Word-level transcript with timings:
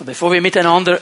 Und 0.00 0.06
bevor 0.06 0.32
wir 0.32 0.40
miteinander 0.40 0.98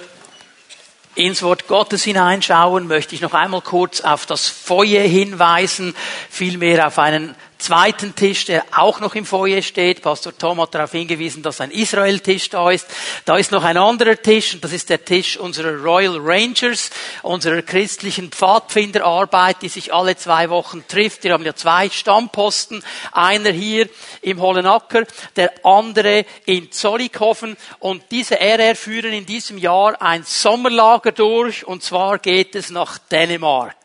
ins 1.14 1.40
Wort 1.44 1.68
Gottes 1.68 2.02
hineinschauen, 2.02 2.88
möchte 2.88 3.14
ich 3.14 3.20
noch 3.20 3.32
einmal 3.32 3.60
kurz 3.60 4.00
auf 4.00 4.26
das 4.26 4.48
Feuer 4.48 5.02
hinweisen, 5.02 5.94
vielmehr 6.28 6.84
auf 6.84 6.98
einen 6.98 7.36
zweiten 7.58 8.14
Tisch, 8.14 8.44
der 8.44 8.64
auch 8.76 9.00
noch 9.00 9.14
im 9.14 9.26
Foyer 9.26 9.62
steht. 9.62 10.02
Pastor 10.02 10.36
Tom 10.36 10.60
hat 10.60 10.74
darauf 10.74 10.92
hingewiesen, 10.92 11.42
dass 11.42 11.60
ein 11.60 11.70
Israel-Tisch 11.70 12.50
da 12.50 12.70
ist. 12.70 12.86
Da 13.24 13.36
ist 13.36 13.50
noch 13.50 13.64
ein 13.64 13.76
anderer 13.76 14.16
Tisch, 14.16 14.54
und 14.54 14.64
das 14.64 14.72
ist 14.72 14.90
der 14.90 15.04
Tisch 15.04 15.36
unserer 15.36 15.76
Royal 15.76 16.18
Rangers, 16.20 16.90
unserer 17.22 17.62
christlichen 17.62 18.30
Pfadfinderarbeit, 18.30 19.62
die 19.62 19.68
sich 19.68 19.92
alle 19.92 20.16
zwei 20.16 20.48
Wochen 20.50 20.84
trifft. 20.86 21.24
Wir 21.24 21.32
haben 21.32 21.44
ja 21.44 21.54
zwei 21.54 21.90
Stammposten. 21.90 22.82
Einer 23.12 23.50
hier 23.50 23.88
im 24.22 24.40
Hollenacker, 24.40 25.04
der 25.36 25.52
andere 25.64 26.24
in 26.46 26.70
Zollikofen. 26.70 27.56
Und 27.80 28.04
diese 28.10 28.40
RR 28.40 28.76
führen 28.76 29.12
in 29.12 29.26
diesem 29.26 29.58
Jahr 29.58 30.00
ein 30.00 30.22
Sommerlager 30.24 31.12
durch, 31.12 31.66
und 31.66 31.82
zwar 31.82 32.18
geht 32.18 32.54
es 32.54 32.70
nach 32.70 32.98
Dänemark. 32.98 33.76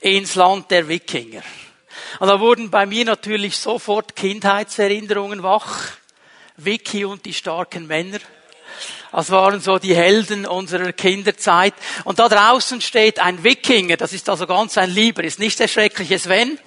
Ins 0.00 0.34
Land 0.34 0.70
der 0.70 0.88
Wikinger. 0.88 1.42
Und 2.20 2.28
da 2.28 2.40
wurden 2.40 2.70
bei 2.70 2.86
mir 2.86 3.04
natürlich 3.04 3.56
sofort 3.58 4.16
Kindheitserinnerungen 4.16 5.42
wach. 5.42 5.92
Vicky 6.56 7.04
und 7.04 7.24
die 7.26 7.34
starken 7.34 7.86
Männer. 7.86 8.18
Das 9.12 9.30
waren 9.30 9.60
so 9.60 9.78
die 9.78 9.94
Helden 9.94 10.46
unserer 10.46 10.92
Kinderzeit. 10.92 11.74
Und 12.04 12.18
da 12.18 12.28
draußen 12.28 12.80
steht 12.80 13.18
ein 13.18 13.42
Wikinger, 13.44 13.96
das 13.96 14.12
ist 14.12 14.28
also 14.28 14.46
ganz 14.46 14.76
ein 14.76 14.90
Lieber, 14.90 15.24
ist 15.24 15.38
nicht 15.38 15.58
der 15.58 15.68
schreckliche 15.68 16.18
Sven, 16.18 16.58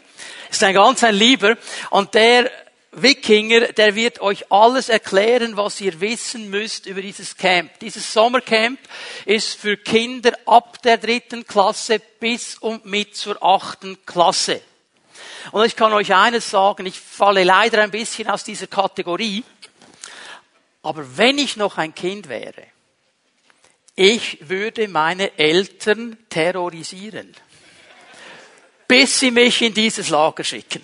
ist 0.50 0.64
ein 0.64 0.74
ganz 0.74 1.04
ein 1.04 1.16
Lieber. 1.16 1.58
Und 1.92 2.14
der 2.14 2.50
Wikinger, 2.92 3.72
der 3.74 3.94
wird 3.94 4.20
euch 4.22 4.52
alles 4.52 4.90
erklären, 4.90 5.58
was 5.58 5.80
ihr 5.80 6.02
wissen 6.02 6.50
müsst 6.50 6.88
über 6.88 7.02
dieses 7.02 7.38
Camp. 7.38 7.78
Dieses 7.80 8.12
Sommercamp 8.12 8.80
ist 9.26 9.60
für 9.60 9.78
Kinder 9.78 10.34
ab 10.48 10.82
der 10.82 10.98
dritten 10.98 11.46
Klasse 11.46 12.02
bis 12.20 12.58
und 12.58 12.86
mit 12.86 13.16
zur 13.16 13.44
achten 13.44 14.04
Klasse. 14.06 14.62
Und 15.52 15.66
ich 15.66 15.76
kann 15.76 15.94
euch 15.94 16.14
eines 16.14 16.50
sagen, 16.50 16.86
ich 16.86 17.00
falle 17.00 17.44
leider 17.44 17.82
ein 17.82 17.92
bisschen 17.92 18.30
aus 18.30 18.44
dieser 18.44 18.68
Kategorie, 18.68 19.44
aber 20.82 21.18
wenn 21.18 21.38
ich 21.38 21.58
noch 21.58 21.78
ein 21.78 21.94
Kind 21.94 22.30
wäre, 22.30 22.64
ich 23.96 24.48
würde 24.48 24.88
meine 24.88 25.38
Eltern 25.38 26.18
terrorisieren, 26.30 27.36
bis 28.88 29.20
sie 29.20 29.32
mich 29.32 29.62
in 29.62 29.74
dieses 29.74 30.10
Lager 30.10 30.44
schicken. 30.44 30.84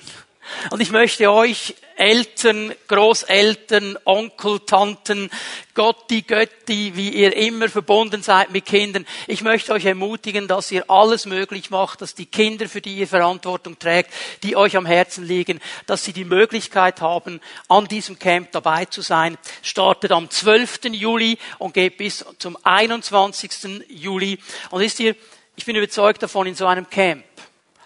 Und 0.70 0.82
ich 0.82 0.92
möchte 0.92 1.32
euch 1.32 1.76
Eltern, 1.98 2.74
Großeltern, 2.88 3.98
Onkel, 4.04 4.60
Tanten, 4.60 5.30
Gotti, 5.74 6.24
Götti, 6.24 6.92
wie 6.96 7.10
ihr 7.10 7.36
immer 7.36 7.70
verbunden 7.70 8.22
seid 8.22 8.52
mit 8.52 8.66
Kindern. 8.66 9.06
Ich 9.28 9.42
möchte 9.42 9.72
euch 9.74 9.86
ermutigen, 9.86 10.48
dass 10.48 10.72
ihr 10.72 10.90
alles 10.90 11.26
möglich 11.26 11.70
macht, 11.70 12.02
dass 12.02 12.14
die 12.14 12.26
Kinder, 12.26 12.68
für 12.68 12.82
die 12.82 12.96
ihr 12.96 13.08
Verantwortung 13.08 13.80
trägt, 13.80 14.12
die 14.44 14.56
euch 14.58 14.76
am 14.76 14.86
Herzen 14.86 15.26
liegen, 15.26 15.62
dass 15.86 16.04
sie 16.04 16.14
die 16.14 16.26
Möglichkeit 16.26 17.02
haben, 17.02 17.40
an 17.70 17.88
diesem 17.88 18.20
Camp 18.20 18.52
dabei 18.52 18.86
zu 18.86 19.02
sein. 19.02 19.38
Startet 19.62 20.12
am 20.12 20.30
12. 20.30 20.86
Juli 20.92 21.38
und 21.60 21.74
geht 21.74 21.98
bis 21.98 22.26
zum 22.40 22.58
21. 22.64 23.86
Juli. 23.88 24.40
Und 24.70 24.82
ist 24.82 25.00
ihr, 25.00 25.16
ich 25.56 25.66
bin 25.66 25.78
überzeugt 25.78 26.24
davon, 26.24 26.48
in 26.48 26.56
so 26.56 26.66
einem 26.66 26.90
Camp, 26.90 27.24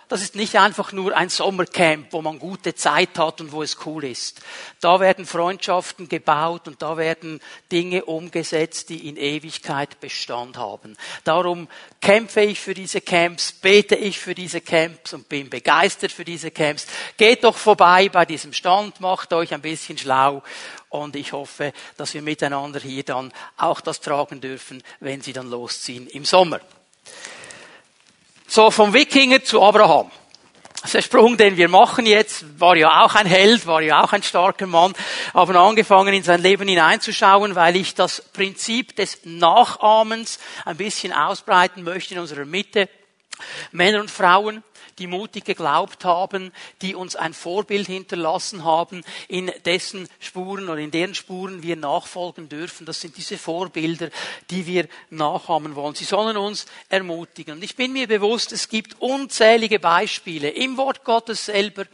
das 0.09 0.23
ist 0.23 0.35
nicht 0.35 0.55
einfach 0.55 0.91
nur 0.91 1.15
ein 1.15 1.29
Sommercamp, 1.29 2.11
wo 2.11 2.21
man 2.23 2.39
gute 2.39 2.73
Zeit 2.73 3.17
hat 3.19 3.41
und 3.41 3.51
wo 3.51 3.61
es 3.61 3.77
cool 3.85 4.03
ist. 4.03 4.41
Da 4.81 4.99
werden 4.99 5.27
Freundschaften 5.27 6.09
gebaut 6.09 6.67
und 6.67 6.81
da 6.81 6.97
werden 6.97 7.39
Dinge 7.71 8.05
umgesetzt, 8.05 8.89
die 8.89 9.07
in 9.07 9.17
Ewigkeit 9.17 9.99
Bestand 9.99 10.57
haben. 10.57 10.97
Darum 11.23 11.67
kämpfe 12.01 12.41
ich 12.41 12.59
für 12.59 12.73
diese 12.73 13.01
Camps, 13.01 13.51
bete 13.51 13.95
ich 13.95 14.17
für 14.17 14.33
diese 14.33 14.61
Camps 14.61 15.13
und 15.13 15.29
bin 15.29 15.47
begeistert 15.47 16.11
für 16.11 16.25
diese 16.25 16.49
Camps. 16.49 16.87
Geht 17.15 17.43
doch 17.43 17.55
vorbei 17.55 18.09
bei 18.09 18.25
diesem 18.25 18.51
Stand, 18.51 18.99
macht 19.01 19.31
euch 19.31 19.53
ein 19.53 19.61
bisschen 19.61 19.99
schlau 19.99 20.41
und 20.89 21.15
ich 21.15 21.33
hoffe, 21.33 21.71
dass 21.97 22.15
wir 22.15 22.23
miteinander 22.23 22.79
hier 22.79 23.03
dann 23.03 23.31
auch 23.57 23.79
das 23.79 24.01
tragen 24.01 24.41
dürfen, 24.41 24.81
wenn 24.99 25.21
sie 25.21 25.33
dann 25.33 25.51
losziehen 25.51 26.07
im 26.07 26.25
Sommer. 26.25 26.61
So, 28.51 28.71
vom 28.71 28.95
Wikinger 28.95 29.43
zu 29.43 29.61
Abraham. 29.61 30.09
Der 30.91 31.03
Sprung, 31.03 31.37
den 31.37 31.55
wir 31.55 31.69
machen 31.69 32.07
jetzt, 32.07 32.59
war 32.59 32.75
ja 32.75 33.05
auch 33.05 33.13
ein 33.13 33.27
Held, 33.27 33.67
war 33.67 33.83
ja 33.83 34.03
auch 34.03 34.11
ein 34.11 34.23
starker 34.23 34.65
Mann, 34.65 34.93
haben 35.35 35.55
angefangen, 35.55 36.15
in 36.15 36.23
sein 36.23 36.41
Leben 36.41 36.67
hineinzuschauen, 36.67 37.53
weil 37.53 37.75
ich 37.75 37.93
das 37.93 38.23
Prinzip 38.33 38.95
des 38.95 39.19
Nachahmens 39.23 40.39
ein 40.65 40.77
bisschen 40.77 41.13
ausbreiten 41.13 41.83
möchte 41.83 42.15
in 42.15 42.21
unserer 42.21 42.45
Mitte. 42.45 42.89
Männer 43.71 43.99
und 43.99 44.09
Frauen, 44.09 44.63
die 44.99 45.07
mutig 45.07 45.45
geglaubt 45.45 46.05
haben, 46.05 46.51
die 46.81 46.95
uns 46.95 47.15
ein 47.15 47.33
Vorbild 47.33 47.87
hinterlassen 47.87 48.63
haben, 48.63 49.03
in 49.27 49.51
dessen 49.65 50.07
Spuren 50.19 50.69
oder 50.69 50.79
in 50.79 50.91
deren 50.91 51.15
Spuren 51.15 51.63
wir 51.63 51.75
nachfolgen 51.75 52.49
dürfen. 52.49 52.85
Das 52.85 53.01
sind 53.01 53.17
diese 53.17 53.37
Vorbilder, 53.37 54.09
die 54.49 54.67
wir 54.67 54.87
nachahmen 55.09 55.75
wollen. 55.75 55.95
Sie 55.95 56.05
sollen 56.05 56.37
uns 56.37 56.65
ermutigen. 56.89 57.55
Und 57.55 57.63
ich 57.63 57.75
bin 57.75 57.93
mir 57.93 58.07
bewusst, 58.07 58.51
es 58.51 58.69
gibt 58.69 59.01
unzählige 59.01 59.79
Beispiele 59.79 60.49
im 60.49 60.77
Wort 60.77 61.03
Gottes 61.03 61.45
selber, 61.45 61.85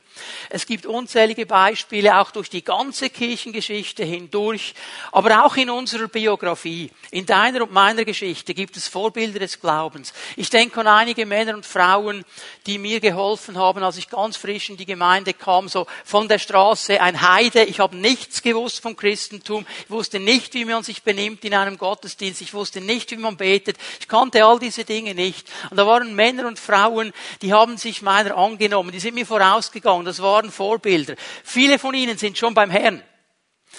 es 0.49 0.65
gibt 0.65 0.85
unzählige 0.85 1.45
Beispiele 1.45 2.19
auch 2.19 2.31
durch 2.31 2.49
die 2.49 2.63
ganze 2.63 3.09
Kirchengeschichte 3.09 4.03
hindurch, 4.03 4.73
aber 5.11 5.45
auch 5.45 5.55
in 5.55 5.69
unserer 5.69 6.07
Biografie, 6.07 6.91
in 7.11 7.25
deiner 7.25 7.63
und 7.63 7.71
meiner 7.71 8.05
Geschichte 8.05 8.53
gibt 8.53 8.77
es 8.77 8.87
Vorbilder 8.87 9.39
des 9.39 9.59
Glaubens. 9.59 10.13
Ich 10.35 10.49
denke 10.49 10.79
an 10.79 10.87
einige 10.87 11.25
Männer 11.25 11.53
und 11.53 11.65
Frauen, 11.65 12.25
die 12.65 12.77
mir 12.77 12.99
geholfen 12.99 13.57
haben, 13.57 13.83
als 13.83 13.97
ich 13.97 14.09
ganz 14.09 14.37
frisch 14.37 14.69
in 14.69 14.77
die 14.77 14.85
Gemeinde 14.85 15.33
kam, 15.33 15.67
so 15.67 15.87
von 16.03 16.27
der 16.27 16.39
Straße 16.39 17.01
ein 17.01 17.21
Heide. 17.21 17.63
Ich 17.63 17.79
habe 17.79 17.95
nichts 17.95 18.41
gewusst 18.41 18.81
vom 18.81 18.95
Christentum. 18.95 19.65
Ich 19.83 19.91
wusste 19.91 20.19
nicht, 20.19 20.53
wie 20.53 20.65
man 20.65 20.83
sich 20.83 21.03
benimmt 21.03 21.43
in 21.45 21.53
einem 21.53 21.77
Gottesdienst. 21.77 22.41
Ich 22.41 22.53
wusste 22.53 22.81
nicht, 22.81 23.11
wie 23.11 23.17
man 23.17 23.37
betet. 23.37 23.77
Ich 23.99 24.07
kannte 24.07 24.45
all 24.45 24.59
diese 24.59 24.85
Dinge 24.85 25.15
nicht. 25.15 25.49
Und 25.69 25.77
da 25.77 25.85
waren 25.85 26.15
Männer 26.15 26.47
und 26.47 26.59
Frauen, 26.59 27.13
die 27.41 27.53
haben 27.53 27.77
sich 27.77 28.01
meiner 28.01 28.37
angenommen. 28.37 28.91
Die 28.91 28.99
sind 28.99 29.15
mir 29.15 29.25
vorausgegangen 29.25 30.04
das 30.05 30.21
waren 30.21 30.51
Vorbilder. 30.51 31.15
Viele 31.43 31.79
von 31.79 31.93
ihnen 31.93 32.17
sind 32.17 32.37
schon 32.37 32.53
beim 32.53 32.69
Herrn. 32.69 33.03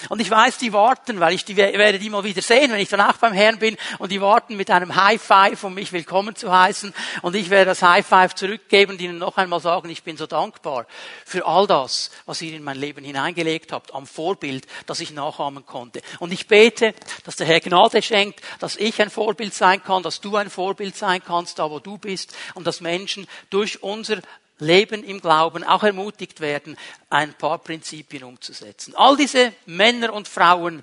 Und 0.08 0.20
ich 0.20 0.30
weiß, 0.30 0.58
die 0.58 0.72
warten, 0.72 1.20
weil 1.20 1.34
ich 1.34 1.44
die, 1.44 1.56
werde 1.56 1.98
die 1.98 2.10
mal 2.10 2.24
wieder 2.24 2.42
sehen, 2.42 2.70
wenn 2.70 2.80
ich 2.80 2.88
dann 2.88 3.00
auch 3.00 3.16
beim 3.16 3.32
Herrn 3.32 3.58
bin, 3.58 3.76
und 3.98 4.12
die 4.12 4.20
warten 4.20 4.56
mit 4.56 4.70
einem 4.70 4.94
High 4.94 5.20
Five, 5.20 5.64
um 5.64 5.74
mich 5.74 5.92
willkommen 5.92 6.36
zu 6.36 6.52
heißen, 6.52 6.92
und 7.22 7.34
ich 7.34 7.50
werde 7.50 7.70
das 7.70 7.82
High 7.82 8.06
Five 8.06 8.34
zurückgeben 8.34 8.92
und 8.92 9.00
ihnen 9.00 9.18
noch 9.18 9.36
einmal 9.36 9.60
sagen, 9.60 9.88
ich 9.88 10.02
bin 10.02 10.16
so 10.16 10.26
dankbar 10.26 10.86
für 11.24 11.46
all 11.46 11.66
das, 11.66 12.10
was 12.26 12.42
ihr 12.42 12.54
in 12.54 12.62
mein 12.62 12.76
Leben 12.76 13.04
hineingelegt 13.04 13.72
habt, 13.72 13.94
am 13.94 14.06
Vorbild, 14.06 14.66
das 14.86 15.00
ich 15.00 15.12
nachahmen 15.12 15.64
konnte. 15.64 16.02
Und 16.18 16.32
ich 16.32 16.46
bete, 16.46 16.94
dass 17.24 17.36
der 17.36 17.46
Herr 17.46 17.60
Gnade 17.60 18.02
schenkt, 18.02 18.40
dass 18.60 18.76
ich 18.76 19.00
ein 19.00 19.10
Vorbild 19.10 19.54
sein 19.54 19.82
kann, 19.82 20.02
dass 20.02 20.20
du 20.20 20.36
ein 20.36 20.50
Vorbild 20.50 20.96
sein 20.96 21.22
kannst, 21.24 21.58
da 21.58 21.70
wo 21.70 21.78
du 21.78 21.96
bist, 21.96 22.36
und 22.54 22.66
dass 22.66 22.80
Menschen 22.80 23.26
durch 23.50 23.82
unser 23.82 24.18
Leben 24.58 25.04
im 25.04 25.20
Glauben 25.20 25.64
auch 25.64 25.82
ermutigt 25.82 26.40
werden, 26.40 26.76
ein 27.10 27.34
paar 27.34 27.58
Prinzipien 27.58 28.24
umzusetzen. 28.24 28.94
All 28.96 29.16
diese 29.16 29.52
Männer 29.66 30.12
und 30.12 30.28
Frauen, 30.28 30.82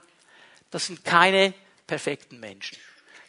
das 0.70 0.88
sind 0.88 1.04
keine 1.04 1.54
perfekten 1.88 2.40
Menschen. 2.40 2.78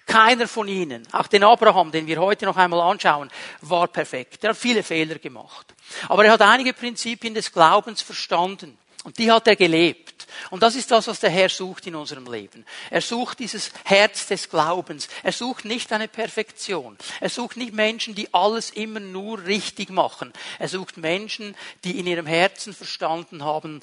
Keiner 0.06 0.46
von 0.46 0.68
ihnen, 0.68 1.06
auch 1.12 1.28
den 1.28 1.44
Abraham, 1.44 1.90
den 1.90 2.06
wir 2.06 2.20
heute 2.20 2.44
noch 2.44 2.58
einmal 2.58 2.80
anschauen, 2.80 3.30
war 3.62 3.88
perfekt. 3.88 4.44
Er 4.44 4.50
hat 4.50 4.56
viele 4.56 4.82
Fehler 4.82 5.18
gemacht. 5.18 5.74
Aber 6.08 6.26
er 6.26 6.32
hat 6.32 6.42
einige 6.42 6.74
Prinzipien 6.74 7.32
des 7.32 7.50
Glaubens 7.50 8.02
verstanden. 8.02 8.76
Und 9.04 9.16
die 9.16 9.32
hat 9.32 9.48
er 9.48 9.56
gelebt. 9.56 10.13
Und 10.50 10.62
das 10.62 10.74
ist 10.74 10.90
das, 10.90 11.06
was 11.06 11.20
der 11.20 11.30
Herr 11.30 11.48
sucht 11.48 11.86
in 11.86 11.94
unserem 11.94 12.30
Leben. 12.30 12.64
Er 12.90 13.00
sucht 13.00 13.38
dieses 13.38 13.70
Herz 13.84 14.26
des 14.26 14.48
Glaubens. 14.48 15.08
Er 15.22 15.32
sucht 15.32 15.64
nicht 15.64 15.92
eine 15.92 16.08
Perfektion. 16.08 16.96
Er 17.20 17.30
sucht 17.30 17.56
nicht 17.56 17.72
Menschen, 17.72 18.14
die 18.14 18.32
alles 18.32 18.70
immer 18.70 19.00
nur 19.00 19.44
richtig 19.44 19.90
machen. 19.90 20.32
Er 20.58 20.68
sucht 20.68 20.96
Menschen, 20.96 21.56
die 21.84 21.98
in 21.98 22.06
ihrem 22.06 22.26
Herzen 22.26 22.74
verstanden 22.74 23.44
haben, 23.44 23.80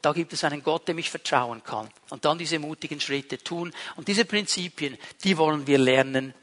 da 0.00 0.12
gibt 0.12 0.32
es 0.32 0.44
einen 0.44 0.62
Gott, 0.62 0.86
dem 0.86 0.98
ich 0.98 1.10
vertrauen 1.10 1.62
kann. 1.64 1.88
Und 2.10 2.24
dann 2.24 2.38
diese 2.38 2.58
mutigen 2.58 3.00
Schritte 3.00 3.38
tun. 3.38 3.72
Und 3.96 4.06
diese 4.06 4.24
Prinzipien, 4.24 4.96
die 5.24 5.36
wollen 5.36 5.66
wir 5.66 5.78
lernen 5.78 6.34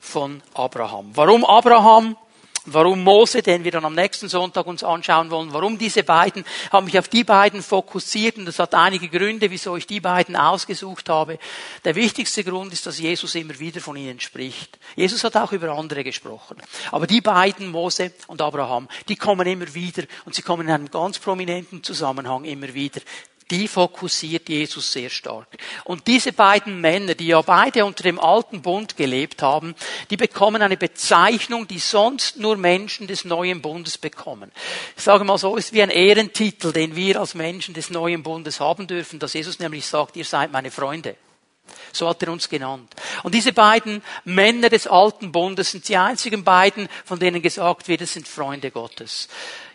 von 0.00 0.42
Abraham. 0.54 1.10
Warum 1.14 1.44
Abraham? 1.44 2.16
Warum 2.66 3.02
Mose, 3.02 3.42
den 3.42 3.64
wir 3.64 3.72
dann 3.72 3.84
am 3.84 3.94
nächsten 3.96 4.28
Sonntag 4.28 4.66
uns 4.66 4.84
anschauen 4.84 5.30
wollen, 5.30 5.52
warum 5.52 5.78
diese 5.78 6.04
beiden, 6.04 6.44
habe 6.70 6.84
mich 6.84 6.96
auf 6.96 7.08
die 7.08 7.24
beiden 7.24 7.60
fokussiert 7.60 8.38
und 8.38 8.44
das 8.44 8.60
hat 8.60 8.72
einige 8.74 9.08
Gründe, 9.08 9.50
wieso 9.50 9.76
ich 9.76 9.88
die 9.88 9.98
beiden 9.98 10.36
ausgesucht 10.36 11.08
habe. 11.08 11.40
Der 11.84 11.96
wichtigste 11.96 12.44
Grund 12.44 12.72
ist, 12.72 12.86
dass 12.86 13.00
Jesus 13.00 13.34
immer 13.34 13.58
wieder 13.58 13.80
von 13.80 13.96
ihnen 13.96 14.20
spricht. 14.20 14.78
Jesus 14.94 15.24
hat 15.24 15.36
auch 15.36 15.50
über 15.50 15.70
andere 15.70 16.04
gesprochen. 16.04 16.56
Aber 16.92 17.08
die 17.08 17.20
beiden, 17.20 17.68
Mose 17.68 18.12
und 18.28 18.40
Abraham, 18.40 18.88
die 19.08 19.16
kommen 19.16 19.46
immer 19.48 19.74
wieder 19.74 20.04
und 20.24 20.36
sie 20.36 20.42
kommen 20.42 20.68
in 20.68 20.72
einem 20.72 20.90
ganz 20.90 21.18
prominenten 21.18 21.82
Zusammenhang 21.82 22.44
immer 22.44 22.72
wieder 22.72 23.00
die 23.52 23.68
fokussiert 23.68 24.48
Jesus 24.48 24.90
sehr 24.90 25.10
stark. 25.10 25.46
Und 25.84 26.06
diese 26.06 26.32
beiden 26.32 26.80
Männer, 26.80 27.14
die 27.14 27.28
ja 27.28 27.42
beide 27.42 27.84
unter 27.84 28.02
dem 28.02 28.18
alten 28.18 28.62
Bund 28.62 28.96
gelebt 28.96 29.42
haben, 29.42 29.74
die 30.10 30.16
bekommen 30.16 30.62
eine 30.62 30.78
Bezeichnung, 30.78 31.68
die 31.68 31.78
sonst 31.78 32.38
nur 32.38 32.56
Menschen 32.56 33.06
des 33.06 33.26
neuen 33.26 33.60
Bundes 33.60 33.98
bekommen. 33.98 34.50
Ich 34.96 35.04
sage 35.04 35.24
mal 35.24 35.36
so, 35.36 35.56
ist 35.56 35.74
wie 35.74 35.82
ein 35.82 35.90
Ehrentitel, 35.90 36.72
den 36.72 36.96
wir 36.96 37.20
als 37.20 37.34
Menschen 37.34 37.74
des 37.74 37.90
neuen 37.90 38.22
Bundes 38.22 38.58
haben 38.58 38.86
dürfen, 38.86 39.18
dass 39.18 39.34
Jesus 39.34 39.58
nämlich 39.58 39.86
sagt, 39.86 40.16
ihr 40.16 40.24
seid 40.24 40.50
meine 40.50 40.70
Freunde. 40.70 41.16
So 41.92 42.08
hat 42.08 42.22
er 42.22 42.32
uns 42.32 42.48
genannt. 42.48 42.92
Und 43.22 43.34
diese 43.34 43.52
beiden 43.52 44.02
Männer 44.24 44.68
des 44.68 44.86
alten 44.86 45.32
Bundes 45.32 45.72
sind 45.72 45.88
die 45.88 45.96
einzigen 45.96 46.44
beiden, 46.44 46.88
von 47.04 47.18
denen 47.18 47.42
gesagt 47.42 47.88
wird, 47.88 48.00
es 48.00 48.12
sind 48.12 48.28
Freunde 48.28 48.70
Gottes. 48.70 49.28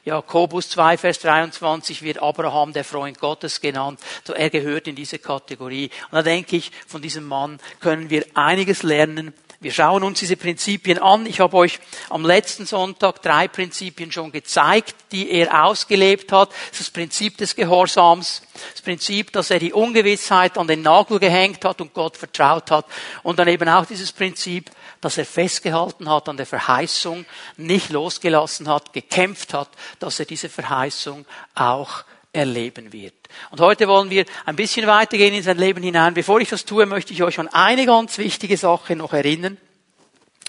Jakobus 0.08 0.70
2, 0.70 0.98
Vers 0.98 1.20
23 1.20 2.02
wird 2.02 2.22
Abraham 2.22 2.72
der 2.72 2.86
Freund 2.86 3.20
Gottes 3.20 3.60
genannt. 3.60 4.00
So 4.24 4.34
er 4.34 4.50
gehört 4.50 4.88
in 4.88 4.96
diese 4.96 5.20
Kategorie. 5.20 5.90
Und 6.10 6.14
da 6.14 6.24
denke 6.24 6.56
ich, 6.56 6.72
von 6.88 7.02
diesem 7.02 7.26
Mann 7.26 7.60
können 7.82 8.10
wir 8.10 8.26
einiges 8.34 8.84
lernen. 8.84 9.34
Wir 9.60 9.72
schauen 9.72 10.04
uns 10.04 10.20
diese 10.20 10.38
Prinzipien 10.38 11.00
an. 11.00 11.26
Ich 11.26 11.40
habe 11.40 11.58
euch 11.58 11.80
am 12.10 12.26
letzten 12.26 12.66
Sonntag 12.66 13.22
drei 13.22 13.48
Prinzipien 13.48 14.12
schon 14.12 14.32
gezeigt, 14.32 14.96
die 15.12 15.32
er 15.32 15.66
ausgelebt 15.66 16.32
hat. 16.32 16.50
Das 16.72 16.88
das 16.88 16.94
Prinzip 16.94 17.38
des 17.38 17.54
Gehorsams, 17.54 18.42
das 18.72 18.82
Prinzip, 18.82 19.34
dass 19.34 19.52
er 19.52 19.60
die 19.60 19.74
Ungewissheit 19.74 20.58
an 20.58 20.68
den 20.68 20.82
Nagel 20.82 21.20
gehängt 21.20 21.66
hat 21.66 21.82
und 21.82 21.94
Gott 21.94 22.16
vertraut 22.16 22.72
hat. 22.72 22.86
Und 23.24 23.40
dann 23.40 23.50
eben 23.50 23.68
auch 23.68 23.86
dieses 23.86 24.14
Prinzip, 24.14 24.72
dass 25.02 25.18
er 25.18 25.26
festgehalten 25.26 26.10
hat 26.10 26.30
an 26.30 26.38
der 26.38 26.46
Verheißung, 26.46 27.26
nicht 27.58 27.90
losgelassen 27.90 28.70
hat, 28.70 28.94
gekämpft 28.94 29.54
hat, 29.54 29.68
dass 30.00 30.18
er 30.20 30.26
diese 30.26 30.48
Verheißung 30.48 31.26
auch 31.56 32.06
erleben 32.34 32.94
wird. 32.94 33.16
Und 33.52 33.60
heute 33.60 33.88
wollen 33.88 34.10
wir 34.10 34.26
ein 34.46 34.56
bisschen 34.56 34.88
weitergehen 34.88 35.34
in 35.34 35.44
sein 35.44 35.58
Leben 35.58 35.84
hinein. 35.84 36.14
Bevor 36.14 36.40
ich 36.40 36.50
das 36.50 36.66
tue, 36.66 36.86
möchte 36.86 37.14
ich 37.14 37.24
euch 37.24 37.40
an 37.40 37.48
eine 37.48 37.86
ganz 37.86 38.18
wichtige 38.18 38.58
Sache 38.58 38.96
noch 38.96 39.14
erinnern. 39.14 39.58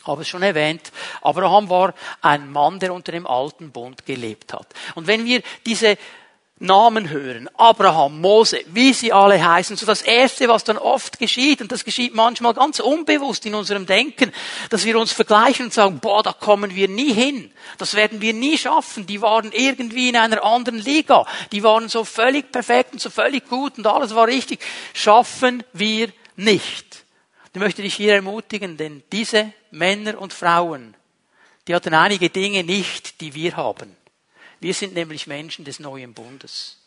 Ich 0.01 0.07
habe 0.07 0.23
es 0.23 0.29
schon 0.29 0.43
erwähnt. 0.43 0.91
Abraham 1.23 1.69
war 1.69 1.95
ein 2.23 2.51
Mann, 2.51 2.79
der 2.79 2.95
unter 2.95 3.13
dem 3.13 3.27
alten 3.27 3.71
Bund 3.71 4.07
gelebt 4.07 4.53
hat. 4.53 4.67
Und 4.95 5.07
wenn 5.07 5.25
wir 5.25 5.43
diese 5.67 5.99
Namen 6.61 7.09
hören, 7.11 7.49
Abraham, 7.57 8.21
Mose, 8.21 8.61
wie 8.67 8.93
sie 8.93 9.13
alle 9.13 9.43
heißen, 9.43 9.77
so 9.77 9.87
das 9.87 10.03
erste, 10.03 10.49
was 10.49 10.65
dann 10.65 10.77
oft 10.77 11.19
geschieht, 11.21 11.61
und 11.61 11.71
das 11.71 11.85
geschieht 11.85 12.15
manchmal 12.15 12.55
ganz 12.55 12.81
unbewusst 12.81 13.47
in 13.47 13.55
unserem 13.55 13.87
Denken, 13.87 14.33
dass 14.71 14.85
wir 14.85 14.99
uns 14.99 15.13
vergleichen 15.13 15.67
und 15.67 15.73
sagen, 15.73 16.01
boah, 16.01 16.23
da 16.23 16.33
kommen 16.33 16.75
wir 16.75 16.89
nie 16.89 17.13
hin. 17.13 17.53
Das 17.79 17.95
werden 17.95 18.21
wir 18.21 18.35
nie 18.35 18.59
schaffen. 18.59 19.07
Die 19.07 19.23
waren 19.23 19.53
irgendwie 19.53 20.09
in 20.09 20.17
einer 20.17 20.43
anderen 20.43 20.81
Liga. 20.81 21.27
Die 21.53 21.63
waren 21.63 21.89
so 21.89 22.05
völlig 22.05 22.51
perfekt 22.51 22.93
und 22.93 23.01
so 23.01 23.11
völlig 23.11 23.49
gut 23.49 23.79
und 23.79 23.87
alles 23.87 24.15
war 24.15 24.27
richtig. 24.27 24.61
Schaffen 24.95 25.63
wir 25.73 26.09
nicht. 26.35 27.05
Ich 27.53 27.61
möchte 27.61 27.83
dich 27.83 27.95
hier 27.95 28.15
ermutigen, 28.15 28.77
denn 28.77 29.03
diese 29.13 29.53
Männer 29.71 30.21
und 30.21 30.33
Frauen, 30.33 30.95
die 31.67 31.75
hatten 31.75 31.95
einige 31.95 32.31
Dinge 32.31 32.65
nicht, 32.65 33.21
die 33.21 33.35
wir 33.35 33.57
haben. 33.57 33.98
Wir 34.61 34.75
sind 34.75 34.95
nämlich 34.95 35.27
Menschen 35.27 35.65
des 35.65 35.81
neuen 35.81 36.15
Bundes. 36.15 36.79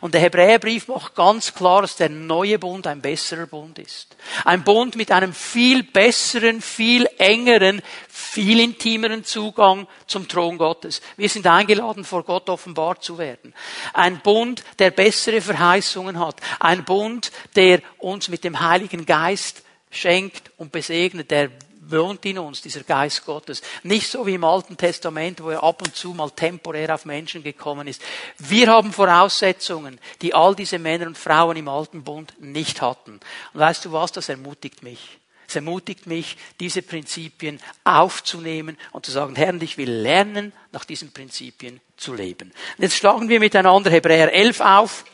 Und 0.00 0.14
der 0.14 0.20
Hebräerbrief 0.20 0.88
macht 0.88 1.14
ganz 1.14 1.54
klar, 1.54 1.82
dass 1.82 1.96
der 1.96 2.08
neue 2.08 2.58
Bund 2.58 2.86
ein 2.86 3.00
besserer 3.00 3.46
Bund 3.46 3.78
ist. 3.78 4.16
Ein 4.44 4.64
Bund 4.64 4.96
mit 4.96 5.10
einem 5.10 5.32
viel 5.32 5.82
besseren, 5.82 6.60
viel 6.60 7.08
engeren, 7.18 7.82
viel 8.08 8.60
intimeren 8.60 9.24
Zugang 9.24 9.86
zum 10.06 10.28
Thron 10.28 10.58
Gottes. 10.58 11.00
Wir 11.16 11.28
sind 11.28 11.46
eingeladen, 11.46 12.04
vor 12.04 12.22
Gott 12.24 12.48
offenbar 12.48 13.00
zu 13.00 13.18
werden. 13.18 13.54
Ein 13.92 14.20
Bund, 14.20 14.62
der 14.78 14.90
bessere 14.90 15.40
Verheißungen 15.40 16.18
hat. 16.18 16.36
Ein 16.60 16.84
Bund, 16.84 17.32
der 17.56 17.80
uns 17.98 18.28
mit 18.28 18.44
dem 18.44 18.60
Heiligen 18.60 19.06
Geist 19.06 19.62
schenkt 19.90 20.50
und 20.56 20.72
besegnet, 20.72 21.30
der 21.30 21.50
wohnt 21.92 22.24
in 22.24 22.38
uns, 22.38 22.62
dieser 22.62 22.82
Geist 22.82 23.24
Gottes. 23.24 23.62
Nicht 23.82 24.10
so 24.10 24.26
wie 24.26 24.34
im 24.34 24.44
Alten 24.44 24.76
Testament, 24.76 25.42
wo 25.42 25.50
er 25.50 25.62
ab 25.62 25.82
und 25.82 25.94
zu 25.94 26.14
mal 26.14 26.30
temporär 26.30 26.94
auf 26.94 27.04
Menschen 27.04 27.42
gekommen 27.42 27.86
ist. 27.86 28.02
Wir 28.38 28.68
haben 28.68 28.92
Voraussetzungen, 28.92 30.00
die 30.22 30.34
all 30.34 30.54
diese 30.54 30.78
Männer 30.78 31.06
und 31.06 31.18
Frauen 31.18 31.56
im 31.56 31.68
Alten 31.68 32.02
Bund 32.02 32.34
nicht 32.40 32.82
hatten. 32.82 33.20
Und 33.52 33.60
weißt 33.60 33.84
du 33.84 33.92
was, 33.92 34.12
das 34.12 34.28
ermutigt 34.28 34.82
mich. 34.82 35.18
Es 35.52 35.56
ermutigt 35.56 36.06
mich, 36.06 36.38
diese 36.60 36.80
Prinzipien 36.80 37.60
aufzunehmen 37.84 38.78
und 38.92 39.04
zu 39.04 39.12
sagen, 39.12 39.36
Herr, 39.36 39.52
ich 39.60 39.76
will 39.76 39.90
lernen, 39.90 40.54
nach 40.72 40.86
diesen 40.86 41.12
Prinzipien 41.12 41.78
zu 41.98 42.14
leben. 42.14 42.52
Und 42.78 42.82
jetzt 42.82 42.96
schlagen 42.96 43.28
wir 43.28 43.38
miteinander 43.38 43.90
Hebräer 43.90 44.32
11 44.32 44.60
auf. 44.60 45.04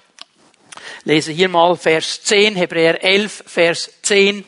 Lese 1.03 1.33
hier 1.33 1.49
mal 1.49 1.77
Vers 1.77 2.23
10, 2.23 2.55
Hebräer 2.55 3.03
11, 3.03 3.45
Vers 3.47 3.91
10. 4.03 4.45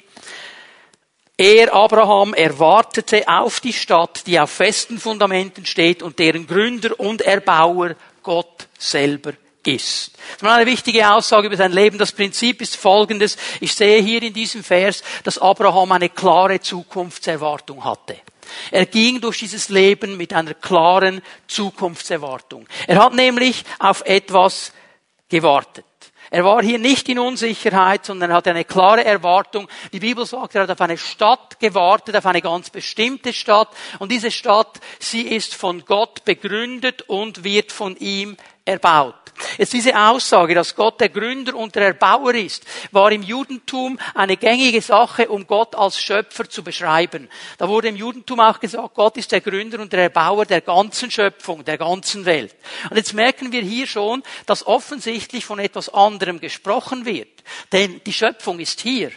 Er, 1.41 1.73
Abraham, 1.73 2.35
erwartete 2.35 3.27
auf 3.27 3.61
die 3.61 3.73
Stadt, 3.73 4.27
die 4.27 4.39
auf 4.39 4.51
festen 4.51 4.99
Fundamenten 4.99 5.65
steht 5.65 6.03
und 6.03 6.19
deren 6.19 6.47
Gründer 6.47 7.01
und 7.01 7.23
Erbauer 7.23 7.97
Gott 8.23 8.69
selber 8.79 9.33
ist. 9.65 10.13
Das 10.13 10.37
ist 10.37 10.43
mal 10.43 10.61
eine 10.61 10.71
wichtige 10.71 11.11
Aussage 11.11 11.47
über 11.47 11.57
sein 11.57 11.73
Leben. 11.73 11.97
Das 11.97 12.13
Prinzip 12.13 12.61
ist 12.61 12.77
folgendes. 12.77 13.39
Ich 13.61 13.75
sehe 13.75 14.03
hier 14.03 14.23
in 14.23 14.35
diesem 14.35 14.63
Vers, 14.63 15.03
dass 15.25 15.39
Abraham 15.39 15.93
eine 15.93 16.11
klare 16.11 16.61
Zukunftserwartung 16.61 17.85
hatte. 17.85 18.19
Er 18.71 18.85
ging 18.85 19.19
durch 19.23 19.39
dieses 19.39 19.71
Leben 19.71 20.19
mit 20.19 20.35
einer 20.35 20.53
klaren 20.53 21.23
Zukunftserwartung. 21.47 22.67
Er 22.87 23.03
hat 23.03 23.15
nämlich 23.15 23.65
auf 23.79 24.03
etwas 24.05 24.73
gewartet. 25.31 25.87
Er 26.33 26.45
war 26.45 26.63
hier 26.63 26.79
nicht 26.79 27.09
in 27.09 27.19
Unsicherheit, 27.19 28.07
sondern 28.07 28.31
er 28.31 28.37
hatte 28.37 28.51
eine 28.51 28.65
klare 28.65 29.05
Erwartung. 29.05 29.69
Die 29.93 29.99
Bibel 29.99 30.25
sagt, 30.25 30.55
er 30.55 30.63
hat 30.63 30.71
auf 30.71 30.81
eine 30.81 30.97
Stadt 30.97 31.59
gewartet, 31.59 32.17
auf 32.17 32.25
eine 32.25 32.41
ganz 32.41 32.71
bestimmte 32.71 33.33
Stadt. 33.33 33.69
Und 33.99 34.13
diese 34.13 34.31
Stadt, 34.31 34.81
sie 35.01 35.23
ist 35.23 35.57
von 35.57 35.85
Gott 35.85 36.25
begründet 36.25 37.03
und 37.03 37.43
wird 37.43 37.73
von 37.73 37.97
ihm 37.97 38.37
erbaut. 38.65 39.15
Jetzt 39.59 39.73
diese 39.73 39.99
Aussage, 39.99 40.55
dass 40.55 40.75
Gott 40.75 41.01
der 41.01 41.09
Gründer 41.09 41.55
und 41.55 41.75
der 41.75 41.87
Erbauer 41.87 42.35
ist, 42.35 42.65
war 42.93 43.11
im 43.11 43.23
Judentum 43.23 43.99
eine 44.15 44.37
gängige 44.37 44.83
Sache, 44.83 45.29
um 45.29 45.47
Gott 45.47 45.75
als 45.75 45.99
Schöpfer 45.99 46.49
zu 46.49 46.63
beschreiben. 46.63 47.29
Da 47.59 47.69
wurde 47.69 47.89
im 47.89 47.97
Judentum 47.97 48.41
auch 48.41 48.61
gesagt, 48.61 48.95
Gott 48.95 49.17
ist 49.17 49.33
der 49.33 49.41
Gründer 49.41 49.81
und 49.81 49.93
der 49.93 50.05
Erbauer 50.05 50.45
der 50.45 50.61
ganzen 50.61 51.11
Schöpfung, 51.11 51.65
der 51.65 51.79
ganzen 51.79 52.25
Welt. 52.25 52.55
Und 52.91 52.97
jetzt 52.97 53.15
merken 53.15 53.53
wir 53.53 53.63
hier 53.63 53.87
schon, 53.87 54.23
dass 54.47 54.67
offensichtlich 54.67 55.45
von 55.45 55.59
etwas 55.59 55.89
anderem 55.89 56.41
gesprochen 56.41 57.05
wird. 57.07 57.43
Denn 57.73 58.01
die 58.05 58.13
Schöpfung 58.13 58.61
ist 58.61 58.81
hier. 58.81 59.11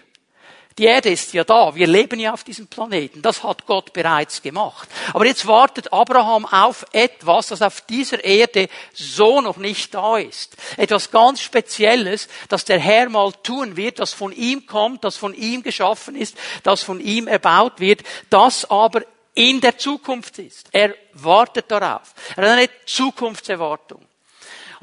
Die 0.77 0.85
Erde 0.85 1.09
ist 1.09 1.33
ja 1.33 1.43
da. 1.43 1.75
Wir 1.75 1.85
leben 1.85 2.19
ja 2.19 2.33
auf 2.33 2.43
diesem 2.43 2.67
Planeten. 2.67 3.21
Das 3.21 3.43
hat 3.43 3.65
Gott 3.67 3.93
bereits 3.93 4.41
gemacht. 4.41 4.89
Aber 5.13 5.25
jetzt 5.25 5.45
wartet 5.45 5.93
Abraham 5.93 6.45
auf 6.45 6.85
etwas, 6.91 7.47
das 7.47 7.61
auf 7.61 7.81
dieser 7.81 8.23
Erde 8.23 8.67
so 8.93 9.41
noch 9.41 9.57
nicht 9.57 9.93
da 9.93 10.17
ist. 10.17 10.57
Etwas 10.77 11.11
ganz 11.11 11.41
Spezielles, 11.41 12.27
das 12.49 12.65
der 12.65 12.79
Herr 12.79 13.09
mal 13.09 13.31
tun 13.43 13.77
wird, 13.77 13.99
das 13.99 14.13
von 14.13 14.31
ihm 14.31 14.65
kommt, 14.65 15.03
das 15.03 15.15
von 15.15 15.35
ihm 15.35 15.61
geschaffen 15.61 16.15
ist, 16.15 16.35
das 16.63 16.81
von 16.81 16.99
ihm 16.99 17.27
erbaut 17.27 17.79
wird, 17.79 18.01
das 18.29 18.69
aber 18.69 19.03
in 19.35 19.61
der 19.61 19.77
Zukunft 19.77 20.39
ist. 20.39 20.69
Er 20.71 20.95
wartet 21.13 21.69
darauf. 21.69 22.13
Er 22.35 22.43
hat 22.43 22.57
eine 22.57 22.69
Zukunftserwartung. 22.85 24.05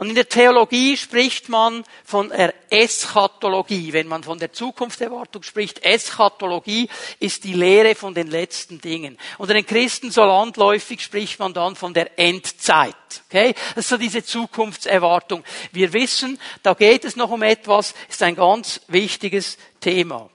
Und 0.00 0.09
in 0.09 0.14
der 0.14 0.30
Theologie 0.30 0.97
spricht 0.97 1.50
man 1.50 1.85
von 2.07 2.30
der 2.30 2.54
Eschatologie. 2.71 3.92
Wenn 3.92 4.09
man 4.09 4.25
von 4.25 4.38
der 4.38 4.50
Zukunftserwartung 4.50 5.42
spricht, 5.42 5.85
Eschatologie 5.85 6.88
ist 7.19 7.45
die 7.45 7.52
Lehre 7.52 7.95
von 7.95 8.14
den 8.14 8.28
letzten 8.28 8.80
Dingen. 8.80 9.19
Unter 9.37 9.52
den 9.52 9.66
Christen 9.66 10.11
so 10.11 10.25
landläufig 10.25 11.02
spricht 11.02 11.38
man 11.38 11.52
dann 11.52 11.76
von 11.76 11.92
der 11.92 12.19
Endzeit. 12.19 12.95
Okay? 13.28 13.54
Das 13.75 13.85
ist 13.85 13.88
so 13.90 13.99
diese 13.99 14.25
Zukunftserwartung. 14.25 15.45
Wir 15.71 15.92
wissen, 15.92 16.40
da 16.62 16.73
geht 16.73 17.04
es 17.04 17.16
noch 17.16 17.28
um 17.28 17.42
etwas, 17.42 17.92
ist 18.09 18.23
ein 18.23 18.37
ganz 18.37 18.80
wichtiges 18.88 19.59
Thema. 19.80 20.30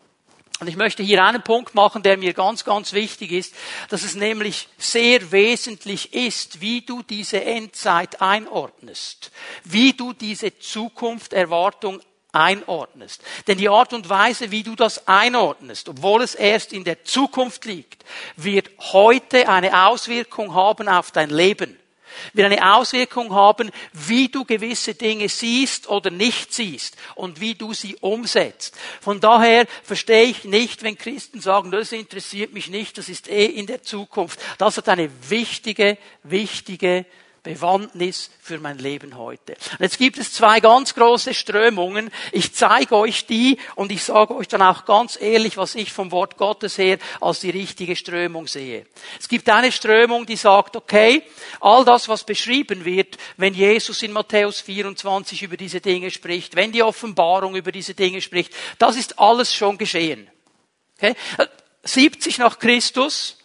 Und 0.59 0.67
ich 0.67 0.77
möchte 0.77 1.03
hier 1.03 1.23
einen 1.23 1.41
Punkt 1.41 1.75
machen, 1.75 2.01
der 2.01 2.17
mir 2.17 2.33
ganz, 2.33 2.63
ganz 2.63 2.93
wichtig 2.93 3.33
ist, 3.33 3.53
dass 3.89 4.03
es 4.03 4.15
nämlich 4.15 4.69
sehr 4.77 5.31
wesentlich 5.31 6.13
ist, 6.13 6.61
wie 6.61 6.81
du 6.81 7.03
diese 7.03 7.43
Endzeit 7.43 8.21
einordnest, 8.21 9.31
wie 9.65 9.91
du 9.91 10.13
diese 10.13 10.57
Zukunftserwartung 10.57 12.01
einordnest. 12.31 13.21
Denn 13.47 13.57
die 13.57 13.67
Art 13.67 13.93
und 13.93 14.07
Weise, 14.07 14.51
wie 14.51 14.63
du 14.63 14.75
das 14.75 15.07
einordnest, 15.07 15.89
obwohl 15.89 16.21
es 16.21 16.35
erst 16.35 16.71
in 16.71 16.85
der 16.85 17.03
Zukunft 17.03 17.65
liegt, 17.65 18.05
wird 18.37 18.69
heute 18.79 19.49
eine 19.49 19.87
Auswirkung 19.87 20.53
haben 20.53 20.87
auf 20.87 21.11
dein 21.11 21.29
Leben 21.29 21.77
wird 22.33 22.51
eine 22.51 22.75
Auswirkung 22.75 23.33
haben, 23.33 23.71
wie 23.93 24.29
du 24.29 24.45
gewisse 24.45 24.93
Dinge 24.93 25.29
siehst 25.29 25.89
oder 25.89 26.11
nicht 26.11 26.53
siehst 26.53 26.95
und 27.15 27.39
wie 27.41 27.55
du 27.55 27.73
sie 27.73 27.95
umsetzt. 27.97 28.77
Von 29.01 29.19
daher 29.19 29.65
verstehe 29.83 30.25
ich 30.25 30.43
nicht, 30.43 30.83
wenn 30.83 30.97
Christen 30.97 31.41
sagen, 31.41 31.71
das 31.71 31.91
interessiert 31.91 32.53
mich 32.53 32.69
nicht, 32.69 32.97
das 32.97 33.09
ist 33.09 33.27
eh 33.27 33.45
in 33.45 33.67
der 33.67 33.83
Zukunft. 33.83 34.39
Das 34.57 34.77
hat 34.77 34.89
eine 34.89 35.09
wichtige, 35.29 35.97
wichtige 36.23 37.05
Bewandtnis 37.45 38.31
für 38.41 38.59
mein 38.59 38.79
Leben 38.79 39.17
heute. 39.17 39.55
Jetzt 39.79 39.99
gibt 39.99 40.17
es 40.17 40.33
zwei 40.33 40.59
ganz 40.59 40.95
große 40.95 41.33
Strömungen. 41.35 42.09
Ich 42.31 42.53
zeige 42.55 42.97
euch 42.97 43.27
die 43.27 43.59
und 43.75 43.91
ich 43.91 44.03
sage 44.03 44.35
euch 44.35 44.47
dann 44.47 44.63
auch 44.63 44.85
ganz 44.85 45.17
ehrlich, 45.21 45.55
was 45.55 45.75
ich 45.75 45.93
vom 45.93 46.11
Wort 46.11 46.37
Gottes 46.37 46.79
her 46.79 46.97
als 47.21 47.41
die 47.41 47.51
richtige 47.51 47.95
Strömung 47.95 48.47
sehe. 48.47 48.87
Es 49.19 49.29
gibt 49.29 49.47
eine 49.47 49.71
Strömung, 49.71 50.25
die 50.25 50.35
sagt, 50.35 50.75
okay, 50.75 51.21
all 51.59 51.85
das, 51.85 52.09
was 52.09 52.23
beschrieben 52.23 52.83
wird, 52.83 53.17
wenn 53.37 53.53
Jesus 53.53 54.01
in 54.01 54.11
Matthäus 54.11 54.59
24 54.61 55.43
über 55.43 55.55
diese 55.55 55.81
Dinge 55.81 56.09
spricht, 56.09 56.55
wenn 56.55 56.71
die 56.71 56.81
Offenbarung 56.81 57.55
über 57.55 57.71
diese 57.71 57.93
Dinge 57.93 58.21
spricht, 58.21 58.53
das 58.79 58.95
ist 58.95 59.19
alles 59.19 59.53
schon 59.53 59.77
geschehen. 59.77 60.27
Okay? 60.97 61.13
70 61.83 62.39
nach 62.39 62.57
Christus, 62.57 63.37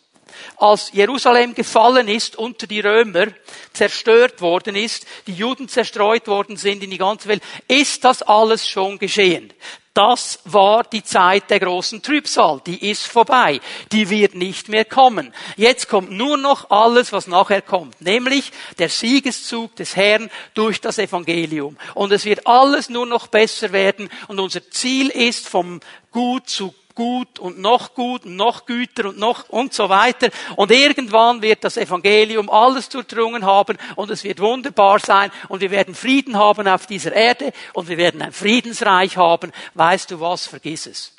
als 0.56 0.90
Jerusalem 0.92 1.54
gefallen 1.54 2.09
ist 2.09 2.37
unter 2.37 2.66
die 2.66 2.80
Römer, 2.80 3.26
zerstört 3.73 4.40
worden 4.40 4.76
ist, 4.76 5.06
die 5.26 5.35
Juden 5.35 5.68
zerstreut 5.68 6.26
worden 6.28 6.56
sind 6.56 6.82
in 6.82 6.90
die 6.90 6.99
ganze 6.99 7.28
Welt, 7.28 7.42
ist 7.68 8.04
das 8.04 8.23
alles 8.23 8.68
schon 8.68 8.99
geschehen. 8.99 9.52
Das 9.92 10.38
war 10.44 10.85
die 10.85 11.02
Zeit 11.02 11.50
der 11.50 11.59
großen 11.59 12.00
Trübsal. 12.00 12.62
Die 12.64 12.90
ist 12.90 13.06
vorbei. 13.06 13.61
Die 13.90 14.09
wird 14.09 14.37
nicht 14.37 14.68
mehr 14.68 14.85
kommen. 14.85 15.35
Jetzt 15.56 15.88
kommt 15.88 16.12
nur 16.12 16.37
noch 16.37 16.70
alles, 16.70 17.12
was 17.12 17.26
nachher 17.26 17.61
kommt. 17.61 18.00
Nämlich 18.00 18.52
der 18.78 18.88
Siegeszug 18.88 19.75
des 19.75 19.97
Herrn 19.97 20.30
durch 20.54 20.80
das 20.80 20.99
Evangelium. 20.99 21.76
Und 21.94 22.12
es 22.12 22.25
wird 22.25 22.47
alles 22.47 22.88
nur 22.88 23.04
noch 23.04 23.26
besser 23.26 23.73
werden. 23.73 24.09
Und 24.28 24.38
unser 24.38 24.70
Ziel 24.70 25.09
ist 25.09 25.49
vom 25.49 25.80
Gut 26.12 26.49
zu 26.49 26.73
gut 27.00 27.38
und 27.38 27.59
noch 27.59 27.95
gut 27.95 28.26
und 28.26 28.37
noch 28.37 28.66
güter 28.66 29.09
und 29.09 29.19
noch 29.19 29.49
und 29.49 29.73
so 29.73 29.88
weiter. 29.88 30.28
Und 30.57 30.71
irgendwann 30.71 31.40
wird 31.40 31.64
das 31.64 31.78
Evangelium 31.78 32.50
alles 32.50 32.90
durchdrungen 32.90 33.47
haben 33.47 33.78
und 33.97 34.11
es 34.11 34.23
wird 34.23 34.38
wunderbar 34.38 34.99
sein 34.99 35.30
und 35.49 35.62
wir 35.62 35.71
werden 35.71 35.95
Frieden 35.95 36.37
haben 36.37 36.69
auf 36.69 36.87
dieser 36.87 37.14
Erde 37.14 37.54
und 37.73 37.88
wir 37.88 37.97
werden 37.97 38.21
ein 38.21 38.33
Friedensreich 38.33 39.16
haben. 39.16 39.50
Weißt 39.73 40.11
du 40.11 40.21
was? 40.21 40.47
Vergiss 40.47 40.85
es. 40.85 41.16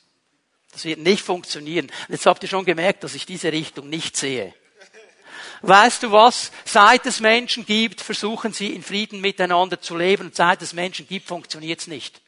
Das 0.71 0.85
wird 0.85 0.99
nicht 0.99 1.23
funktionieren. 1.23 1.91
Jetzt 2.09 2.27
habt 2.27 2.43
ihr 2.43 2.49
schon 2.49 2.63
gemerkt, 2.63 3.03
dass 3.03 3.15
ich 3.15 3.25
diese 3.25 3.51
Richtung 3.51 3.89
nicht 3.89 4.15
sehe. 4.15 4.53
Weißt 5.63 6.03
du 6.03 6.11
was? 6.11 6.51
Seit 6.63 7.07
es 7.07 7.21
Menschen 7.21 7.65
gibt, 7.65 8.01
versuchen 8.01 8.53
sie 8.53 8.67
in 8.67 8.83
Frieden 8.83 9.19
miteinander 9.19 9.81
zu 9.81 9.97
leben. 9.97 10.27
Und 10.27 10.35
seit 10.35 10.61
es 10.61 10.73
Menschen 10.73 11.07
gibt, 11.07 11.27
funktioniert 11.27 11.79
es 11.79 11.87
nicht. 11.87 12.21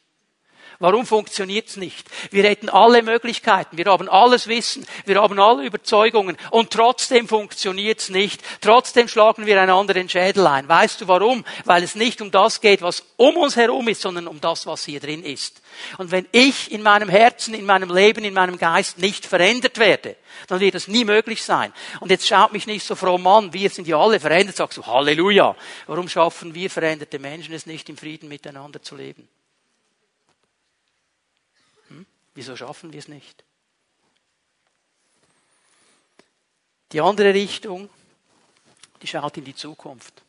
Warum 0.78 1.06
funktioniert 1.06 1.68
es 1.68 1.76
nicht? 1.76 2.08
Wir 2.30 2.44
hätten 2.44 2.68
alle 2.68 3.02
Möglichkeiten, 3.02 3.76
wir 3.76 3.86
haben 3.86 4.08
alles 4.08 4.48
Wissen, 4.48 4.86
wir 5.04 5.20
haben 5.20 5.38
alle 5.38 5.64
Überzeugungen 5.64 6.36
und 6.50 6.70
trotzdem 6.70 7.28
funktioniert 7.28 8.00
es 8.00 8.08
nicht. 8.08 8.42
Trotzdem 8.60 9.08
schlagen 9.08 9.46
wir 9.46 9.60
einander 9.60 9.94
den 9.94 10.08
Schädel 10.08 10.46
ein. 10.46 10.68
Weißt 10.68 11.00
du 11.00 11.08
warum? 11.08 11.44
Weil 11.64 11.82
es 11.82 11.94
nicht 11.94 12.20
um 12.20 12.30
das 12.30 12.60
geht, 12.60 12.82
was 12.82 13.04
um 13.16 13.36
uns 13.36 13.56
herum 13.56 13.88
ist, 13.88 14.00
sondern 14.00 14.26
um 14.26 14.40
das, 14.40 14.66
was 14.66 14.84
hier 14.84 15.00
drin 15.00 15.22
ist. 15.22 15.62
Und 15.98 16.10
wenn 16.10 16.26
ich 16.32 16.72
in 16.72 16.82
meinem 16.82 17.08
Herzen, 17.08 17.54
in 17.54 17.66
meinem 17.66 17.92
Leben, 17.94 18.24
in 18.24 18.34
meinem 18.34 18.58
Geist 18.58 18.98
nicht 18.98 19.26
verändert 19.26 19.78
werde, 19.78 20.16
dann 20.48 20.60
wird 20.60 20.74
es 20.74 20.88
nie 20.88 21.04
möglich 21.04 21.42
sein. 21.42 21.72
Und 22.00 22.10
jetzt 22.10 22.26
schaut 22.26 22.52
mich 22.52 22.66
nicht 22.66 22.84
so 22.84 22.94
fromm 22.94 23.26
an, 23.26 23.52
wir 23.52 23.70
sind 23.70 23.86
ja 23.86 23.98
alle 23.98 24.20
verändert, 24.20 24.56
sagst 24.56 24.78
du 24.78 24.86
Halleluja. 24.86 25.56
Warum 25.86 26.08
schaffen 26.08 26.54
wir 26.54 26.70
veränderte 26.70 27.18
Menschen 27.18 27.54
es 27.54 27.66
nicht, 27.66 27.88
im 27.88 27.96
Frieden 27.96 28.28
miteinander 28.28 28.82
zu 28.82 28.96
leben? 28.96 29.28
Wieso 32.34 32.56
schaffen 32.56 32.92
wir 32.92 32.98
es 32.98 33.08
nicht? 33.08 33.44
Die 36.92 37.00
andere 37.00 37.34
Richtung, 37.34 37.88
die 39.02 39.06
schaut 39.06 39.36
in 39.36 39.44
die 39.44 39.54
Zukunft. 39.54 40.22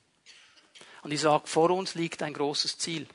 Und 1.01 1.11
die 1.11 1.17
sagt, 1.17 1.49
vor 1.49 1.69
uns 1.69 1.93
liegt 1.95 2.23
ein 2.23 2.33
großes 2.33 2.77
Ziel. 2.79 3.07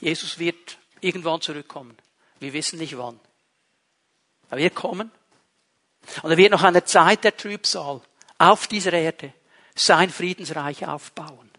Jesus 0.00 0.38
wird 0.38 0.78
irgendwann 1.00 1.40
zurückkommen. 1.40 1.96
Wir 2.40 2.52
wissen 2.52 2.78
nicht 2.78 2.98
wann. 2.98 3.18
Er 4.50 4.58
wird 4.58 4.74
kommen. 4.74 5.10
Und 6.22 6.30
er 6.30 6.36
wird 6.36 6.52
noch 6.52 6.62
eine 6.62 6.84
Zeit 6.84 7.24
der 7.24 7.36
Trübsal 7.36 8.02
auf 8.36 8.66
dieser 8.66 8.92
Erde 8.92 9.32
sein 9.74 10.10
Friedensreich 10.10 10.86
aufbauen. 10.86 11.50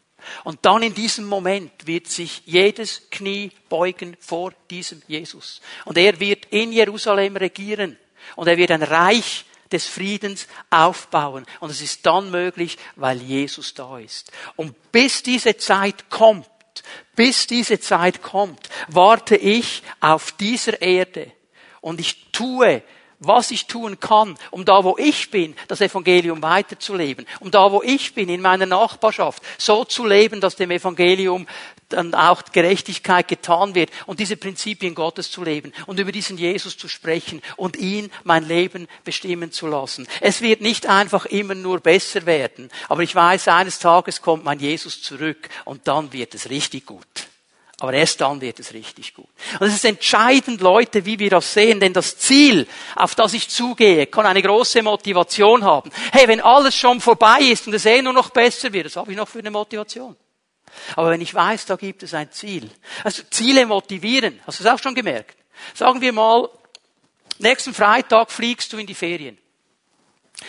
Und 0.43 0.59
dann 0.65 0.83
in 0.83 0.93
diesem 0.93 1.25
Moment 1.25 1.71
wird 1.85 2.07
sich 2.07 2.41
jedes 2.45 3.09
Knie 3.09 3.51
beugen 3.69 4.17
vor 4.19 4.53
diesem 4.69 5.01
Jesus. 5.07 5.61
Und 5.85 5.97
er 5.97 6.19
wird 6.19 6.45
in 6.51 6.71
Jerusalem 6.71 7.37
regieren. 7.37 7.97
Und 8.35 8.47
er 8.47 8.57
wird 8.57 8.71
ein 8.71 8.83
Reich 8.83 9.45
des 9.71 9.87
Friedens 9.87 10.47
aufbauen. 10.69 11.45
Und 11.59 11.69
es 11.69 11.81
ist 11.81 12.05
dann 12.05 12.31
möglich, 12.31 12.77
weil 12.95 13.21
Jesus 13.21 13.73
da 13.73 13.99
ist. 13.99 14.31
Und 14.55 14.91
bis 14.91 15.23
diese 15.23 15.57
Zeit 15.57 16.09
kommt, 16.09 16.49
bis 17.15 17.47
diese 17.47 17.79
Zeit 17.79 18.21
kommt, 18.21 18.69
warte 18.87 19.35
ich 19.35 19.83
auf 19.99 20.31
dieser 20.33 20.81
Erde 20.81 21.31
und 21.85 21.99
ich 21.99 22.31
tue 22.31 22.81
was 23.27 23.51
ich 23.51 23.67
tun 23.67 23.99
kann, 23.99 24.37
um 24.51 24.65
da, 24.65 24.83
wo 24.83 24.97
ich 24.97 25.31
bin, 25.31 25.55
das 25.67 25.81
Evangelium 25.81 26.41
weiterzuleben, 26.41 27.25
um 27.39 27.51
da, 27.51 27.71
wo 27.71 27.81
ich 27.81 28.13
bin, 28.13 28.29
in 28.29 28.41
meiner 28.41 28.65
Nachbarschaft, 28.65 29.41
so 29.57 29.83
zu 29.85 30.05
leben, 30.05 30.41
dass 30.41 30.55
dem 30.55 30.71
Evangelium 30.71 31.47
dann 31.89 32.13
auch 32.13 32.43
Gerechtigkeit 32.51 33.27
getan 33.27 33.75
wird 33.75 33.91
und 34.05 34.19
diese 34.19 34.37
Prinzipien 34.37 34.95
Gottes 34.95 35.29
zu 35.31 35.43
leben 35.43 35.71
und 35.85 35.99
über 35.99 36.11
diesen 36.11 36.37
Jesus 36.37 36.77
zu 36.77 36.87
sprechen 36.87 37.41
und 37.57 37.77
ihn 37.77 38.11
mein 38.23 38.47
Leben 38.47 38.87
bestimmen 39.03 39.51
zu 39.51 39.67
lassen. 39.67 40.07
Es 40.21 40.41
wird 40.41 40.61
nicht 40.61 40.87
einfach 40.87 41.25
immer 41.25 41.55
nur 41.55 41.79
besser 41.79 42.25
werden, 42.25 42.69
aber 42.89 43.03
ich 43.03 43.13
weiß, 43.13 43.47
eines 43.49 43.79
Tages 43.79 44.21
kommt 44.21 44.43
mein 44.43 44.59
Jesus 44.59 45.01
zurück 45.01 45.49
und 45.63 45.87
dann 45.87 46.11
wird 46.11 46.33
es 46.33 46.49
richtig 46.49 46.85
gut. 46.85 47.27
Aber 47.79 47.93
erst 47.93 48.21
dann 48.21 48.39
wird 48.39 48.59
es 48.59 48.73
richtig 48.73 49.13
gut. 49.13 49.27
Und 49.59 49.67
es 49.67 49.75
ist 49.75 49.85
entscheidend, 49.85 50.61
Leute, 50.61 51.05
wie 51.05 51.19
wir 51.19 51.29
das 51.29 51.53
sehen, 51.53 51.81
denn 51.81 51.91
das 51.91 52.17
Ziel, 52.17 52.67
auf 52.95 53.15
das 53.15 53.33
ich 53.33 53.49
zugehe, 53.49 54.07
kann 54.07 54.25
eine 54.25 54.41
große 54.41 54.81
Motivation 54.81 55.63
haben. 55.63 55.91
Hey, 56.13 56.27
wenn 56.27 56.39
alles 56.39 56.75
schon 56.75 57.01
vorbei 57.01 57.39
ist 57.41 57.67
und 57.67 57.73
es 57.73 57.85
eh 57.85 58.01
nur 58.01 58.13
noch 58.13 58.29
besser 58.29 58.71
wird, 58.71 58.85
was 58.85 58.95
habe 58.95 59.11
ich 59.11 59.17
noch 59.17 59.27
für 59.27 59.39
eine 59.39 59.51
Motivation? 59.51 60.15
Aber 60.95 61.09
wenn 61.09 61.21
ich 61.21 61.33
weiß, 61.33 61.65
da 61.65 61.75
gibt 61.75 62.03
es 62.03 62.13
ein 62.13 62.31
Ziel. 62.31 62.69
Also 63.03 63.23
Ziele 63.29 63.65
motivieren. 63.65 64.39
Hast 64.47 64.59
du 64.59 64.63
es 64.63 64.69
auch 64.69 64.79
schon 64.79 64.95
gemerkt? 64.95 65.37
Sagen 65.73 65.99
wir 65.99 66.13
mal, 66.13 66.49
nächsten 67.39 67.73
Freitag 67.73 68.31
fliegst 68.31 68.71
du 68.71 68.77
in 68.77 68.87
die 68.87 68.95
Ferien. 68.95 69.37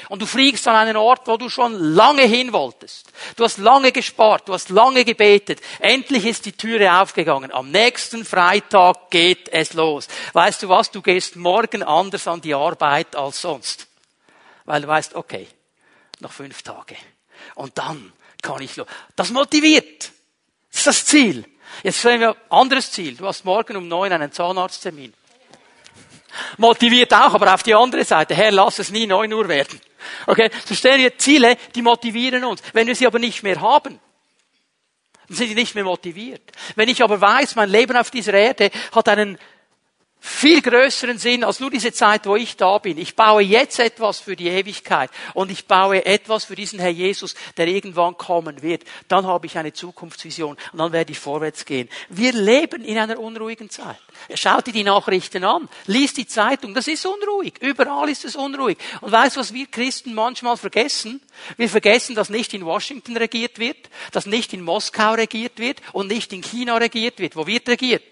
Und 0.08 0.20
du 0.20 0.26
fliegst 0.26 0.66
an 0.68 0.76
einen 0.76 0.96
Ort, 0.96 1.26
wo 1.26 1.36
du 1.36 1.48
schon 1.48 1.74
lange 1.74 2.22
hin 2.22 2.52
wolltest. 2.52 3.12
Du 3.36 3.44
hast 3.44 3.58
lange 3.58 3.92
gespart, 3.92 4.48
du 4.48 4.52
hast 4.52 4.68
lange 4.68 5.04
gebetet. 5.04 5.60
Endlich 5.80 6.26
ist 6.26 6.44
die 6.44 6.52
Türe 6.52 7.00
aufgegangen. 7.00 7.52
Am 7.52 7.70
nächsten 7.70 8.24
Freitag 8.24 9.10
geht 9.10 9.48
es 9.48 9.72
los. 9.72 10.08
Weißt 10.32 10.62
du 10.62 10.68
was? 10.68 10.90
Du 10.90 11.02
gehst 11.02 11.36
morgen 11.36 11.82
anders 11.82 12.28
an 12.28 12.40
die 12.40 12.54
Arbeit 12.54 13.16
als 13.16 13.40
sonst. 13.40 13.86
Weil 14.64 14.82
du 14.82 14.88
weißt, 14.88 15.14
okay, 15.14 15.48
noch 16.20 16.32
fünf 16.32 16.62
Tage. 16.62 16.96
Und 17.54 17.78
dann 17.78 18.12
kann 18.42 18.60
ich 18.62 18.76
los. 18.76 18.86
Das 19.14 19.30
motiviert. 19.30 20.10
Das 20.70 20.80
ist 20.80 20.86
das 20.86 21.06
Ziel. 21.06 21.44
Jetzt 21.82 21.98
stellen 21.98 22.20
wir 22.20 22.30
ein 22.30 22.50
anderes 22.50 22.90
Ziel. 22.90 23.16
Du 23.16 23.26
hast 23.26 23.44
morgen 23.44 23.76
um 23.76 23.88
neun 23.88 24.12
einen 24.12 24.32
Zahnarzttermin. 24.32 25.12
Motiviert 26.58 27.12
auch, 27.12 27.34
aber 27.34 27.52
auf 27.54 27.62
die 27.62 27.74
andere 27.74 28.04
Seite. 28.04 28.34
Herr, 28.34 28.52
lass 28.52 28.78
es 28.78 28.90
nie 28.90 29.06
neun 29.06 29.32
Uhr 29.32 29.48
werden. 29.48 29.80
Okay? 30.26 30.50
Stellen 30.72 31.00
wir 31.00 31.16
Ziele, 31.18 31.56
die 31.74 31.82
motivieren 31.82 32.44
uns. 32.44 32.62
Wenn 32.72 32.86
wir 32.86 32.94
sie 32.94 33.06
aber 33.06 33.18
nicht 33.18 33.42
mehr 33.42 33.60
haben, 33.60 34.00
dann 35.28 35.36
sind 35.36 35.48
die 35.48 35.54
nicht 35.54 35.74
mehr 35.74 35.84
motiviert. 35.84 36.42
Wenn 36.76 36.88
ich 36.88 37.02
aber 37.02 37.20
weiß, 37.20 37.56
mein 37.56 37.68
Leben 37.68 37.96
auf 37.96 38.10
dieser 38.10 38.34
Erde 38.34 38.70
hat 38.92 39.08
einen 39.08 39.38
viel 40.18 40.61
größeren 40.61 41.18
Sinn 41.18 41.44
als 41.44 41.61
nur 41.61 41.70
diese 41.70 41.92
Zeit, 41.92 42.26
wo 42.26 42.37
ich 42.37 42.56
da 42.56 42.78
bin. 42.78 42.99
Ich 42.99 43.14
baue 43.14 43.42
jetzt 43.42 43.78
etwas 43.78 44.18
für 44.18 44.35
die 44.35 44.49
Ewigkeit 44.49 45.11
und 45.35 45.50
ich 45.50 45.66
baue 45.66 46.04
etwas 46.04 46.44
für 46.44 46.56
diesen 46.56 46.78
Herr 46.78 46.90
Jesus, 46.90 47.35
der 47.56 47.68
irgendwann 47.68 48.16
kommen 48.16 48.61
wird. 48.62 48.85
Dann 49.08 49.26
habe 49.26 49.46
ich 49.46 49.56
eine 49.56 49.73
Zukunftsvision 49.73 50.56
und 50.73 50.78
dann 50.78 50.92
werde 50.92 51.12
ich 51.12 51.18
vorwärts 51.18 51.64
gehen. 51.64 51.88
Wir 52.08 52.32
leben 52.32 52.85
in 52.85 52.99
einer 52.99 53.18
unruhigen 53.18 53.70
Zeit. 53.70 53.99
Schaut 54.35 54.66
dir 54.66 54.73
die 54.73 54.85
Nachrichten 54.85 55.44
an, 55.44 55.68
liest 55.87 56.16
die 56.16 56.26
Zeitung, 56.26 56.75
das 56.75 56.88
ist 56.88 57.06
unruhig. 57.06 57.54
Überall 57.61 58.08
ist 58.08 58.25
es 58.25 58.35
unruhig. 58.35 58.78
Und 59.00 59.12
weißt 59.12 59.37
du, 59.37 59.40
was 59.40 59.52
wir 59.52 59.66
Christen 59.66 60.12
manchmal 60.14 60.56
vergessen? 60.56 61.20
Wir 61.56 61.68
vergessen, 61.68 62.14
dass 62.16 62.30
nicht 62.30 62.52
in 62.52 62.64
Washington 62.64 63.16
regiert 63.16 63.58
wird, 63.58 63.90
dass 64.12 64.26
nicht 64.26 64.52
in 64.52 64.62
Moskau 64.62 65.14
regiert 65.14 65.58
wird 65.58 65.80
und 65.92 66.08
nicht 66.08 66.32
in 66.32 66.42
China 66.42 66.76
regiert 66.76 67.18
wird. 67.20 67.37
Wo 67.37 67.46
wird 67.46 67.68
regiert? 67.68 68.02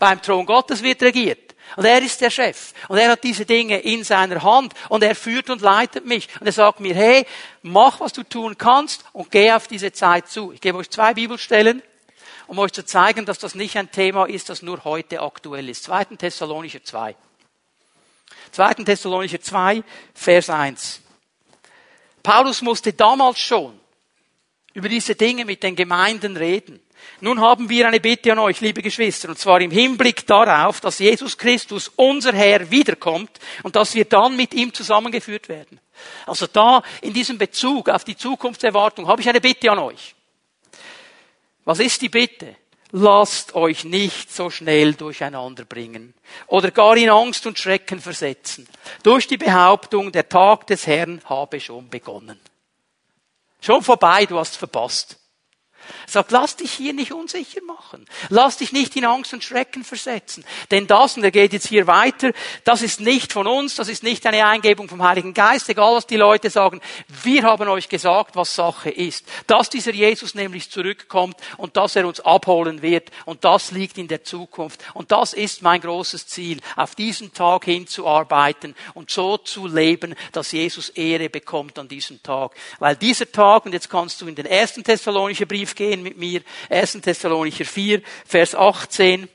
Beim 0.00 0.20
Thron 0.20 0.46
Gottes 0.46 0.82
wird 0.82 1.02
regiert. 1.02 1.54
Und 1.76 1.84
er 1.84 2.02
ist 2.02 2.20
der 2.20 2.30
Chef. 2.30 2.72
Und 2.88 2.98
er 2.98 3.10
hat 3.10 3.22
diese 3.22 3.46
Dinge 3.46 3.78
in 3.78 4.02
seiner 4.02 4.42
Hand. 4.42 4.74
Und 4.88 5.04
er 5.04 5.14
führt 5.14 5.50
und 5.50 5.60
leitet 5.60 6.04
mich. 6.04 6.28
Und 6.40 6.46
er 6.46 6.52
sagt 6.52 6.80
mir, 6.80 6.94
hey, 6.94 7.26
mach, 7.62 8.00
was 8.00 8.12
du 8.12 8.24
tun 8.24 8.58
kannst 8.58 9.04
und 9.12 9.30
geh 9.30 9.52
auf 9.52 9.68
diese 9.68 9.92
Zeit 9.92 10.28
zu. 10.28 10.50
Ich 10.52 10.60
gebe 10.60 10.78
euch 10.78 10.90
zwei 10.90 11.14
Bibelstellen, 11.14 11.82
um 12.48 12.58
euch 12.58 12.72
zu 12.72 12.84
zeigen, 12.84 13.26
dass 13.26 13.38
das 13.38 13.54
nicht 13.54 13.76
ein 13.76 13.92
Thema 13.92 14.24
ist, 14.24 14.48
das 14.48 14.62
nur 14.62 14.82
heute 14.84 15.20
aktuell 15.20 15.68
ist. 15.68 15.84
2. 15.84 16.06
Thessalonicher 16.16 16.82
2. 16.82 17.14
2. 18.50 18.74
Thessalonicher 18.74 19.40
2, 19.40 19.84
Vers 20.14 20.50
1. 20.50 21.02
Paulus 22.22 22.62
musste 22.62 22.92
damals 22.92 23.38
schon 23.38 23.78
über 24.72 24.88
diese 24.88 25.14
Dinge 25.14 25.44
mit 25.44 25.62
den 25.62 25.76
Gemeinden 25.76 26.36
reden. 26.36 26.80
Nun 27.20 27.40
haben 27.40 27.68
wir 27.68 27.86
eine 27.86 28.00
Bitte 28.00 28.32
an 28.32 28.38
euch, 28.38 28.60
liebe 28.60 28.82
Geschwister, 28.82 29.28
und 29.28 29.38
zwar 29.38 29.60
im 29.60 29.70
Hinblick 29.70 30.26
darauf, 30.26 30.80
dass 30.80 30.98
Jesus 30.98 31.36
Christus, 31.36 31.90
unser 31.96 32.32
Herr, 32.32 32.70
wiederkommt 32.70 33.38
und 33.62 33.76
dass 33.76 33.94
wir 33.94 34.04
dann 34.06 34.36
mit 34.36 34.54
ihm 34.54 34.72
zusammengeführt 34.72 35.48
werden. 35.48 35.80
Also 36.26 36.46
da, 36.46 36.82
in 37.02 37.12
diesem 37.12 37.36
Bezug 37.36 37.88
auf 37.88 38.04
die 38.04 38.16
Zukunftserwartung, 38.16 39.06
habe 39.06 39.20
ich 39.20 39.28
eine 39.28 39.40
Bitte 39.40 39.70
an 39.70 39.80
euch. 39.80 40.14
Was 41.64 41.78
ist 41.78 42.00
die 42.02 42.08
Bitte? 42.08 42.56
Lasst 42.92 43.54
euch 43.54 43.84
nicht 43.84 44.34
so 44.34 44.50
schnell 44.50 44.94
durcheinander 44.94 45.64
bringen 45.64 46.12
oder 46.48 46.72
gar 46.72 46.96
in 46.96 47.08
Angst 47.08 47.46
und 47.46 47.58
Schrecken 47.58 48.00
versetzen 48.00 48.66
durch 49.04 49.28
die 49.28 49.36
Behauptung, 49.36 50.10
der 50.10 50.28
Tag 50.28 50.66
des 50.66 50.88
Herrn 50.88 51.20
habe 51.26 51.60
schon 51.60 51.88
begonnen. 51.88 52.40
Schon 53.60 53.82
vorbei, 53.82 54.26
du 54.26 54.38
hast 54.38 54.56
verpasst. 54.56 55.19
Sagt, 56.06 56.30
lass 56.30 56.56
dich 56.56 56.72
hier 56.72 56.92
nicht 56.92 57.12
unsicher 57.12 57.62
machen. 57.62 58.06
Lass 58.28 58.58
dich 58.58 58.72
nicht 58.72 58.96
in 58.96 59.04
Angst 59.04 59.32
und 59.32 59.44
Schrecken 59.44 59.84
versetzen. 59.84 60.44
Denn 60.70 60.86
das, 60.86 61.16
und 61.16 61.24
er 61.24 61.30
geht 61.30 61.52
jetzt 61.52 61.68
hier 61.68 61.86
weiter, 61.86 62.32
das 62.64 62.82
ist 62.82 63.00
nicht 63.00 63.32
von 63.32 63.46
uns, 63.46 63.74
das 63.74 63.88
ist 63.88 64.02
nicht 64.02 64.26
eine 64.26 64.46
Eingebung 64.46 64.88
vom 64.88 65.02
Heiligen 65.02 65.34
Geist, 65.34 65.68
egal 65.68 65.94
was 65.94 66.06
die 66.06 66.16
Leute 66.16 66.50
sagen. 66.50 66.80
Wir 67.22 67.42
haben 67.42 67.68
euch 67.68 67.88
gesagt, 67.88 68.36
was 68.36 68.54
Sache 68.54 68.90
ist. 68.90 69.24
Dass 69.46 69.70
dieser 69.70 69.92
Jesus 69.92 70.34
nämlich 70.34 70.70
zurückkommt 70.70 71.36
und 71.56 71.76
dass 71.76 71.96
er 71.96 72.06
uns 72.06 72.20
abholen 72.20 72.82
wird. 72.82 73.10
Und 73.24 73.44
das 73.44 73.70
liegt 73.70 73.98
in 73.98 74.08
der 74.08 74.24
Zukunft. 74.24 74.80
Und 74.94 75.12
das 75.12 75.32
ist 75.32 75.62
mein 75.62 75.80
großes 75.80 76.26
Ziel, 76.26 76.60
auf 76.76 76.94
diesen 76.94 77.32
Tag 77.32 77.64
hinzuarbeiten 77.64 78.74
und 78.94 79.10
so 79.10 79.38
zu 79.38 79.66
leben, 79.66 80.14
dass 80.32 80.52
Jesus 80.52 80.90
Ehre 80.90 81.28
bekommt 81.28 81.78
an 81.78 81.88
diesem 81.88 82.22
Tag. 82.22 82.54
Weil 82.78 82.96
dieser 82.96 83.30
Tag, 83.30 83.66
und 83.66 83.72
jetzt 83.72 83.90
kannst 83.90 84.20
du 84.20 84.26
in 84.26 84.34
den 84.34 84.46
ersten 84.46 84.84
Thessalonischen 84.84 85.48
Brief 85.48 85.74
gehen 85.80 86.02
mit 86.02 86.18
mir. 86.18 86.42
1. 86.68 87.00
Thessalonicher 87.00 87.64
4, 87.64 88.02
Vers 88.26 88.54
18. 88.54 89.28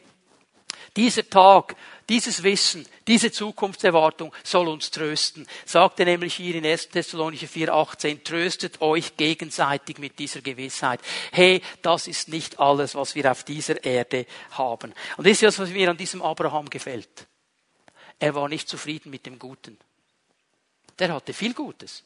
Dieser 0.96 1.28
Tag, 1.28 1.76
dieses 2.08 2.44
Wissen, 2.44 2.86
diese 3.08 3.32
Zukunftserwartung 3.32 4.32
soll 4.44 4.68
uns 4.68 4.92
trösten. 4.92 5.48
Sagte 5.66 6.06
nämlich 6.06 6.36
hier 6.36 6.54
in 6.54 6.66
1. 6.66 6.90
Thessalonicher 6.90 7.48
4, 7.48 7.74
18, 7.74 8.24
tröstet 8.24 8.80
euch 8.80 9.18
gegenseitig 9.18 9.98
mit 9.98 10.20
dieser 10.20 10.42
Gewissheit. 10.42 11.00
Hey, 11.32 11.64
das 11.82 12.08
ist 12.08 12.30
nicht 12.30 12.60
alles, 12.60 12.94
was 12.94 13.16
wir 13.16 13.30
auf 13.32 13.44
dieser 13.44 13.84
Erde 13.84 14.28
haben. 14.52 14.94
Und 15.18 15.26
das 15.26 15.32
ist 15.32 15.44
das, 15.44 15.58
was 15.58 15.72
mir 15.72 15.90
an 15.90 15.98
diesem 15.98 16.22
Abraham 16.22 16.70
gefällt. 16.70 17.26
Er 18.20 18.36
war 18.36 18.48
nicht 18.48 18.70
zufrieden 18.70 19.10
mit 19.10 19.26
dem 19.26 19.40
Guten. 19.40 19.78
Der 21.00 21.12
hatte 21.12 21.34
viel 21.34 21.56
Gutes. 21.56 22.04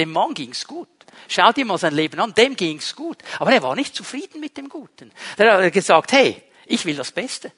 Dem 0.00 0.12
Mann 0.12 0.32
ging's 0.32 0.66
gut. 0.66 0.88
Schau 1.28 1.52
dir 1.52 1.66
mal 1.66 1.76
sein 1.76 1.94
Leben 1.94 2.18
an, 2.20 2.32
dem 2.34 2.56
ging's 2.56 2.96
gut. 2.96 3.18
Aber 3.38 3.52
er 3.52 3.62
war 3.62 3.76
nicht 3.76 3.94
zufrieden 3.94 4.40
mit 4.40 4.56
dem 4.56 4.70
Guten. 4.70 5.12
Der 5.36 5.62
hat 5.62 5.72
gesagt, 5.74 6.12
hey, 6.12 6.42
ich 6.64 6.86
will 6.86 6.96
das 6.96 7.12
Beste. 7.12 7.52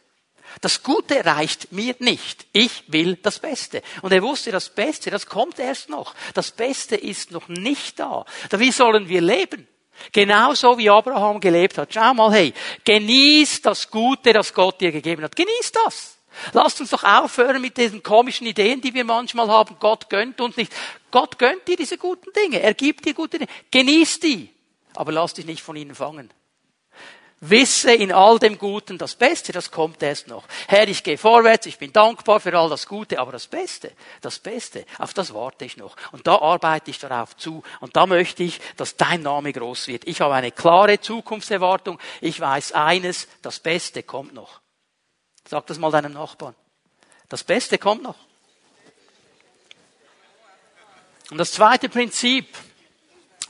Das 0.61 0.82
Gute 0.82 1.25
reicht 1.25 1.70
mir 1.70 1.94
nicht. 2.00 2.46
Ich 2.52 2.82
will 2.88 3.14
das 3.22 3.38
Beste. 3.38 3.80
Und 4.02 4.12
er 4.12 4.22
wusste, 4.22 4.50
das 4.50 4.70
Beste, 4.70 5.12
das 5.12 5.26
kommt 5.26 5.61
erst 5.61 5.88
noch. 5.88 6.16
Das 6.34 6.50
Beste 6.50 6.96
ist 6.96 7.30
noch 7.30 7.46
nicht 7.46 8.00
da. 8.00 8.26
Wie 8.50 8.72
sollen 8.72 9.08
wir 9.08 9.20
leben? 9.20 9.68
Genauso 10.11 10.76
wie 10.78 10.90
Abraham 10.90 11.38
gelebt 11.38 11.78
hat. 11.78 11.94
Schau 11.94 12.12
mal, 12.12 12.32
hey, 12.32 12.52
genieß 12.84 13.62
das 13.62 13.88
Gute, 13.88 14.32
das 14.32 14.52
Gott 14.52 14.80
dir 14.80 14.90
gegeben 14.90 15.22
hat. 15.22 15.37
Genieß 15.37 15.70
das. 15.84 16.18
Lasst 16.52 16.80
uns 16.80 16.90
doch 16.90 17.04
aufhören 17.04 17.61
mit 17.61 17.76
diesen 17.76 18.02
komischen 18.02 18.46
Ideen, 18.46 18.80
die 18.80 18.94
wir 18.94 19.04
manchmal 19.04 19.49
haben. 19.49 19.76
Gott 19.78 20.11
gönnt 20.11 20.40
uns 20.40 20.56
nicht. 20.56 20.72
Gott 21.11 21.38
gönnt 21.38 21.66
dir 21.68 21.76
diese 21.76 21.99
guten 21.99 22.32
Dinge. 22.32 22.61
Er 22.61 22.75
gibt 22.75 23.04
dir 23.04 23.14
gute 23.14 23.38
Dinge. 23.38 23.50
Genieß 23.70 24.20
die. 24.20 24.50
Aber 24.94 25.12
lass 25.12 25.34
dich 25.34 25.46
nicht 25.46 25.62
von 25.62 25.76
ihnen 25.76 25.94
fangen. 25.94 26.32
Wisse 27.44 27.92
in 27.92 28.12
all 28.12 28.38
dem 28.38 28.56
Guten 28.56 28.99
das 28.99 29.16
Beste, 29.16 29.50
das 29.50 29.72
kommt 29.72 30.00
erst 30.00 30.28
noch. 30.28 30.44
Herr, 30.68 30.87
ich 30.87 31.02
gehe 31.02 31.18
vorwärts, 31.18 31.66
ich 31.66 31.76
bin 31.76 31.92
dankbar 31.92 32.38
für 32.38 32.56
all 32.56 32.70
das 32.70 32.87
Gute, 32.87 33.18
aber 33.18 33.32
das 33.32 33.49
Beste, 33.49 33.90
das 34.20 34.38
Beste, 34.38 34.84
auf 34.99 35.12
das 35.12 35.34
warte 35.34 35.64
ich 35.64 35.76
noch. 35.76 35.96
Und 36.12 36.28
da 36.28 36.37
arbeite 36.37 36.92
ich 36.92 37.00
darauf 37.00 37.37
zu. 37.37 37.64
Und 37.80 37.97
da 37.97 38.06
möchte 38.06 38.45
ich, 38.45 38.60
dass 38.76 38.97
dein 38.97 39.23
Name 39.23 39.52
groß 39.52 39.88
wird. 39.88 40.06
Ich 40.06 40.21
habe 40.21 40.34
eine 40.34 40.52
klare 40.52 41.00
Zukunftserwartung. 41.00 41.99
Ich 42.21 42.38
weiß 42.38 42.73
eines, 42.73 43.26
das 43.43 43.58
Beste 43.58 44.04
kommt 44.04 44.34
noch. 44.34 44.61
Sag 45.49 45.67
das 45.67 45.78
mal 45.78 45.91
deinem 45.91 46.13
Nachbarn. 46.13 46.55
Das 47.28 47.45
Beste 47.45 47.78
kommt 47.78 48.02
noch. 48.02 48.17
Und 51.31 51.39
das 51.39 51.52
zweite 51.52 51.89
Prinzip, 51.89 52.47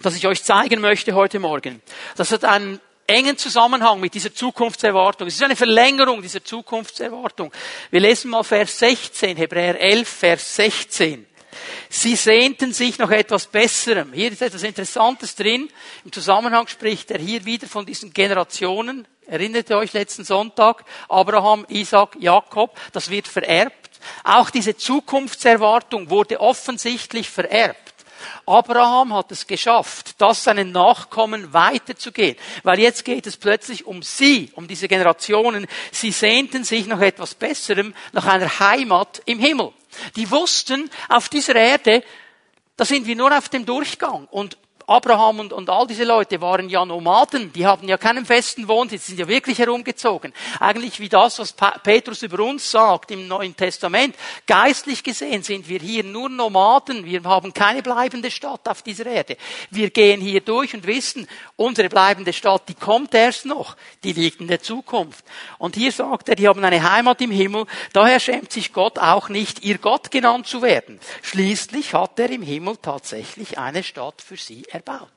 das 0.00 0.14
ich 0.16 0.26
euch 0.26 0.44
zeigen 0.44 0.80
möchte 0.80 1.14
heute 1.14 1.40
Morgen, 1.40 1.82
das 2.16 2.30
hat 2.30 2.44
einen 2.44 2.80
engen 3.06 3.36
Zusammenhang 3.36 4.00
mit 4.00 4.14
dieser 4.14 4.32
Zukunftserwartung. 4.32 5.26
Es 5.26 5.34
ist 5.34 5.42
eine 5.42 5.56
Verlängerung 5.56 6.22
dieser 6.22 6.44
Zukunftserwartung. 6.44 7.52
Wir 7.90 8.00
lesen 8.00 8.30
mal 8.30 8.44
Vers 8.44 8.78
16, 8.78 9.36
Hebräer 9.36 9.80
11, 9.80 10.08
Vers 10.08 10.56
16. 10.56 11.26
Sie 11.94 12.16
sehnten 12.16 12.72
sich 12.72 12.96
nach 12.96 13.10
etwas 13.10 13.44
Besserem. 13.44 14.14
Hier 14.14 14.32
ist 14.32 14.40
etwas 14.40 14.62
Interessantes 14.62 15.34
drin. 15.34 15.68
Im 16.06 16.10
Zusammenhang 16.10 16.66
spricht 16.66 17.10
er 17.10 17.18
hier 17.18 17.44
wieder 17.44 17.68
von 17.68 17.84
diesen 17.84 18.14
Generationen. 18.14 19.06
Erinnert 19.26 19.68
ihr 19.68 19.76
euch 19.76 19.92
letzten 19.92 20.24
Sonntag? 20.24 20.86
Abraham, 21.10 21.66
Isaac, 21.68 22.16
Jakob. 22.18 22.80
Das 22.92 23.10
wird 23.10 23.28
vererbt. 23.28 23.90
Auch 24.24 24.48
diese 24.48 24.74
Zukunftserwartung 24.74 26.08
wurde 26.08 26.40
offensichtlich 26.40 27.28
vererbt. 27.28 27.92
Abraham 28.46 29.12
hat 29.12 29.30
es 29.30 29.46
geschafft, 29.46 30.14
das 30.16 30.44
seinen 30.44 30.72
Nachkommen 30.72 31.52
weiterzugehen. 31.52 32.38
Weil 32.62 32.80
jetzt 32.80 33.04
geht 33.04 33.26
es 33.26 33.36
plötzlich 33.36 33.86
um 33.86 34.02
sie, 34.02 34.50
um 34.54 34.66
diese 34.66 34.88
Generationen. 34.88 35.66
Sie 35.90 36.10
sehnten 36.10 36.64
sich 36.64 36.86
nach 36.86 37.02
etwas 37.02 37.34
Besserem, 37.34 37.92
nach 38.12 38.24
einer 38.24 38.60
Heimat 38.60 39.20
im 39.26 39.38
Himmel. 39.38 39.72
Die 40.16 40.30
wussten, 40.30 40.90
auf 41.08 41.28
dieser 41.28 41.56
Erde, 41.56 42.02
da 42.76 42.84
sind 42.84 43.06
wir 43.06 43.16
nur 43.16 43.36
auf 43.36 43.48
dem 43.48 43.66
Durchgang. 43.66 44.26
Und 44.30 44.56
Abraham 44.86 45.40
und, 45.40 45.52
und 45.52 45.70
all 45.70 45.86
diese 45.86 46.04
Leute 46.04 46.40
waren 46.40 46.68
ja 46.68 46.84
Nomaden, 46.84 47.52
die 47.52 47.66
hatten 47.66 47.88
ja 47.88 47.96
keinen 47.96 48.24
festen 48.24 48.68
Wohnsitz, 48.68 49.06
sind 49.06 49.18
ja 49.18 49.28
wirklich 49.28 49.58
herumgezogen. 49.58 50.32
Eigentlich 50.60 51.00
wie 51.00 51.08
das, 51.08 51.38
was 51.38 51.52
Petrus 51.52 52.22
über 52.22 52.42
uns 52.42 52.70
sagt 52.70 53.10
im 53.10 53.28
Neuen 53.28 53.56
Testament. 53.56 54.16
Geistlich 54.46 55.02
gesehen 55.02 55.42
sind 55.42 55.68
wir 55.68 55.80
hier 55.80 56.04
nur 56.04 56.28
Nomaden, 56.28 57.04
wir 57.04 57.22
haben 57.24 57.52
keine 57.52 57.82
bleibende 57.82 58.30
Stadt 58.30 58.68
auf 58.68 58.82
dieser 58.82 59.06
Erde. 59.06 59.36
Wir 59.70 59.90
gehen 59.90 60.20
hier 60.20 60.40
durch 60.40 60.74
und 60.74 60.86
wissen, 60.86 61.28
unsere 61.56 61.88
bleibende 61.88 62.32
Stadt, 62.32 62.68
die 62.68 62.74
kommt 62.74 63.14
erst 63.14 63.46
noch, 63.46 63.76
die 64.04 64.12
liegt 64.12 64.40
in 64.40 64.48
der 64.48 64.62
Zukunft. 64.62 65.24
Und 65.58 65.76
hier 65.76 65.92
sagt 65.92 66.28
er, 66.28 66.34
die 66.34 66.48
haben 66.48 66.64
eine 66.64 66.90
Heimat 66.90 67.20
im 67.20 67.30
Himmel, 67.30 67.66
daher 67.92 68.20
schämt 68.20 68.52
sich 68.52 68.72
Gott 68.72 68.98
auch 68.98 69.28
nicht, 69.28 69.64
ihr 69.64 69.78
Gott 69.78 70.10
genannt 70.10 70.46
zu 70.46 70.62
werden. 70.62 70.98
Schließlich 71.22 71.94
hat 71.94 72.18
er 72.18 72.30
im 72.30 72.42
Himmel 72.42 72.76
tatsächlich 72.76 73.58
eine 73.58 73.82
Stadt 73.82 74.22
für 74.22 74.36
sie 74.36 74.64
erbaut. 74.72 75.08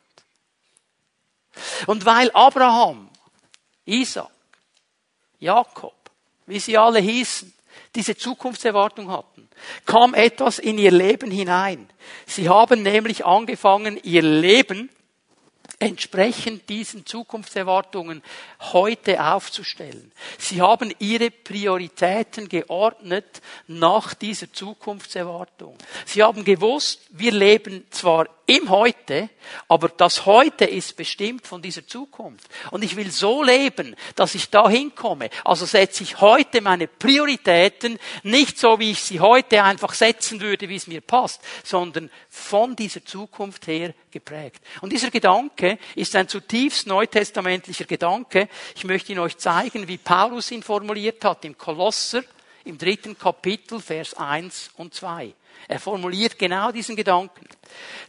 Und 1.87 2.05
weil 2.05 2.31
Abraham, 2.31 3.09
Isaac, 3.85 4.29
Jakob, 5.39 5.95
wie 6.45 6.59
sie 6.59 6.77
alle 6.77 6.99
hießen, 6.99 7.53
diese 7.95 8.17
Zukunftserwartung 8.17 9.09
hatten, 9.09 9.47
kam 9.85 10.13
etwas 10.13 10.59
in 10.59 10.77
ihr 10.77 10.91
Leben 10.91 11.31
hinein. 11.31 11.89
Sie 12.25 12.49
haben 12.49 12.83
nämlich 12.83 13.25
angefangen, 13.25 13.99
ihr 14.03 14.21
Leben 14.21 14.89
entsprechend 15.79 16.69
diesen 16.69 17.05
Zukunftserwartungen 17.05 18.23
heute 18.59 19.23
aufzustellen. 19.23 20.11
Sie 20.37 20.61
haben 20.61 20.93
ihre 20.99 21.31
Prioritäten 21.31 22.47
geordnet 22.49 23.41
nach 23.67 24.13
dieser 24.13 24.51
Zukunftserwartung. 24.51 25.77
Sie 26.05 26.23
haben 26.23 26.43
gewusst, 26.43 27.01
wir 27.09 27.31
leben 27.31 27.85
zwar 27.89 28.27
im 28.47 28.69
Heute, 28.69 29.29
aber 29.67 29.89
das 29.89 30.25
Heute 30.25 30.65
ist 30.65 30.95
bestimmt 30.95 31.47
von 31.47 31.61
dieser 31.61 31.85
Zukunft. 31.87 32.47
Und 32.71 32.83
ich 32.83 32.95
will 32.95 33.09
so 33.09 33.43
leben, 33.43 33.95
dass 34.15 34.35
ich 34.35 34.49
da 34.49 34.69
hinkomme. 34.69 35.29
Also 35.43 35.65
setze 35.65 36.03
ich 36.03 36.21
heute 36.21 36.61
meine 36.61 36.87
Prioritäten 36.87 37.97
nicht 38.23 38.59
so, 38.59 38.79
wie 38.79 38.91
ich 38.91 39.01
sie 39.01 39.19
heute 39.19 39.63
einfach 39.63 39.93
setzen 39.93 40.41
würde, 40.41 40.69
wie 40.69 40.75
es 40.75 40.87
mir 40.87 41.01
passt, 41.01 41.41
sondern 41.63 42.11
von 42.29 42.75
dieser 42.75 43.03
Zukunft 43.03 43.67
her 43.67 43.93
geprägt. 44.11 44.63
Und 44.81 44.91
dieser 44.91 45.09
Gedanke 45.09 45.79
ist 45.95 46.15
ein 46.15 46.27
zutiefst 46.27 46.87
neutestamentlicher 46.87 47.85
Gedanke. 47.85 48.47
Ich 48.75 48.83
möchte 48.83 49.11
ihn 49.11 49.19
euch 49.19 49.37
zeigen, 49.37 49.87
wie 49.87 49.97
Paulus 49.97 50.51
ihn 50.51 50.63
formuliert 50.63 51.23
hat 51.25 51.45
im 51.45 51.57
Kolosser 51.57 52.23
im 52.65 52.77
dritten 52.77 53.17
Kapitel, 53.17 53.79
Vers 53.79 54.15
1 54.15 54.71
und 54.77 54.93
2. 54.93 55.33
Er 55.67 55.79
formuliert 55.79 56.37
genau 56.37 56.71
diesen 56.71 56.95
Gedanken. 56.95 57.47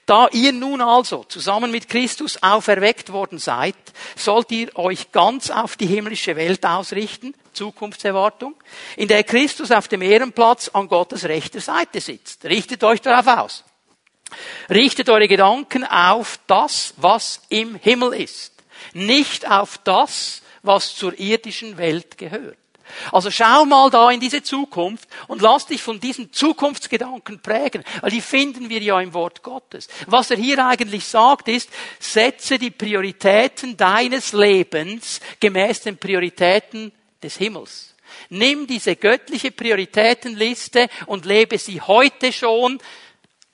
Da 0.04 0.28
ihr 0.28 0.52
nun 0.52 0.80
also 0.80 1.24
zusammen 1.24 1.70
mit 1.70 1.88
Christus 1.88 2.42
auferweckt 2.42 3.12
worden 3.12 3.38
seid, 3.38 3.76
sollt 4.14 4.52
ihr 4.52 4.76
euch 4.76 5.10
ganz 5.10 5.50
auf 5.50 5.76
die 5.76 5.86
himmlische 5.86 6.36
Welt 6.36 6.64
ausrichten, 6.64 7.34
Zukunftserwartung, 7.54 8.54
in 8.96 9.08
der 9.08 9.24
Christus 9.24 9.70
auf 9.72 9.88
dem 9.88 10.02
Ehrenplatz 10.02 10.68
an 10.68 10.88
Gottes 10.88 11.24
rechter 11.24 11.60
Seite 11.60 12.00
sitzt. 12.00 12.44
Richtet 12.44 12.84
euch 12.84 13.00
darauf 13.00 13.26
aus. 13.26 13.64
Richtet 14.68 15.08
eure 15.08 15.28
Gedanken 15.28 15.84
auf 15.84 16.38
das, 16.46 16.94
was 16.96 17.40
im 17.48 17.76
Himmel 17.76 18.12
ist, 18.14 18.52
nicht 18.92 19.48
auf 19.48 19.78
das, 19.78 20.42
was 20.62 20.94
zur 20.94 21.18
irdischen 21.18 21.78
Welt 21.78 22.18
gehört. 22.18 22.58
Also 23.12 23.30
schau 23.30 23.64
mal 23.64 23.90
da 23.90 24.10
in 24.10 24.20
diese 24.20 24.42
Zukunft 24.42 25.08
und 25.28 25.42
lass 25.42 25.66
dich 25.66 25.82
von 25.82 26.00
diesen 26.00 26.32
Zukunftsgedanken 26.32 27.40
prägen, 27.40 27.84
weil 28.00 28.10
die 28.10 28.20
finden 28.20 28.68
wir 28.68 28.80
ja 28.80 29.00
im 29.00 29.14
Wort 29.14 29.42
Gottes. 29.42 29.88
Was 30.06 30.30
er 30.30 30.36
hier 30.36 30.64
eigentlich 30.64 31.04
sagt 31.04 31.48
ist, 31.48 31.70
setze 31.98 32.58
die 32.58 32.70
Prioritäten 32.70 33.76
deines 33.76 34.32
Lebens 34.32 35.20
gemäß 35.40 35.82
den 35.82 35.98
Prioritäten 35.98 36.92
des 37.22 37.36
Himmels. 37.36 37.94
Nimm 38.28 38.66
diese 38.66 38.96
göttliche 38.96 39.50
Prioritätenliste 39.50 40.88
und 41.06 41.26
lebe 41.26 41.58
sie 41.58 41.80
heute 41.80 42.32
schon 42.32 42.78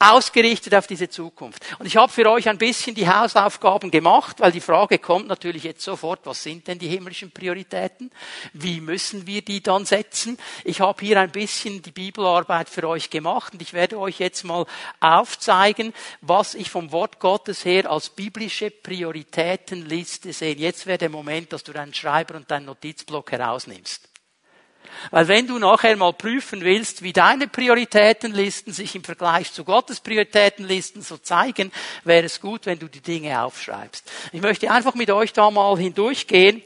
ausgerichtet 0.03 0.75
auf 0.75 0.87
diese 0.87 1.09
Zukunft. 1.09 1.63
Und 1.79 1.87
ich 1.87 1.97
habe 1.97 2.13
für 2.13 2.29
euch 2.31 2.49
ein 2.49 2.59
bisschen 2.59 2.95
die 2.95 3.09
Hausaufgaben 3.09 3.91
gemacht, 3.91 4.41
weil 4.41 4.53
die 4.53 4.61
Frage 4.61 4.99
kommt 4.99 5.29
natürlich 5.29 5.65
jetzt 5.65 5.83
sofort, 5.83 6.21
was 6.25 6.43
sind 6.43 6.67
denn 6.67 6.79
die 6.79 6.89
himmlischen 6.89 7.31
Prioritäten? 7.31 8.11
Wie 8.53 8.81
müssen 8.81 9.27
wir 9.27 9.43
die 9.43 9.63
dann 9.63 9.85
setzen? 9.85 10.39
Ich 10.65 10.81
habe 10.81 11.05
hier 11.05 11.21
ein 11.21 11.31
bisschen 11.31 11.83
die 11.83 11.91
Bibelarbeit 11.91 12.69
für 12.69 12.89
euch 12.89 13.11
gemacht 13.11 13.53
und 13.55 13.63
ich 13.63 13.73
werde 13.73 13.99
euch 13.99 14.19
jetzt 14.19 14.45
mal 14.45 14.67
aufzeigen, 15.01 15.93
was 16.21 16.55
ich 16.55 16.71
vom 16.71 16.93
Wort 16.93 17.19
Gottes 17.21 17.65
her 17.65 17.91
als 17.91 18.11
biblische 18.11 18.71
Prioritätenliste 18.71 20.33
sehe. 20.33 20.55
Jetzt 20.55 20.87
wäre 20.87 20.99
der 20.99 21.11
Moment, 21.11 21.53
dass 21.53 21.65
du 21.65 21.73
deinen 21.73 21.95
Schreiber 21.95 22.35
und 22.35 22.51
deinen 22.51 22.67
Notizblock 22.67 23.33
herausnimmst. 23.33 24.12
Weil 25.11 25.29
wenn 25.29 25.47
du 25.47 25.59
nachher 25.59 25.97
mal 25.97 26.13
prüfen 26.13 26.63
willst, 26.63 27.03
wie 27.03 27.13
deine 27.13 27.49
Prioritätenlisten 27.49 28.73
sich 28.73 28.95
im 28.95 29.05
Vergleich 29.05 29.53
zu 29.53 29.65
Gottes 29.65 30.01
Prioritätenlisten 30.01 31.03
so 31.03 31.19
zeigen, 31.19 31.73
wäre 32.05 32.27
es 32.27 32.41
gut, 32.41 32.67
wenn 32.67 32.79
du 32.79 32.89
die 32.89 33.01
Dinge 33.01 33.43
aufschreibst. 33.43 34.11
Ich 34.33 34.41
möchte 34.41 34.71
einfach 34.71 34.95
mit 34.95 35.11
euch 35.11 35.33
da 35.33 35.51
mal 35.51 35.77
hindurchgehen. 35.77 36.63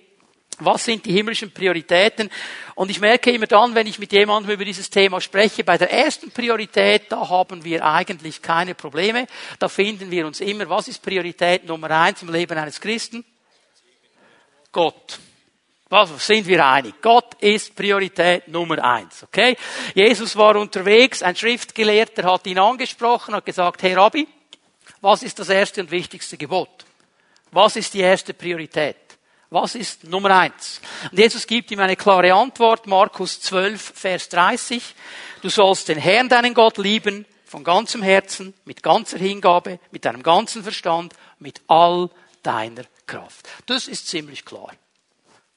Was 0.59 0.87
sind 0.87 1.05
die 1.05 1.13
himmlischen 1.13 1.51
Prioritäten? 1.51 2.31
Und 2.75 2.91
ich 2.91 2.99
merke 2.99 3.31
immer 3.31 3.47
dann, 3.47 3.75
wenn 3.75 3.87
ich 3.87 3.99
mit 3.99 4.13
jemandem 4.13 4.53
über 4.53 4.65
dieses 4.65 4.89
Thema 4.89 5.21
spreche, 5.21 5.65
bei 5.65 5.77
der 5.77 5.93
ersten 5.93 6.31
Priorität, 6.31 7.13
da 7.13 7.29
haben 7.29 7.63
wir 7.63 7.85
eigentlich 7.85 8.41
keine 8.41 8.75
Probleme. 8.75 9.27
Da 9.59 9.69
finden 9.69 10.11
wir 10.11 10.27
uns 10.27 10.41
immer, 10.41 10.69
was 10.71 10.89
ist 10.89 11.03
Priorität 11.03 11.67
Nummer 11.67 11.91
eins 11.91 12.23
im 12.23 12.33
Leben 12.33 12.57
eines 12.57 12.81
Christen? 12.81 13.23
Gott. 14.73 15.19
Was 15.89 16.27
sind 16.27 16.47
wir 16.47 16.67
einig? 16.67 16.97
Gott 17.01 17.35
ist 17.41 17.77
Priorität 17.77 18.49
Nummer 18.49 18.83
eins, 18.83 19.23
okay? 19.23 19.57
Jesus 19.95 20.35
war 20.35 20.57
unterwegs, 20.57 21.23
ein 21.23 21.37
Schriftgelehrter 21.37 22.25
hat 22.25 22.47
ihn 22.47 22.59
angesprochen, 22.59 23.35
hat 23.35 23.47
gesagt, 23.47 23.85
Herr 23.85 23.99
Rabbi, 23.99 24.27
was 25.01 25.23
ist 25.23 25.39
das 25.39 25.49
erste 25.49 25.81
und 25.81 25.93
wichtigste 25.93 26.37
Gebot? 26.37 26.85
Was 27.53 27.77
ist 27.77 27.95
die 27.95 28.01
erste 28.01 28.35
Priorität? 28.35 28.97
Was 29.51 29.77
ist 29.77 30.03
Nummer 30.05 30.37
eins? 30.37 30.81
Und 31.13 31.19
Jesus 31.19 31.47
gibt 31.47 31.71
ihm 31.71 31.79
eine 31.79 31.95
klare 31.95 32.35
Antwort, 32.35 32.89
Markus 32.89 33.41
12, 33.43 33.93
Vers 33.95 34.29
30. 34.31 34.83
Du 35.41 35.49
sollst 35.49 35.89
den 35.89 35.99
Herrn, 35.99 36.29
deinen 36.29 36.53
Gott, 36.53 36.79
lieben, 36.79 37.25
von 37.45 37.63
ganzem 37.63 38.03
Herzen, 38.03 38.55
mit 38.65 38.83
ganzer 38.83 39.19
Hingabe, 39.19 39.79
mit 39.93 40.05
deinem 40.05 40.25
ganzen 40.25 40.65
Verstand, 40.65 41.15
mit 41.39 41.61
all 41.69 42.11
deiner 42.43 42.83
Kraft. 43.07 43.49
Das 43.67 43.87
ist 43.87 44.09
ziemlich 44.09 44.45
klar. 44.45 44.73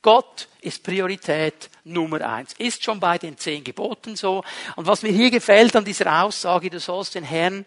Gott 0.01 0.47
ist 0.61 0.83
Priorität 0.83 1.69
Nummer 1.83 2.21
eins. 2.21 2.53
Ist 2.57 2.83
schon 2.83 2.99
bei 2.99 3.17
den 3.17 3.37
zehn 3.37 3.63
Geboten 3.63 4.15
so. 4.15 4.43
Und 4.75 4.87
was 4.87 5.01
mir 5.01 5.11
hier 5.11 5.29
gefällt 5.29 5.75
an 5.75 5.83
dieser 5.83 6.23
Aussage, 6.23 6.69
du 6.69 6.79
sollst 6.79 7.15
den 7.15 7.23
Herrn, 7.23 7.65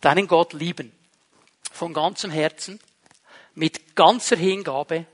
deinen 0.00 0.26
Gott 0.26 0.54
lieben. 0.54 0.92
Von 1.70 1.92
ganzem 1.92 2.30
Herzen, 2.30 2.80
mit 3.54 3.94
ganzer 3.94 4.36
Hingabe 4.36 5.04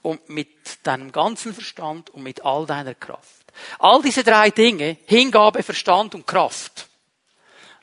und 0.00 0.28
mit 0.30 0.86
deinem 0.86 1.12
ganzen 1.12 1.52
Verstand 1.52 2.08
und 2.10 2.22
mit 2.22 2.44
all 2.44 2.64
deiner 2.64 2.94
Kraft. 2.94 3.52
All 3.78 4.00
diese 4.00 4.24
drei 4.24 4.50
Dinge, 4.50 4.96
Hingabe, 5.04 5.62
Verstand 5.62 6.14
und 6.14 6.26
Kraft, 6.26 6.88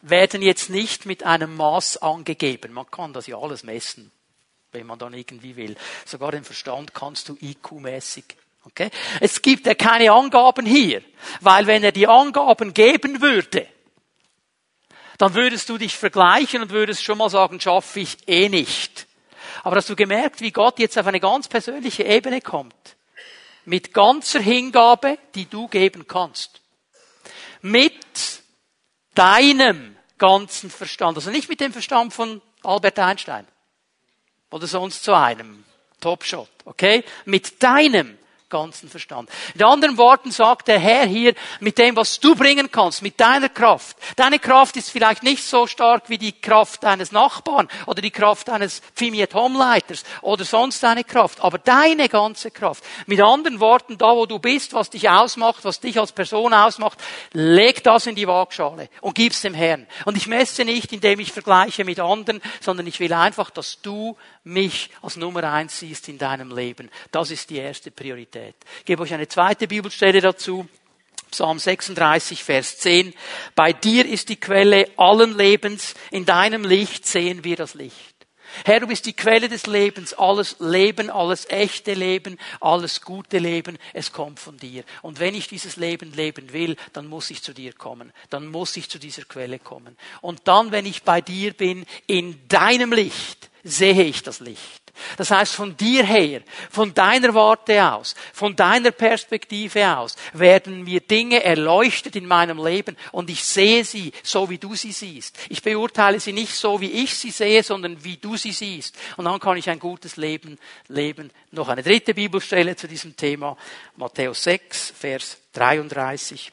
werden 0.01 0.41
jetzt 0.41 0.71
nicht 0.71 1.05
mit 1.05 1.23
einem 1.23 1.55
Maß 1.55 1.97
angegeben. 1.97 2.73
Man 2.73 2.89
kann 2.89 3.13
das 3.13 3.27
ja 3.27 3.37
alles 3.37 3.63
messen 3.63 4.11
wenn 4.71 4.85
man 4.85 4.99
dann 4.99 5.13
irgendwie 5.13 5.55
will. 5.55 5.75
Sogar 6.05 6.31
den 6.31 6.43
Verstand 6.43 6.93
kannst 6.93 7.29
du 7.29 7.33
IQ-mäßig. 7.35 8.23
Okay? 8.65 8.89
Es 9.19 9.41
gibt 9.41 9.65
ja 9.65 9.73
keine 9.73 10.11
Angaben 10.11 10.65
hier, 10.65 11.01
weil 11.41 11.65
wenn 11.67 11.83
er 11.83 11.91
die 11.91 12.07
Angaben 12.07 12.73
geben 12.73 13.21
würde, 13.21 13.67
dann 15.17 15.33
würdest 15.33 15.69
du 15.69 15.77
dich 15.77 15.97
vergleichen 15.97 16.61
und 16.61 16.69
würdest 16.69 17.03
schon 17.03 17.17
mal 17.17 17.29
sagen, 17.29 17.59
schaffe 17.59 18.01
ich 18.01 18.17
eh 18.27 18.47
nicht. 18.47 19.07
Aber 19.63 19.75
hast 19.75 19.89
du 19.89 19.95
gemerkt, 19.95 20.41
wie 20.41 20.51
Gott 20.51 20.79
jetzt 20.79 20.97
auf 20.97 21.07
eine 21.07 21.19
ganz 21.19 21.47
persönliche 21.47 22.03
Ebene 22.03 22.41
kommt? 22.41 22.95
Mit 23.65 23.93
ganzer 23.93 24.39
Hingabe, 24.39 25.17
die 25.35 25.45
du 25.45 25.67
geben 25.67 26.07
kannst. 26.07 26.61
Mit 27.61 28.41
deinem 29.15 29.97
ganzen 30.17 30.69
Verstand. 30.69 31.17
Also 31.17 31.31
nicht 31.31 31.49
mit 31.49 31.59
dem 31.59 31.73
Verstand 31.73 32.13
von 32.13 32.41
Albert 32.63 32.99
Einstein 32.99 33.45
oder 34.51 34.67
sonst 34.67 35.03
zu 35.03 35.13
einem 35.13 35.63
Topshot, 35.99 36.49
okay? 36.65 37.03
Mit 37.25 37.61
deinem 37.61 38.19
ganzen 38.49 38.89
Verstand. 38.89 39.29
In 39.53 39.63
anderen 39.63 39.97
Worten 39.97 40.31
sagt 40.31 40.67
der 40.67 40.79
Herr 40.79 41.05
hier, 41.05 41.33
mit 41.59 41.77
dem, 41.77 41.95
was 41.95 42.19
du 42.19 42.35
bringen 42.35 42.71
kannst, 42.71 43.01
mit 43.01 43.19
deiner 43.19 43.49
Kraft. 43.49 43.95
Deine 44.15 44.39
Kraft 44.39 44.75
ist 44.75 44.89
vielleicht 44.89 45.23
nicht 45.23 45.43
so 45.43 45.67
stark 45.67 46.09
wie 46.09 46.17
die 46.17 46.31
Kraft 46.31 46.83
deines 46.83 47.11
Nachbarn 47.11 47.67
oder 47.85 48.01
die 48.01 48.11
Kraft 48.11 48.49
eines 48.49 48.81
Pfimiet 48.95 49.33
Homeleiters 49.33 50.03
oder 50.21 50.43
sonst 50.43 50.81
deine 50.81 51.03
Kraft, 51.03 51.41
aber 51.41 51.59
deine 51.59 52.09
ganze 52.09 52.51
Kraft. 52.51 52.83
Mit 53.05 53.21
anderen 53.21 53.59
Worten, 53.59 53.97
da 53.97 54.15
wo 54.15 54.25
du 54.25 54.39
bist, 54.39 54.73
was 54.73 54.89
dich 54.89 55.09
ausmacht, 55.09 55.63
was 55.63 55.79
dich 55.79 55.99
als 55.99 56.11
Person 56.11 56.53
ausmacht, 56.53 56.99
leg 57.33 57.83
das 57.83 58.07
in 58.07 58.15
die 58.15 58.27
Waagschale 58.27 58.89
und 59.01 59.15
gib's 59.15 59.41
dem 59.41 59.53
Herrn. 59.53 59.87
Und 60.05 60.17
ich 60.17 60.27
messe 60.27 60.65
nicht, 60.65 60.91
indem 60.91 61.19
ich 61.19 61.31
vergleiche 61.31 61.85
mit 61.85 61.99
anderen, 61.99 62.41
sondern 62.61 62.87
ich 62.87 62.99
will 62.99 63.13
einfach, 63.13 63.51
dass 63.51 63.81
du 63.81 64.17
mich 64.43 64.89
als 65.01 65.15
Nummer 65.15 65.43
eins 65.51 65.79
siehst 65.79 66.07
in 66.09 66.17
deinem 66.17 66.55
Leben. 66.55 66.89
Das 67.11 67.31
ist 67.31 67.49
die 67.49 67.57
erste 67.57 67.91
Priorität. 67.91 68.55
Ich 68.79 68.85
gebe 68.85 69.03
euch 69.03 69.13
eine 69.13 69.27
zweite 69.27 69.67
Bibelstelle 69.67 70.21
dazu. 70.21 70.67
Psalm 71.31 71.59
36, 71.59 72.43
Vers 72.43 72.79
10. 72.79 73.13
Bei 73.53 73.71
dir 73.71 74.05
ist 74.05 74.29
die 74.29 74.39
Quelle 74.39 74.89
allen 74.97 75.37
Lebens. 75.37 75.93
In 76.11 76.25
deinem 76.25 76.63
Licht 76.63 77.05
sehen 77.05 77.43
wir 77.43 77.55
das 77.55 77.75
Licht. 77.75 78.19
Herr, 78.65 78.79
du 78.79 78.87
bist 78.87 79.05
die 79.05 79.13
Quelle 79.13 79.47
des 79.47 79.67
Lebens. 79.67 80.13
Alles 80.13 80.55
Leben, 80.59 81.09
alles 81.09 81.47
echte 81.49 81.93
Leben, 81.93 82.37
alles 82.59 83.01
gute 83.01 83.37
Leben, 83.37 83.77
es 83.93 84.11
kommt 84.11 84.39
von 84.39 84.57
dir. 84.57 84.83
Und 85.01 85.19
wenn 85.19 85.35
ich 85.35 85.47
dieses 85.47 85.75
Leben 85.75 86.13
leben 86.13 86.51
will, 86.51 86.75
dann 86.93 87.07
muss 87.07 87.29
ich 87.29 87.43
zu 87.43 87.53
dir 87.53 87.73
kommen. 87.73 88.11
Dann 88.29 88.47
muss 88.47 88.75
ich 88.75 88.89
zu 88.89 88.97
dieser 88.97 89.23
Quelle 89.23 89.59
kommen. 89.59 89.97
Und 90.21 90.41
dann, 90.45 90.71
wenn 90.71 90.85
ich 90.85 91.03
bei 91.03 91.21
dir 91.21 91.53
bin, 91.53 91.85
in 92.07 92.47
deinem 92.47 92.91
Licht, 92.91 93.48
sehe 93.63 94.03
ich 94.03 94.23
das 94.23 94.39
Licht. 94.39 94.89
Das 95.17 95.31
heißt, 95.31 95.55
von 95.55 95.75
dir 95.77 96.03
her, 96.03 96.41
von 96.69 96.93
deiner 96.93 97.33
Warte 97.33 97.93
aus, 97.93 98.15
von 98.33 98.55
deiner 98.55 98.91
Perspektive 98.91 99.97
aus, 99.97 100.15
werden 100.33 100.83
mir 100.83 100.99
Dinge 100.99 101.43
erleuchtet 101.43 102.15
in 102.15 102.25
meinem 102.25 102.63
Leben 102.63 102.97
und 103.11 103.29
ich 103.29 103.43
sehe 103.43 103.83
sie 103.83 104.11
so, 104.23 104.49
wie 104.49 104.57
du 104.57 104.75
sie 104.75 104.91
siehst. 104.91 105.37
Ich 105.49 105.61
beurteile 105.61 106.19
sie 106.19 106.33
nicht 106.33 106.53
so, 106.53 106.81
wie 106.81 106.91
ich 106.91 107.15
sie 107.15 107.31
sehe, 107.31 107.63
sondern 107.63 108.03
wie 108.03 108.17
du 108.17 108.37
sie 108.37 108.51
siehst. 108.51 108.97
Und 109.17 109.25
dann 109.25 109.39
kann 109.39 109.57
ich 109.57 109.69
ein 109.69 109.79
gutes 109.79 110.17
Leben 110.17 110.57
leben. 110.87 111.31
Noch 111.51 111.69
eine 111.69 111.83
dritte 111.83 112.13
Bibelstelle 112.13 112.75
zu 112.75 112.87
diesem 112.87 113.15
Thema. 113.15 113.57
Matthäus 113.95 114.43
6, 114.43 114.93
Vers 114.97 115.37
33. 115.53 116.51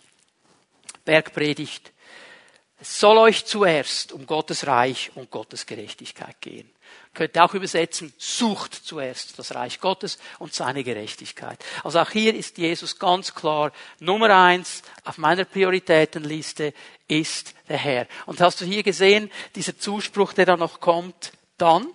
Bergpredigt. 1.05 1.93
Es 2.79 3.01
soll 3.01 3.19
euch 3.19 3.47
zuerst 3.47 4.13
um 4.13 4.27
Gottes 4.27 4.67
Reich 4.67 5.11
und 5.15 5.31
Gottes 5.31 5.67
Gerechtigkeit 5.67 6.41
gehen 6.41 6.71
könnte 7.17 7.43
auch 7.43 7.55
übersetzen, 7.55 8.13
sucht 8.19 8.75
zuerst 8.75 9.39
das 9.39 9.55
Reich 9.55 9.81
Gottes 9.81 10.19
und 10.39 10.55
seine 10.55 10.85
Gerechtigkeit. 10.85 11.59
Also 11.83 11.99
auch 11.99 12.11
hier 12.11 12.35
ist 12.35 12.59
Jesus 12.59 12.99
ganz 12.99 13.35
klar, 13.35 13.73
Nummer 13.99 14.31
eins 14.31 14.83
auf 15.05 15.19
meiner 15.19 15.45
Prioritätenliste 15.45 16.73
ist 17.09 17.55
der 17.69 17.79
Herr. 17.79 18.07
Und 18.27 18.41
hast 18.41 18.61
du 18.61 18.65
hier 18.65 18.85
gesehen, 18.85 19.31
dieser 19.57 19.77
Zuspruch, 19.77 20.33
der 20.35 20.47
da 20.47 20.57
noch 20.57 20.79
kommt, 20.79 21.33
dann 21.59 21.89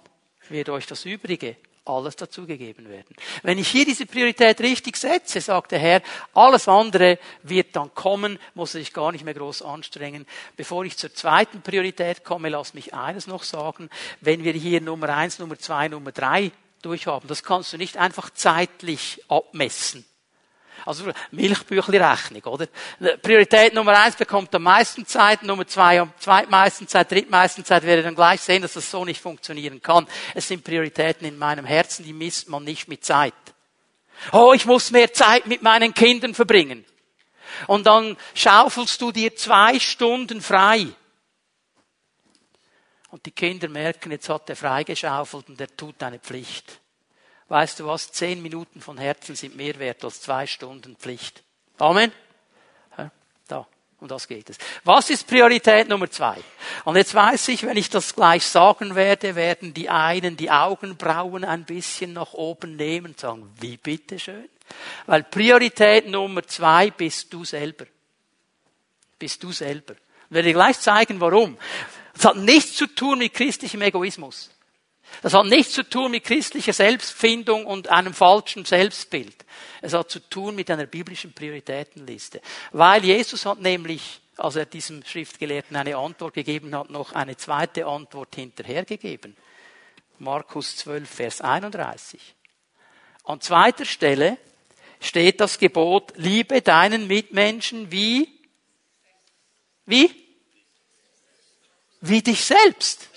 wird 0.50 0.70
euch 0.70 0.88
das 0.88 1.06
Übrige 1.06 1.56
alles 1.86 2.16
dazugegeben 2.16 2.90
werden. 2.90 3.16
Wenn 3.44 3.58
ich 3.58 3.68
hier 3.68 3.86
diese 3.86 4.06
Priorität 4.06 4.62
richtig 4.62 4.98
setze, 4.98 5.42
sagt 5.42 5.72
der 5.72 5.80
Herr, 5.80 6.02
alles 6.34 6.68
andere 6.68 7.18
wird 7.44 7.76
dann 7.76 7.94
kommen, 7.96 8.38
muss 8.54 8.76
ich 8.76 8.94
gar 8.94 9.12
nicht 9.12 9.26
mehr 9.26 9.34
groß 9.34 9.64
anstrengen. 9.64 10.28
Bevor 10.56 10.86
ich 10.86 10.98
zur 10.98 11.14
zweiten 11.14 11.62
Priorität 11.62 12.24
komme, 12.24 12.50
lass 12.50 12.74
mich 12.74 12.94
eines 12.94 13.28
noch 13.28 13.44
sagen. 13.44 13.90
Wenn 14.20 14.44
wir 14.44 14.54
hier 14.54 14.82
Nummer 14.82 15.10
eins, 15.10 15.40
Nummer 15.40 15.58
zwei, 15.58 15.88
Nummer 15.88 16.12
drei 16.12 16.52
durchhaben, 16.82 17.28
das 17.28 17.44
kannst 17.44 17.74
du 17.74 17.78
nicht 17.78 17.98
einfach 17.98 18.30
zeitlich 18.30 19.24
abmessen. 19.28 20.06
Also 20.86 21.12
Milchbüchli-Rechnung, 21.32 22.44
oder? 22.44 22.68
Priorität 23.22 23.74
Nummer 23.74 23.98
eins 24.00 24.16
bekommt 24.16 24.54
am 24.56 24.64
meisten 24.64 25.06
Zeit, 25.06 25.44
Nummer 25.44 25.68
zwei 25.68 26.02
am 26.02 26.14
zweitmeisten 26.20 26.88
Zeit, 26.88 27.12
drittmeisten 27.12 27.66
Zeit 27.66 27.84
werde 27.84 28.04
dann 28.04 28.16
gleich 28.16 28.42
sehen, 28.42 28.62
dass 28.62 28.74
das 28.74 28.90
so 28.90 29.06
nicht 29.06 29.22
funktionieren 29.22 29.82
kann. 29.82 30.08
Es 30.34 30.48
sind 30.48 30.64
Prioritäten 30.64 31.28
in 31.28 31.38
meinem 31.38 31.66
Herzen, 31.66 32.04
die 32.04 32.14
misst 32.14 32.50
man 32.50 32.64
nicht 32.64 32.88
mit 32.88 33.06
Zeit. 33.06 33.34
Oh, 34.32 34.54
ich 34.54 34.66
muss 34.66 34.92
mehr 34.92 35.14
Zeit 35.14 35.48
mit 35.48 35.62
meinen 35.62 35.94
Kindern 35.94 36.34
verbringen. 36.34 36.86
Und 37.68 37.88
dann 37.88 38.18
schaufelst 38.34 39.02
du 39.02 39.12
dir 39.12 39.36
zwei 39.36 39.80
Stunden 39.80 40.42
frei. 40.42 40.88
Und 43.10 43.26
die 43.26 43.32
Kinder 43.32 43.68
merken, 43.68 44.12
jetzt 44.12 44.30
hat 44.30 44.50
er 44.50 44.56
freigeschaufelt 44.56 45.50
und 45.50 45.60
er 45.60 45.76
tut 45.76 46.02
eine 46.02 46.20
Pflicht. 46.20 46.81
Weißt 47.52 47.82
du 47.82 47.86
was? 47.86 48.14
Zehn 48.14 48.42
Minuten 48.42 48.80
von 48.80 48.98
Herzen 48.98 49.36
sind 49.36 49.58
mehr 49.58 49.78
wert 49.78 50.06
als 50.06 50.22
zwei 50.22 50.48
Stunden 50.48 50.96
Pflicht. 50.96 51.44
Amen? 51.80 52.10
Da. 53.46 53.68
Um 54.00 54.08
das 54.08 54.30
geht 54.30 54.50
es. 54.50 54.58
Was 54.86 55.10
ist 55.10 55.28
Priorität 55.28 55.90
Nummer 55.90 56.10
zwei? 56.10 56.38
Und 56.86 56.96
jetzt 56.96 57.14
weiß 57.14 57.50
ich, 57.50 57.64
wenn 57.64 57.76
ich 57.76 57.90
das 57.90 58.16
gleich 58.16 58.46
sagen 58.46 58.96
werde, 58.96 59.36
werden 59.36 59.74
die 59.74 59.90
einen 59.90 60.38
die 60.38 60.50
Augenbrauen 60.50 61.44
ein 61.44 61.66
bisschen 61.66 62.14
nach 62.14 62.32
oben 62.32 62.78
nehmen 62.78 63.08
und 63.08 63.20
sagen, 63.20 63.54
wie 63.60 63.76
bitteschön? 63.76 64.48
Weil 65.06 65.24
Priorität 65.24 66.08
Nummer 66.08 66.48
zwei 66.48 66.90
bist 66.90 67.34
du 67.34 67.44
selber. 67.44 67.86
Bist 69.20 69.44
du 69.44 69.52
selber. 69.52 69.96
Ich 70.30 70.36
werde 70.36 70.48
dir 70.48 70.54
gleich 70.54 70.80
zeigen, 70.80 71.20
warum. 71.20 71.58
Das 72.14 72.24
hat 72.24 72.38
nichts 72.38 72.78
zu 72.78 72.88
tun 72.88 73.20
mit 73.20 73.34
christlichem 73.34 73.82
Egoismus. 73.82 74.52
Das 75.22 75.34
hat 75.34 75.46
nichts 75.46 75.74
zu 75.74 75.84
tun 75.84 76.12
mit 76.12 76.24
christlicher 76.24 76.74
Selbstfindung 76.74 77.66
und 77.66 77.90
einem 77.90 78.14
falschen 78.14 78.66
Selbstbild. 78.66 79.36
Es 79.82 79.94
hat 79.94 80.10
zu 80.10 80.20
tun 80.20 80.56
mit 80.56 80.72
einer 80.72 80.86
biblischen 80.86 81.34
Prioritätenliste. 81.34 82.42
Weil 82.72 83.04
Jesus 83.04 83.46
hat 83.46 83.60
nämlich, 83.60 84.22
als 84.38 84.56
er 84.56 84.66
diesem 84.66 85.04
Schriftgelehrten 85.04 85.76
eine 85.76 85.98
Antwort 85.98 86.34
gegeben 86.34 86.76
hat, 86.76 86.90
noch 86.90 87.14
eine 87.14 87.38
zweite 87.38 87.86
Antwort 87.86 88.36
hinterhergegeben. 88.36 89.36
Markus 90.18 90.78
12, 90.78 91.10
Vers 91.10 91.42
31. 91.42 92.20
An 93.24 93.42
zweiter 93.42 93.86
Stelle 93.86 94.38
steht 95.00 95.40
das 95.40 95.58
Gebot, 95.58 96.14
liebe 96.16 96.62
deinen 96.62 97.08
Mitmenschen 97.08 97.92
wie? 97.92 98.40
Wie? 99.86 100.12
Wie 102.02 102.22
dich 102.22 102.44
selbst. 102.44 103.11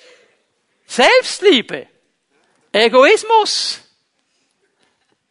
Selbstliebe. 0.95 1.89
Egoismus. 2.71 3.81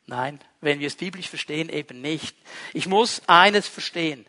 Nein, 0.07 0.41
wenn 0.59 0.79
wir 0.79 0.87
es 0.87 0.95
biblisch 0.95 1.29
verstehen, 1.29 1.69
eben 1.69 2.01
nicht. 2.01 2.35
Ich 2.73 2.87
muss 2.87 3.21
eines 3.27 3.67
verstehen. 3.67 4.25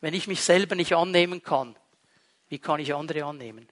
Wenn 0.00 0.14
ich 0.14 0.26
mich 0.26 0.40
selber 0.40 0.74
nicht 0.74 0.94
annehmen 0.94 1.42
kann, 1.42 1.76
wie 2.48 2.58
kann 2.58 2.80
ich 2.80 2.94
andere 2.94 3.24
annehmen? 3.24 3.68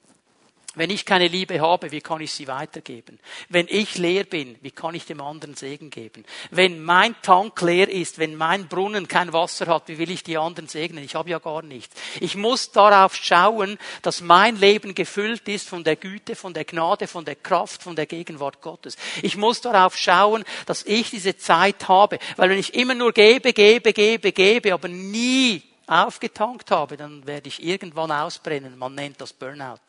Wenn 0.74 0.88
ich 0.88 1.04
keine 1.04 1.28
Liebe 1.28 1.60
habe, 1.60 1.92
wie 1.92 2.00
kann 2.00 2.22
ich 2.22 2.32
sie 2.32 2.48
weitergeben? 2.48 3.18
Wenn 3.50 3.66
ich 3.68 3.98
leer 3.98 4.24
bin, 4.24 4.56
wie 4.62 4.70
kann 4.70 4.94
ich 4.94 5.04
dem 5.04 5.20
anderen 5.20 5.54
Segen 5.54 5.90
geben? 5.90 6.24
Wenn 6.50 6.82
mein 6.82 7.14
Tank 7.20 7.60
leer 7.60 7.90
ist, 7.90 8.18
wenn 8.18 8.36
mein 8.36 8.68
Brunnen 8.68 9.06
kein 9.06 9.34
Wasser 9.34 9.66
hat, 9.66 9.88
wie 9.88 9.98
will 9.98 10.10
ich 10.10 10.22
die 10.22 10.38
anderen 10.38 10.68
segnen? 10.68 11.04
Ich 11.04 11.14
habe 11.14 11.28
ja 11.28 11.40
gar 11.40 11.60
nichts. 11.60 11.94
Ich 12.20 12.36
muss 12.36 12.72
darauf 12.72 13.14
schauen, 13.14 13.78
dass 14.00 14.22
mein 14.22 14.56
Leben 14.56 14.94
gefüllt 14.94 15.46
ist 15.46 15.68
von 15.68 15.84
der 15.84 15.96
Güte, 15.96 16.34
von 16.34 16.54
der 16.54 16.64
Gnade, 16.64 17.06
von 17.06 17.26
der 17.26 17.36
Kraft, 17.36 17.82
von 17.82 17.94
der 17.94 18.06
Gegenwart 18.06 18.62
Gottes. 18.62 18.96
Ich 19.20 19.36
muss 19.36 19.60
darauf 19.60 19.94
schauen, 19.98 20.42
dass 20.64 20.86
ich 20.86 21.10
diese 21.10 21.36
Zeit 21.36 21.86
habe. 21.88 22.18
Weil 22.36 22.48
wenn 22.48 22.58
ich 22.58 22.72
immer 22.72 22.94
nur 22.94 23.12
gebe, 23.12 23.52
gebe, 23.52 23.92
gebe, 23.92 24.32
gebe, 24.32 24.72
aber 24.72 24.88
nie 24.88 25.62
aufgetankt 25.86 26.70
habe, 26.70 26.96
dann 26.96 27.26
werde 27.26 27.48
ich 27.48 27.62
irgendwann 27.62 28.10
ausbrennen. 28.10 28.78
Man 28.78 28.94
nennt 28.94 29.20
das 29.20 29.34
Burnout. 29.34 29.80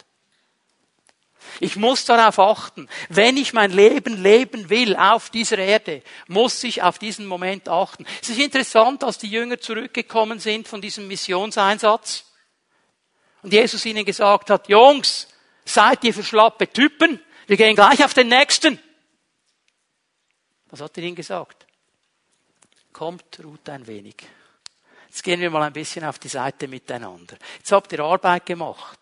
Ich 1.59 1.75
muss 1.75 2.05
darauf 2.05 2.39
achten. 2.39 2.89
Wenn 3.09 3.37
ich 3.37 3.53
mein 3.53 3.71
Leben 3.71 4.21
leben 4.21 4.69
will 4.69 4.95
auf 4.95 5.29
dieser 5.29 5.57
Erde, 5.57 6.01
muss 6.27 6.63
ich 6.63 6.81
auf 6.81 6.99
diesen 6.99 7.25
Moment 7.25 7.69
achten. 7.69 8.05
Es 8.21 8.29
ist 8.29 8.39
interessant, 8.39 9.03
als 9.03 9.17
die 9.17 9.29
Jünger 9.29 9.59
zurückgekommen 9.59 10.39
sind 10.39 10.67
von 10.67 10.81
diesem 10.81 11.07
Missionseinsatz 11.07 12.25
und 13.43 13.53
Jesus 13.53 13.85
ihnen 13.85 14.05
gesagt 14.05 14.49
hat, 14.49 14.69
Jungs, 14.69 15.27
seid 15.65 16.03
ihr 16.03 16.13
für 16.13 16.23
schlappe 16.23 16.71
Typen? 16.71 17.19
Wir 17.47 17.57
gehen 17.57 17.75
gleich 17.75 18.03
auf 18.03 18.13
den 18.13 18.29
nächsten. 18.29 18.79
Was 20.67 20.81
hat 20.81 20.97
er 20.97 21.03
ihnen 21.03 21.15
gesagt? 21.15 21.67
Kommt, 22.93 23.43
ruht 23.43 23.67
ein 23.69 23.85
wenig. 23.85 24.15
Jetzt 25.07 25.23
gehen 25.23 25.41
wir 25.41 25.51
mal 25.51 25.61
ein 25.61 25.73
bisschen 25.73 26.05
auf 26.05 26.17
die 26.17 26.29
Seite 26.29 26.67
miteinander. 26.67 27.37
Jetzt 27.59 27.71
habt 27.71 27.91
ihr 27.91 27.99
Arbeit 27.99 28.45
gemacht. 28.45 28.99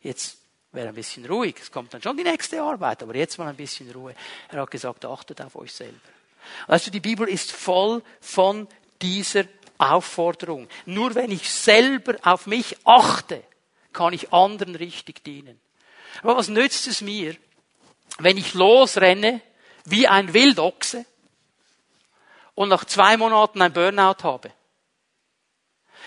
Jetzt 0.00 0.37
wäre 0.72 0.88
ein 0.88 0.94
bisschen 0.94 1.24
ruhig. 1.26 1.56
Es 1.60 1.70
kommt 1.70 1.94
dann 1.94 2.02
schon 2.02 2.16
die 2.16 2.24
nächste 2.24 2.62
Arbeit, 2.62 3.02
aber 3.02 3.14
jetzt 3.14 3.38
mal 3.38 3.48
ein 3.48 3.56
bisschen 3.56 3.90
Ruhe. 3.90 4.14
Er 4.50 4.60
hat 4.60 4.70
gesagt, 4.70 5.04
achtet 5.04 5.40
auf 5.40 5.56
euch 5.56 5.72
selber. 5.72 5.98
Weißt 6.66 6.86
du, 6.86 6.90
die 6.90 7.00
Bibel 7.00 7.28
ist 7.28 7.52
voll 7.52 8.02
von 8.20 8.68
dieser 9.02 9.44
Aufforderung. 9.78 10.68
Nur 10.86 11.14
wenn 11.14 11.30
ich 11.30 11.50
selber 11.50 12.16
auf 12.22 12.46
mich 12.46 12.76
achte, 12.84 13.42
kann 13.92 14.12
ich 14.12 14.32
anderen 14.32 14.74
richtig 14.74 15.24
dienen. 15.24 15.60
Aber 16.22 16.36
was 16.36 16.48
nützt 16.48 16.86
es 16.86 17.00
mir, 17.00 17.36
wenn 18.18 18.36
ich 18.36 18.54
losrenne 18.54 19.40
wie 19.84 20.08
ein 20.08 20.34
Wildochse 20.34 21.04
und 22.54 22.68
nach 22.68 22.84
zwei 22.84 23.16
Monaten 23.16 23.62
ein 23.62 23.72
Burnout 23.72 24.22
habe? 24.22 24.52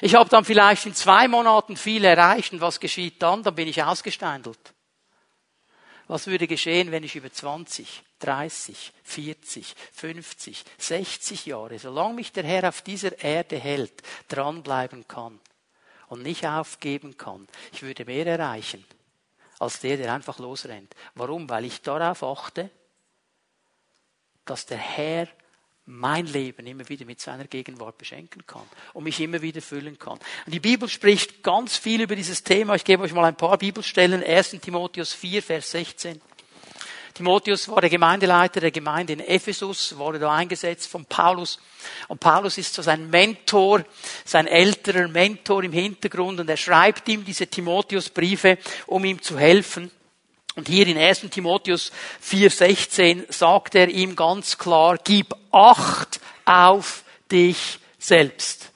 Ich 0.01 0.15
habe 0.15 0.29
dann 0.29 0.43
vielleicht 0.43 0.87
in 0.87 0.95
zwei 0.95 1.27
Monaten 1.27 1.77
viel 1.77 2.03
erreicht 2.03 2.53
und 2.53 2.61
was 2.61 2.79
geschieht 2.79 3.21
dann? 3.21 3.43
Dann 3.43 3.53
bin 3.53 3.67
ich 3.67 3.83
ausgesteindelt. 3.83 4.73
Was 6.07 6.27
würde 6.27 6.47
geschehen, 6.47 6.91
wenn 6.91 7.03
ich 7.03 7.15
über 7.15 7.31
20, 7.31 8.03
30, 8.19 8.91
40, 9.03 9.75
50, 9.93 10.65
60 10.77 11.45
Jahre, 11.45 11.79
solange 11.79 12.15
mich 12.15 12.31
der 12.31 12.43
Herr 12.43 12.67
auf 12.67 12.81
dieser 12.81 13.17
Erde 13.23 13.57
hält, 13.57 14.01
dranbleiben 14.27 15.07
kann 15.07 15.39
und 16.07 16.23
nicht 16.23 16.45
aufgeben 16.45 17.15
kann? 17.17 17.47
Ich 17.71 17.83
würde 17.83 18.03
mehr 18.03 18.25
erreichen 18.25 18.83
als 19.59 19.79
der, 19.79 19.97
der 19.97 20.11
einfach 20.11 20.39
losrennt. 20.39 20.95
Warum? 21.13 21.47
Weil 21.47 21.65
ich 21.65 21.83
darauf 21.83 22.23
achte, 22.23 22.71
dass 24.43 24.65
der 24.65 24.79
Herr 24.79 25.27
mein 25.85 26.25
Leben 26.27 26.67
immer 26.67 26.87
wieder 26.89 27.05
mit 27.05 27.19
seiner 27.19 27.45
Gegenwart 27.45 27.97
beschenken 27.97 28.45
kann 28.45 28.63
und 28.93 29.03
mich 29.03 29.19
immer 29.19 29.41
wieder 29.41 29.61
füllen 29.61 29.97
kann. 29.97 30.19
Und 30.45 30.53
die 30.53 30.59
Bibel 30.59 30.87
spricht 30.87 31.43
ganz 31.43 31.77
viel 31.77 32.01
über 32.01 32.15
dieses 32.15 32.43
Thema. 32.43 32.75
Ich 32.75 32.83
gebe 32.83 33.03
euch 33.03 33.13
mal 33.13 33.25
ein 33.25 33.35
paar 33.35 33.57
Bibelstellen. 33.57 34.23
1. 34.23 34.51
Timotheus 34.61 35.13
4, 35.13 35.41
Vers 35.41 35.71
16. 35.71 36.21
Timotheus 37.13 37.67
war 37.67 37.81
der 37.81 37.89
Gemeindeleiter 37.89 38.61
der 38.61 38.71
Gemeinde 38.71 39.13
in 39.13 39.19
Ephesus, 39.19 39.97
wurde 39.97 40.17
da 40.17 40.33
eingesetzt 40.33 40.87
von 40.87 41.05
Paulus. 41.05 41.59
Und 42.07 42.19
Paulus 42.19 42.57
ist 42.57 42.73
so 42.73 42.81
sein 42.81 43.09
Mentor, 43.09 43.83
sein 44.23 44.47
älterer 44.47 45.07
Mentor 45.07 45.63
im 45.63 45.73
Hintergrund 45.73 46.39
und 46.39 46.49
er 46.49 46.57
schreibt 46.57 47.09
ihm 47.09 47.25
diese 47.25 47.47
Timotheus-Briefe, 47.47 48.57
um 48.87 49.03
ihm 49.03 49.21
zu 49.21 49.37
helfen. 49.37 49.91
Und 50.55 50.67
hier 50.67 50.87
in 50.87 50.97
1. 50.97 51.21
Timotheus 51.31 51.91
4,16 52.23 53.31
sagt 53.31 53.75
er 53.75 53.87
ihm 53.87 54.15
ganz 54.15 54.57
klar, 54.57 54.97
gib 55.03 55.33
Acht 55.51 56.21
auf 56.45 57.03
dich 57.29 57.79
selbst. 57.99 58.71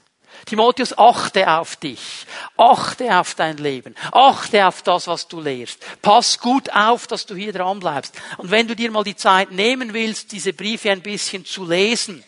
Timotheus, 0.46 0.96
achte 0.98 1.50
auf 1.50 1.76
dich. 1.78 2.26
Achte 2.56 3.18
auf 3.18 3.34
dein 3.34 3.58
Leben. 3.58 3.96
Achte 4.12 4.68
auf 4.68 4.84
das, 4.84 5.08
was 5.08 5.28
du 5.28 5.42
lehrst. 5.42 5.84
Pass 6.02 6.40
gut 6.40 6.72
auf, 6.72 7.08
dass 7.08 7.26
du 7.26 7.34
hier 7.34 7.52
dran 7.52 7.80
bleibst. 7.80 8.14
Und 8.38 8.52
wenn 8.52 8.68
du 8.68 8.76
dir 8.76 8.92
mal 8.92 9.04
die 9.04 9.16
Zeit 9.16 9.52
nehmen 9.52 9.94
willst, 9.94 10.32
diese 10.32 10.54
Briefe 10.54 10.92
ein 10.92 11.02
bisschen 11.02 11.46
zu 11.46 11.66
lesen, 11.66 12.24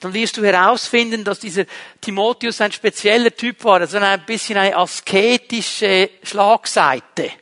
dann 0.00 0.12
wirst 0.12 0.36
du 0.36 0.44
herausfinden, 0.44 1.24
dass 1.24 1.40
dieser 1.40 1.64
Timotheus 2.02 2.60
ein 2.60 2.72
spezieller 2.72 3.34
Typ 3.34 3.64
war, 3.64 3.80
also 3.80 3.96
ein 3.96 4.26
bisschen 4.26 4.58
eine 4.58 4.76
asketische 4.76 6.10
Schlagseite. 6.22 7.32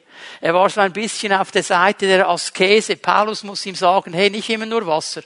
Er 0.44 0.52
war 0.52 0.68
so 0.68 0.82
ein 0.82 0.92
bisschen 0.92 1.32
auf 1.32 1.52
der 1.52 1.62
Seite 1.62 2.06
der 2.06 2.28
Askese. 2.28 2.96
Paulus 2.96 3.44
muss 3.44 3.64
ihm 3.64 3.74
sagen, 3.74 4.12
hey, 4.12 4.28
nicht 4.28 4.50
immer 4.50 4.66
nur 4.66 4.86
Wasser. 4.86 5.22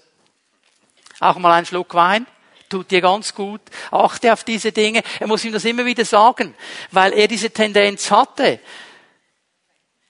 Auch 1.19 1.39
mal 1.39 1.55
einen 1.55 1.67
Schluck 1.67 1.93
Wein. 1.95 2.25
Tut 2.69 2.93
dir 2.93 3.01
ganz 3.01 3.35
gut. 3.35 3.61
Achte 3.91 4.33
auf 4.33 4.45
diese 4.45 4.71
Dinge. 4.71 5.03
Er 5.19 5.27
muss 5.27 5.45
ihm 5.45 5.53
das 5.53 5.65
immer 5.65 5.85
wieder 5.85 6.05
sagen, 6.05 6.55
weil 6.93 7.13
er 7.15 7.27
diese 7.27 7.51
Tendenz 7.51 8.13
hatte, 8.13 8.61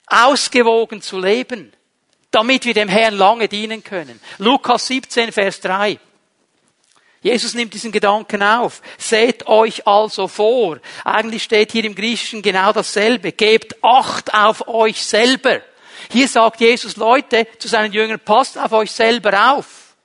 ausgewogen 0.05 1.01
zu 1.01 1.17
leben, 1.17 1.73
damit 2.29 2.65
wir 2.65 2.75
dem 2.75 2.87
Herrn 2.87 3.15
lange 3.15 3.47
dienen 3.47 3.83
können. 3.83 4.21
Lukas 4.37 4.85
17, 4.85 5.31
Vers 5.31 5.59
3. 5.61 5.97
Jesus 7.21 7.53
nimmt 7.53 7.73
diesen 7.73 7.91
Gedanken 7.91 8.41
auf. 8.41 8.81
Seht 8.97 9.47
euch 9.47 9.85
also 9.85 10.27
vor. 10.27 10.79
Eigentlich 11.03 11.43
steht 11.43 11.71
hier 11.71 11.83
im 11.83 11.95
Griechischen 11.95 12.41
genau 12.41 12.71
dasselbe. 12.71 13.33
Gebt 13.33 13.75
Acht 13.83 14.33
auf 14.33 14.67
euch 14.67 15.03
selber. 15.03 15.61
Hier 16.09 16.27
sagt 16.27 16.61
Jesus 16.61 16.95
Leute 16.95 17.47
zu 17.57 17.67
seinen 17.67 17.91
Jüngern, 17.91 18.19
passt 18.19 18.57
auf 18.57 18.71
euch 18.71 18.91
selber 18.91 19.53
auf. 19.53 19.95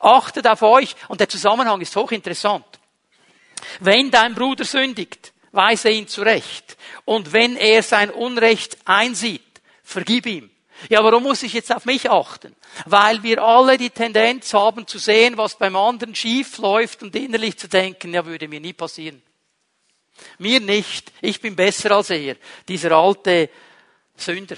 Achtet 0.00 0.46
auf 0.46 0.62
euch. 0.62 0.94
Und 1.08 1.20
der 1.20 1.28
Zusammenhang 1.28 1.80
ist 1.80 1.96
hochinteressant. 1.96 2.64
Wenn 3.80 4.10
dein 4.10 4.34
Bruder 4.34 4.64
sündigt, 4.64 5.32
weise 5.52 5.90
ihn 5.90 6.06
zurecht. 6.06 6.76
Und 7.04 7.32
wenn 7.32 7.56
er 7.56 7.82
sein 7.82 8.10
Unrecht 8.10 8.76
einsieht, 8.84 9.42
vergib 9.82 10.26
ihm. 10.26 10.51
Ja, 10.88 11.02
warum 11.04 11.22
muss 11.24 11.42
ich 11.42 11.52
jetzt 11.52 11.74
auf 11.74 11.84
mich 11.84 12.10
achten? 12.10 12.54
Weil 12.86 13.22
wir 13.22 13.42
alle 13.42 13.76
die 13.76 13.90
Tendenz 13.90 14.52
haben 14.54 14.86
zu 14.86 14.98
sehen, 14.98 15.36
was 15.36 15.56
beim 15.56 15.76
anderen 15.76 16.14
schief 16.14 16.58
läuft 16.58 17.02
und 17.02 17.14
innerlich 17.14 17.58
zu 17.58 17.68
denken, 17.68 18.14
ja, 18.14 18.24
würde 18.26 18.48
mir 18.48 18.60
nie 18.60 18.72
passieren. 18.72 19.22
Mir 20.38 20.60
nicht. 20.60 21.12
Ich 21.20 21.40
bin 21.40 21.56
besser 21.56 21.92
als 21.92 22.10
er. 22.10 22.36
Dieser 22.68 22.92
alte 22.92 23.50
Sünder. 24.16 24.56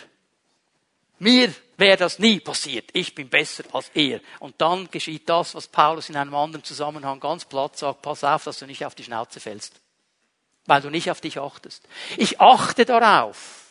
Mir 1.18 1.54
wäre 1.76 1.96
das 1.96 2.18
nie 2.18 2.40
passiert. 2.40 2.90
Ich 2.92 3.14
bin 3.14 3.28
besser 3.28 3.64
als 3.72 3.90
er. 3.94 4.20
Und 4.40 4.60
dann 4.60 4.90
geschieht 4.90 5.28
das, 5.28 5.54
was 5.54 5.68
Paulus 5.68 6.08
in 6.08 6.16
einem 6.16 6.34
anderen 6.34 6.64
Zusammenhang 6.64 7.20
ganz 7.20 7.44
platt 7.44 7.78
sagt. 7.78 8.02
Pass 8.02 8.24
auf, 8.24 8.44
dass 8.44 8.58
du 8.58 8.66
nicht 8.66 8.84
auf 8.84 8.94
die 8.94 9.04
Schnauze 9.04 9.40
fällst. 9.40 9.80
Weil 10.66 10.80
du 10.80 10.90
nicht 10.90 11.10
auf 11.10 11.20
dich 11.20 11.38
achtest. 11.38 11.86
Ich 12.16 12.40
achte 12.40 12.84
darauf 12.84 13.63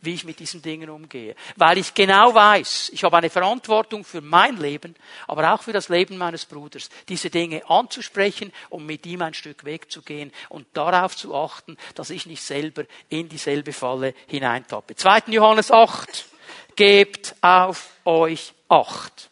wie 0.00 0.14
ich 0.14 0.24
mit 0.24 0.38
diesen 0.38 0.62
Dingen 0.62 0.90
umgehe. 0.90 1.34
Weil 1.56 1.78
ich 1.78 1.94
genau 1.94 2.34
weiß, 2.34 2.90
ich 2.92 3.04
habe 3.04 3.16
eine 3.16 3.30
Verantwortung 3.30 4.04
für 4.04 4.20
mein 4.20 4.56
Leben, 4.56 4.94
aber 5.26 5.52
auch 5.52 5.62
für 5.62 5.72
das 5.72 5.88
Leben 5.88 6.16
meines 6.16 6.46
Bruders, 6.46 6.88
diese 7.08 7.30
Dinge 7.30 7.68
anzusprechen 7.68 8.52
und 8.70 8.86
mit 8.86 9.06
ihm 9.06 9.22
ein 9.22 9.34
Stück 9.34 9.64
wegzugehen 9.64 10.32
und 10.48 10.66
darauf 10.74 11.16
zu 11.16 11.34
achten, 11.34 11.76
dass 11.94 12.10
ich 12.10 12.26
nicht 12.26 12.42
selber 12.42 12.84
in 13.08 13.28
dieselbe 13.28 13.72
Falle 13.72 14.14
hineintappe. 14.26 14.94
2. 14.94 15.22
Johannes 15.28 15.70
8. 15.70 16.26
Gebt 16.76 17.34
auf 17.40 17.90
euch 18.04 18.54
Acht, 18.68 19.30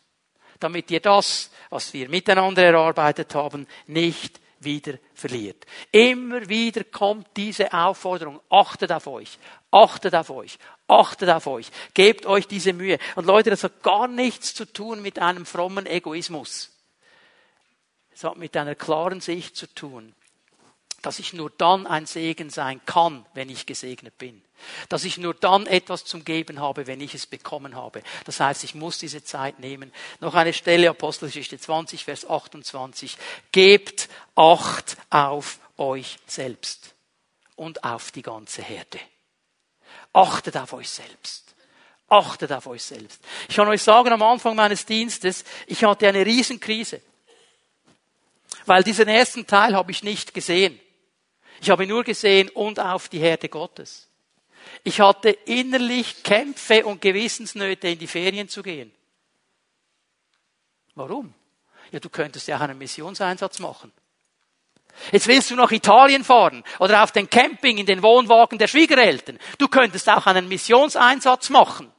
damit 0.61 0.90
ihr 0.90 1.00
das, 1.00 1.50
was 1.68 1.92
wir 1.92 2.09
miteinander 2.09 2.64
erarbeitet 2.64 3.35
haben, 3.35 3.66
nicht 3.87 4.40
wieder 4.60 4.94
verliert. 5.14 5.64
Immer 5.92 6.48
wieder 6.48 6.84
kommt 6.84 7.28
diese 7.36 7.72
Aufforderung, 7.72 8.40
achtet 8.48 8.90
auf 8.92 9.06
euch, 9.06 9.38
achtet 9.70 10.14
auf 10.14 10.30
euch, 10.30 10.58
achtet 10.88 11.28
auf 11.28 11.46
euch, 11.46 11.70
gebt 11.94 12.26
euch 12.26 12.46
diese 12.48 12.72
Mühe. 12.72 12.98
Und 13.14 13.26
Leute, 13.26 13.50
das 13.50 13.64
hat 13.64 13.82
gar 13.82 14.08
nichts 14.08 14.54
zu 14.54 14.64
tun 14.64 15.02
mit 15.02 15.18
einem 15.18 15.46
frommen 15.46 15.86
Egoismus. 15.86 16.72
Es 18.12 18.24
hat 18.24 18.36
mit 18.38 18.56
einer 18.56 18.74
klaren 18.74 19.20
Sicht 19.20 19.56
zu 19.56 19.66
tun, 19.66 20.14
dass 21.02 21.18
ich 21.18 21.32
nur 21.32 21.50
dann 21.50 21.87
ein 21.87 22.06
Segen 22.06 22.50
sein 22.50 22.80
kann, 22.87 23.24
wenn 23.35 23.48
ich 23.48 23.66
gesegnet 23.66 24.18
bin. 24.18 24.42
Dass 24.88 25.04
ich 25.04 25.18
nur 25.18 25.35
dann 25.35 25.66
etwas 25.66 26.04
zum 26.04 26.24
Geben 26.24 26.61
habe, 26.61 26.87
wenn 26.87 27.00
ich 27.00 27.14
es 27.14 27.26
bekommen 27.26 27.76
habe. 27.76 28.02
Das 28.24 28.40
heißt, 28.40 28.64
ich 28.64 28.74
muss 28.74 28.98
diese 28.98 29.22
Zeit 29.22 29.61
nehmen. 29.61 29.92
Noch 30.20 30.35
eine 30.35 30.52
Stelle, 30.52 30.88
Apostelgeschichte 30.90 31.59
20, 31.59 32.04
Vers 32.04 32.28
28. 32.28 33.16
Gebt 33.52 34.09
Acht 34.35 34.96
auf 35.11 35.59
euch 35.76 36.18
selbst 36.26 36.94
und 37.54 37.85
auf 37.85 38.11
die 38.11 38.22
ganze 38.22 38.62
Herde. 38.62 38.98
Achtet 40.12 40.56
auf 40.56 40.72
euch 40.72 40.88
selbst. 40.88 41.54
Achtet 42.09 42.52
auf 42.52 42.66
euch 42.66 42.82
selbst. 42.82 43.20
Ich 43.48 43.56
kann 43.56 43.68
euch 43.68 43.82
sagen, 43.82 44.12
am 44.12 44.22
Anfang 44.22 44.54
meines 44.56 44.87
Dienstes, 44.87 45.44
ich 45.66 45.85
hatte 45.85 46.09
eine 46.09 46.24
Riesenkrise. 46.24 47.02
Weil 48.64 48.82
diesen 48.82 49.09
ersten 49.09 49.46
Teil 49.46 49.74
habe 49.74 49.90
ich 49.90 50.02
nicht 50.02 50.32
gesehen. 50.32 50.80
Ich 51.60 51.70
habe 51.70 51.86
nur 51.86 52.04
gesehen 52.04 52.48
und 52.50 52.78
auf 52.80 53.08
die 53.08 53.18
Herde 53.18 53.48
Gottes. 53.48 54.08
Ich 54.84 55.00
hatte 55.00 55.30
innerlich 55.30 56.22
Kämpfe 56.22 56.84
und 56.84 57.00
Gewissensnöte, 57.00 57.88
in 57.88 57.98
die 57.98 58.06
Ferien 58.06 58.48
zu 58.48 58.62
gehen. 58.62 58.92
Warum? 60.94 61.34
Ja, 61.92 62.00
du 62.00 62.08
könntest 62.08 62.48
ja 62.48 62.56
auch 62.56 62.62
einen 62.62 62.78
Missionseinsatz 62.78 63.58
machen. 63.58 63.92
Jetzt 65.12 65.28
willst 65.28 65.50
du 65.50 65.56
nach 65.56 65.70
Italien 65.70 66.24
fahren 66.24 66.64
oder 66.78 67.02
auf 67.02 67.12
den 67.12 67.28
Camping 67.28 67.78
in 67.78 67.86
den 67.86 68.02
Wohnwagen 68.02 68.58
der 68.58 68.66
Schwiegereltern. 68.66 69.38
Du 69.58 69.68
könntest 69.68 70.08
auch 70.08 70.26
einen 70.26 70.48
Missionseinsatz 70.48 71.50
machen. 71.50 71.92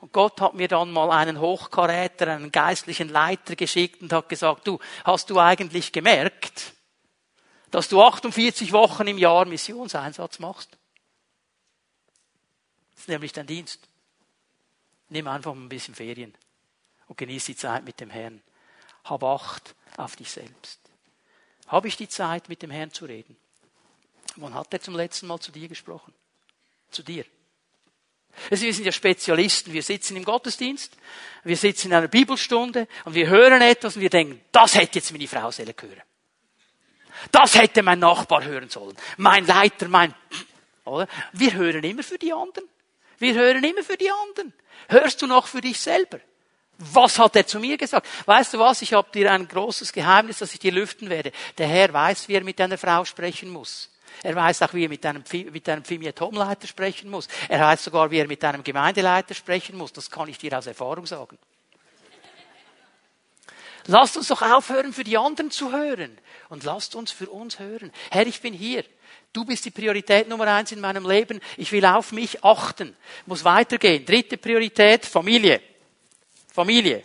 Und 0.00 0.12
Gott 0.12 0.40
hat 0.40 0.54
mir 0.54 0.66
dann 0.66 0.90
mal 0.90 1.10
einen 1.10 1.40
Hochkaräter, 1.40 2.28
einen 2.28 2.50
geistlichen 2.50 3.08
Leiter 3.08 3.54
geschickt 3.54 4.02
und 4.02 4.12
hat 4.12 4.28
gesagt, 4.28 4.66
du, 4.66 4.78
hast 5.04 5.30
du 5.30 5.38
eigentlich 5.38 5.92
gemerkt, 5.92 6.72
dass 7.70 7.88
du 7.88 8.02
48 8.02 8.72
Wochen 8.72 9.06
im 9.06 9.18
Jahr 9.18 9.44
Missionseinsatz 9.44 10.38
machst. 10.38 10.76
Das 12.92 13.00
ist 13.02 13.08
nämlich 13.08 13.32
dein 13.32 13.46
Dienst. 13.46 13.80
Nimm 15.08 15.26
einfach 15.26 15.52
ein 15.52 15.68
bisschen 15.68 15.94
Ferien 15.94 16.34
und 17.08 17.18
genieß 17.18 17.44
die 17.46 17.56
Zeit 17.56 17.84
mit 17.84 18.00
dem 18.00 18.10
Herrn. 18.10 18.42
Hab 19.04 19.24
Acht 19.24 19.74
auf 19.96 20.16
dich 20.16 20.30
selbst. 20.30 20.78
Habe 21.66 21.88
ich 21.88 21.96
die 21.96 22.08
Zeit, 22.08 22.48
mit 22.48 22.62
dem 22.62 22.70
Herrn 22.70 22.92
zu 22.92 23.04
reden? 23.04 23.36
Wann 24.36 24.54
hat 24.54 24.72
er 24.72 24.80
zum 24.80 24.94
letzten 24.94 25.26
Mal 25.26 25.40
zu 25.40 25.52
dir 25.52 25.68
gesprochen? 25.68 26.12
Zu 26.90 27.02
dir. 27.02 27.24
Also 28.50 28.64
wir 28.64 28.74
sind 28.74 28.84
ja 28.84 28.92
Spezialisten. 28.92 29.72
Wir 29.72 29.82
sitzen 29.82 30.16
im 30.16 30.24
Gottesdienst, 30.24 30.96
wir 31.44 31.56
sitzen 31.56 31.88
in 31.88 31.94
einer 31.94 32.08
Bibelstunde 32.08 32.86
und 33.04 33.14
wir 33.14 33.28
hören 33.28 33.62
etwas 33.62 33.96
und 33.96 34.02
wir 34.02 34.10
denken, 34.10 34.40
das 34.52 34.74
hätte 34.74 34.98
jetzt 34.98 35.12
meine 35.12 35.28
Frau 35.28 35.50
Seele 35.50 35.74
hören. 35.80 36.02
Das 37.30 37.54
hätte 37.54 37.82
mein 37.82 37.98
Nachbar 37.98 38.44
hören 38.44 38.68
sollen. 38.68 38.96
Mein 39.16 39.46
Leiter, 39.46 39.88
mein, 39.88 40.14
oder? 40.84 41.06
Wir 41.32 41.54
hören 41.54 41.84
immer 41.84 42.02
für 42.02 42.18
die 42.18 42.32
anderen. 42.32 42.68
Wir 43.18 43.34
hören 43.34 43.62
immer 43.62 43.82
für 43.82 43.96
die 43.96 44.10
anderen. 44.10 44.52
Hörst 44.88 45.22
du 45.22 45.26
noch 45.26 45.46
für 45.46 45.60
dich 45.60 45.78
selber? 45.78 46.20
Was 46.78 47.18
hat 47.18 47.36
er 47.36 47.46
zu 47.46 47.60
mir 47.60 47.76
gesagt? 47.76 48.08
Weißt 48.24 48.54
du 48.54 48.58
was? 48.58 48.80
Ich 48.80 48.94
habe 48.94 49.10
dir 49.12 49.30
ein 49.30 49.46
großes 49.46 49.92
Geheimnis, 49.92 50.38
das 50.38 50.54
ich 50.54 50.60
dir 50.60 50.72
lüften 50.72 51.10
werde. 51.10 51.30
Der 51.58 51.68
Herr 51.68 51.92
weiß, 51.92 52.28
wie 52.28 52.34
er 52.34 52.42
mit 52.42 52.58
einer 52.60 52.78
Frau 52.78 53.04
sprechen 53.04 53.50
muss. 53.50 53.90
Er 54.22 54.34
weiß 54.34 54.62
auch, 54.62 54.74
wie 54.74 54.84
er 54.84 54.88
mit 54.88 55.04
einem, 55.04 55.22
mit 55.52 55.68
einem 55.68 55.84
Pfimiatomleiter 55.84 56.66
sprechen 56.66 57.10
muss. 57.10 57.28
Er 57.48 57.60
weiß 57.60 57.84
sogar, 57.84 58.10
wie 58.10 58.18
er 58.18 58.26
mit 58.26 58.42
einem 58.44 58.64
Gemeindeleiter 58.64 59.34
sprechen 59.34 59.76
muss. 59.76 59.92
Das 59.92 60.10
kann 60.10 60.28
ich 60.28 60.38
dir 60.38 60.56
aus 60.56 60.66
Erfahrung 60.66 61.06
sagen. 61.06 61.38
Lasst 63.86 64.16
uns 64.16 64.28
doch 64.28 64.42
aufhören, 64.42 64.92
für 64.92 65.04
die 65.04 65.16
anderen 65.16 65.50
zu 65.50 65.72
hören. 65.72 66.18
Und 66.48 66.64
lasst 66.64 66.94
uns 66.94 67.10
für 67.10 67.28
uns 67.30 67.58
hören. 67.58 67.92
Herr, 68.10 68.26
ich 68.26 68.40
bin 68.40 68.52
hier. 68.52 68.84
Du 69.32 69.44
bist 69.44 69.64
die 69.64 69.70
Priorität 69.70 70.28
Nummer 70.28 70.46
eins 70.48 70.72
in 70.72 70.80
meinem 70.80 71.08
Leben. 71.08 71.40
Ich 71.56 71.70
will 71.72 71.84
auf 71.84 72.12
mich 72.12 72.42
achten. 72.44 72.96
Muss 73.26 73.44
weitergehen. 73.44 74.04
Dritte 74.04 74.36
Priorität, 74.36 75.06
Familie. 75.06 75.60
Familie. 76.52 77.04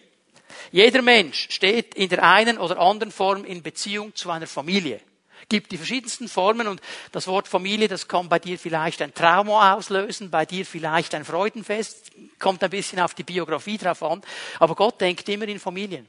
Jeder 0.72 1.02
Mensch 1.02 1.48
steht 1.52 1.94
in 1.96 2.10
der 2.10 2.24
einen 2.24 2.58
oder 2.58 2.80
anderen 2.80 3.12
Form 3.12 3.46
in 3.46 3.62
Beziehung 3.62 4.16
zu 4.16 4.32
einer 4.32 4.48
Familie. 4.48 5.00
Gibt 5.48 5.72
die 5.72 5.78
verschiedensten 5.78 6.28
Formen 6.28 6.68
und 6.68 6.82
das 7.12 7.28
Wort 7.28 7.48
Familie, 7.48 7.88
das 7.88 8.08
kann 8.08 8.28
bei 8.28 8.40
dir 8.40 8.58
vielleicht 8.58 9.02
ein 9.04 9.14
Trauma 9.14 9.76
auslösen, 9.76 10.32
bei 10.32 10.46
dir 10.46 10.66
vielleicht 10.66 11.14
ein 11.14 11.24
Freudenfest, 11.24 12.12
kommt 12.40 12.64
ein 12.64 12.72
bisschen 12.72 13.00
auf 13.00 13.14
die 13.14 13.24
Biografie 13.24 13.78
drauf 13.78 14.02
an. 14.02 14.24
Aber 14.60 14.74
Gott 14.74 15.00
denkt 15.00 15.30
immer 15.30 15.48
in 15.48 15.60
Familien. 15.60 16.08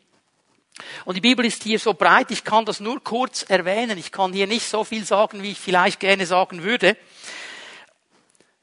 Und 1.05 1.15
die 1.15 1.21
Bibel 1.21 1.45
ist 1.45 1.63
hier 1.63 1.79
so 1.79 1.95
breit, 1.95 2.31
ich 2.31 2.45
kann 2.45 2.65
das 2.65 2.81
nur 2.81 3.03
kurz 3.03 3.43
erwähnen. 3.43 3.99
Ich 3.99 4.13
kann 4.13 4.33
hier 4.33 4.47
nicht 4.47 4.69
so 4.69 4.85
viel 4.85 5.05
sagen, 5.05 5.43
wie 5.43 5.53
ich 5.53 5.59
vielleicht 5.59 6.01
gerne 6.01 6.27
sagen 6.27 6.63
würde. 6.63 6.97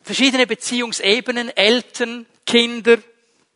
Verschiedene 0.02 0.46
Beziehungsebenen, 0.46 1.56
Eltern, 1.56 2.26
Kinder, 2.46 2.98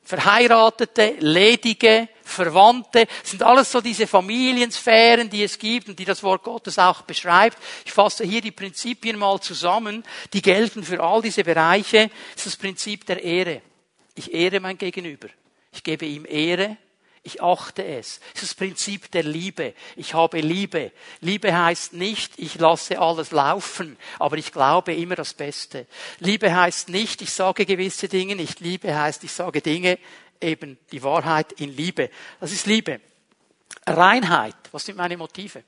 Verheiratete, 0.04 1.16
Ledige, 1.20 2.08
Verwandte, 2.24 3.08
sind 3.24 3.44
alles 3.44 3.70
so 3.70 3.82
diese 3.82 4.08
Familiensphären, 4.08 5.30
die 5.30 5.44
es 5.44 5.60
gibt 5.60 5.90
und 5.90 6.00
die 6.00 6.06
das 6.06 6.24
Wort 6.24 6.44
Gottes 6.44 6.80
auch 6.80 7.02
beschreibt. 7.02 7.58
Ich 7.86 7.92
fasse 7.92 8.24
hier 8.24 8.40
die 8.40 8.52
Prinzipien 8.52 9.18
mal 9.18 9.42
zusammen, 9.42 10.06
die 10.32 10.42
gelten 10.42 10.84
für 10.84 11.04
all 11.04 11.22
diese 11.22 11.44
Bereiche. 11.44 12.10
Das 12.34 12.46
ist 12.46 12.56
das 12.56 12.56
Prinzip 12.56 13.06
der 13.06 13.22
Ehre. 13.22 13.62
Ich 14.16 14.34
ehre 14.34 14.62
mein 14.62 14.78
Gegenüber. 14.78 15.28
Ich 15.74 15.84
gebe 15.84 16.06
ihm 16.06 16.26
Ehre 16.26 16.78
ich 17.28 17.44
achte 17.44 17.86
es. 17.86 18.20
Es 18.34 18.44
ist 18.44 18.52
das 18.52 18.56
Prinzip 18.56 19.12
der 19.12 19.24
Liebe. 19.24 19.74
Ich 19.98 20.14
habe 20.14 20.40
Liebe. 20.40 20.92
Liebe 21.20 21.56
heißt 21.56 21.94
nicht, 21.94 22.40
ich 22.40 22.56
lasse 22.56 23.00
alles 23.00 23.32
laufen, 23.32 23.98
aber 24.18 24.38
ich 24.38 24.52
glaube 24.52 24.94
immer 24.94 25.16
das 25.16 25.34
Beste. 25.34 25.88
Liebe 26.20 26.56
heißt 26.56 26.90
nicht, 26.90 27.22
ich 27.22 27.32
sage 27.32 27.66
gewisse 27.66 28.08
Dinge 28.08 28.36
nicht. 28.36 28.62
Liebe 28.62 28.98
heißt, 28.98 29.24
ich 29.26 29.32
sage 29.34 29.62
Dinge, 29.62 30.00
eben 30.40 30.78
die 30.92 31.04
Wahrheit 31.04 31.52
in 31.54 31.76
Liebe. 31.76 32.10
Das 32.40 32.54
ist 32.54 32.66
Liebe. 32.66 33.02
Reinheit. 33.86 34.56
Was 34.72 34.86
sind 34.86 34.98
meine 34.98 35.18
Motive? 35.18 35.64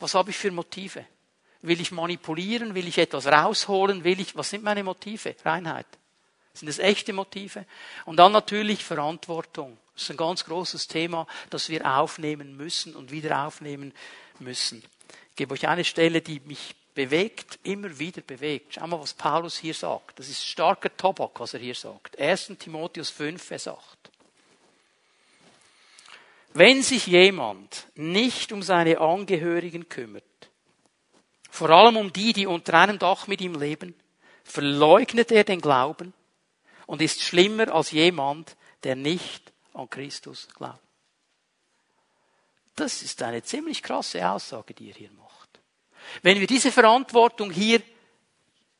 Was 0.00 0.14
habe 0.14 0.30
ich 0.30 0.36
für 0.36 0.50
Motive? 0.50 1.06
Will 1.62 1.80
ich 1.80 1.92
manipulieren? 1.92 2.74
Will 2.74 2.88
ich 2.88 2.98
etwas 2.98 3.26
rausholen? 3.26 4.02
Will 4.02 4.18
ich, 4.18 4.34
was 4.34 4.50
sind 4.50 4.64
meine 4.64 4.82
Motive? 4.82 5.36
Reinheit. 5.44 5.86
Sind 6.52 6.68
das 6.68 6.78
echte 6.78 7.12
Motive? 7.12 7.64
Und 8.04 8.16
dann 8.16 8.32
natürlich 8.32 8.84
Verantwortung. 8.84 9.78
Das 9.94 10.04
ist 10.04 10.10
ein 10.10 10.16
ganz 10.16 10.44
großes 10.44 10.88
Thema, 10.88 11.26
das 11.50 11.68
wir 11.68 11.84
aufnehmen 11.84 12.56
müssen 12.56 12.96
und 12.96 13.10
wieder 13.10 13.46
aufnehmen 13.46 13.92
müssen. 14.38 14.82
Ich 15.30 15.36
gebe 15.36 15.54
euch 15.54 15.68
eine 15.68 15.84
Stelle, 15.84 16.20
die 16.20 16.40
mich 16.40 16.74
bewegt, 16.94 17.58
immer 17.62 17.98
wieder 17.98 18.20
bewegt. 18.22 18.74
Schau 18.74 18.86
mal, 18.86 19.00
was 19.00 19.14
Paulus 19.14 19.56
hier 19.56 19.74
sagt. 19.74 20.18
Das 20.18 20.28
ist 20.28 20.44
starker 20.44 20.94
Tobak, 20.96 21.38
was 21.38 21.54
er 21.54 21.60
hier 21.60 21.74
sagt. 21.74 22.18
1. 22.18 22.52
Timotheus 22.58 23.10
5, 23.10 23.42
Vers 23.42 23.68
8. 23.68 23.78
Wenn 26.52 26.82
sich 26.82 27.06
jemand 27.06 27.86
nicht 27.94 28.52
um 28.52 28.62
seine 28.62 28.98
Angehörigen 28.98 29.88
kümmert, 29.88 30.24
vor 31.50 31.70
allem 31.70 31.96
um 31.96 32.12
die, 32.12 32.32
die 32.32 32.46
unter 32.46 32.74
einem 32.74 32.98
Dach 32.98 33.28
mit 33.28 33.40
ihm 33.40 33.54
leben, 33.54 33.94
verleugnet 34.44 35.30
er 35.30 35.44
den 35.44 35.60
Glauben 35.60 36.12
und 36.90 37.00
ist 37.00 37.22
schlimmer 37.22 37.72
als 37.72 37.92
jemand, 37.92 38.56
der 38.82 38.96
nicht 38.96 39.52
an 39.74 39.88
Christus 39.88 40.48
glaubt. 40.56 40.80
Das 42.74 43.02
ist 43.02 43.22
eine 43.22 43.44
ziemlich 43.44 43.80
krasse 43.80 44.28
Aussage, 44.28 44.74
die 44.74 44.88
er 44.88 44.96
hier 44.96 45.12
macht. 45.12 45.60
Wenn 46.22 46.40
wir 46.40 46.48
diese 46.48 46.72
Verantwortung 46.72 47.52
hier 47.52 47.80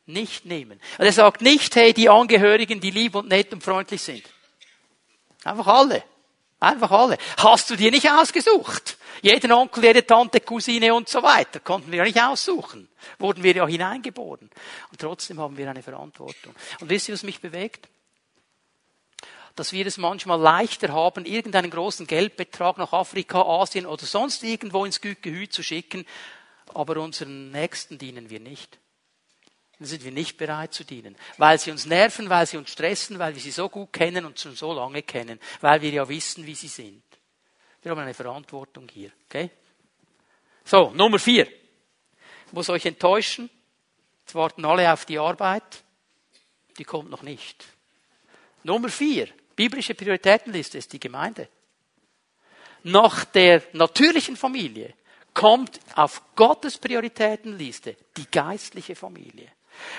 nicht 0.07 0.45
nehmen. 0.45 0.81
Und 0.99 1.05
er 1.05 1.13
sagt 1.13 1.41
nicht, 1.41 1.77
hey, 1.77 1.95
die 1.95 2.09
Angehörigen, 2.09 2.81
die 2.81 2.91
lieb 2.91 3.15
und 3.15 3.29
nett 3.29 3.53
und 3.53 3.63
freundlich 3.63 4.03
sind. 4.03 4.25
Einfach 5.45 5.69
alle. 5.69 6.03
Einfach 6.59 6.91
alle. 6.91 7.17
Hast 7.37 7.71
du 7.71 7.77
dir 7.77 7.93
nicht 7.93 8.11
ausgesucht? 8.11 8.99
Jeden 9.23 9.53
Onkel, 9.53 9.85
jede 9.85 10.05
Tante, 10.05 10.41
Cousine 10.41 10.93
und 10.95 11.09
so 11.09 11.23
weiter 11.23 11.61
konnten 11.61 11.93
wir 11.93 11.99
ja 11.99 12.05
nicht 12.05 12.21
aussuchen. 12.21 12.89
Wurden 13.21 13.45
wir 13.45 13.55
ja 13.55 13.69
hineingeboren. 13.69 14.51
Und 14.91 15.01
trotzdem 15.01 15.39
haben 15.39 15.57
wir 15.57 15.71
eine 15.71 15.85
Verantwortung. 15.85 16.57
Und 16.81 16.91
wisst 16.91 17.09
ihr, 17.09 17.15
was 17.15 17.23
mich 17.23 17.41
bewegt? 17.41 17.89
Dass 19.61 19.75
wir 19.75 19.87
es 19.87 19.99
manchmal 19.99 20.41
leichter 20.41 20.95
haben, 20.95 21.27
irgendeinen 21.27 21.71
großen 21.71 22.07
Geldbetrag 22.07 22.79
nach 22.79 22.95
Afrika, 22.95 23.43
Asien 23.43 23.85
oder 23.85 24.07
sonst 24.07 24.43
irgendwo 24.43 24.87
ins 24.87 25.03
Gehü 25.03 25.51
zu 25.51 25.63
schicken, 25.63 26.07
aber 26.73 26.97
unseren 26.97 27.51
Nächsten 27.51 27.99
dienen 27.99 28.31
wir 28.31 28.41
nicht 28.41 28.79
dann 29.79 29.87
sind 29.87 30.05
wir 30.05 30.13
nicht 30.13 30.37
bereit 30.37 30.75
zu 30.75 30.85
dienen. 30.85 31.17
Weil 31.39 31.59
sie 31.59 31.71
uns 31.71 31.87
nerven, 31.87 32.29
weil 32.29 32.47
sie 32.47 32.59
uns 32.59 32.71
stressen, 32.71 33.19
weil 33.19 33.35
wir 33.35 33.41
sie 33.41 33.51
so 33.51 33.71
gut 33.71 33.95
kennen 33.95 34.27
und 34.27 34.39
schon 34.39 34.55
so 34.55 34.75
lange 34.75 35.03
kennen, 35.03 35.41
weil 35.63 35.81
wir 35.81 35.91
ja 35.91 36.07
wissen, 36.07 36.47
wie 36.47 36.55
sie 36.55 36.69
sind. 36.69 37.03
Wir 37.83 37.91
haben 37.91 38.01
eine 38.01 38.13
Verantwortung 38.13 38.89
hier. 38.91 39.11
Okay? 39.25 39.51
So, 40.65 40.91
Nummer 40.91 41.19
vier. 41.19 41.49
Ich 42.47 42.53
muss 42.53 42.69
euch 42.69 42.85
enttäuschen. 42.85 43.49
Jetzt 44.21 44.35
warten 44.35 44.67
alle 44.67 44.93
auf 44.93 45.07
die 45.07 45.19
Arbeit. 45.19 45.83
Die 46.77 46.85
kommt 46.85 47.09
noch 47.09 47.23
nicht. 47.23 47.65
Nummer 48.63 48.91
vier. 48.91 49.29
Biblische 49.61 49.95
Prioritätenliste 49.95 50.79
ist 50.79 50.91
die 50.95 50.99
Gemeinde. 50.99 51.47
Nach 52.83 53.27
der 53.27 53.63
natürlichen 53.75 54.35
Familie 54.35 54.95
kommt 55.35 55.81
auf 55.97 56.23
Gottes 56.35 56.79
Prioritätenliste 56.79 57.95
die 58.17 58.25
geistliche 58.31 58.97
Familie. 58.97 59.53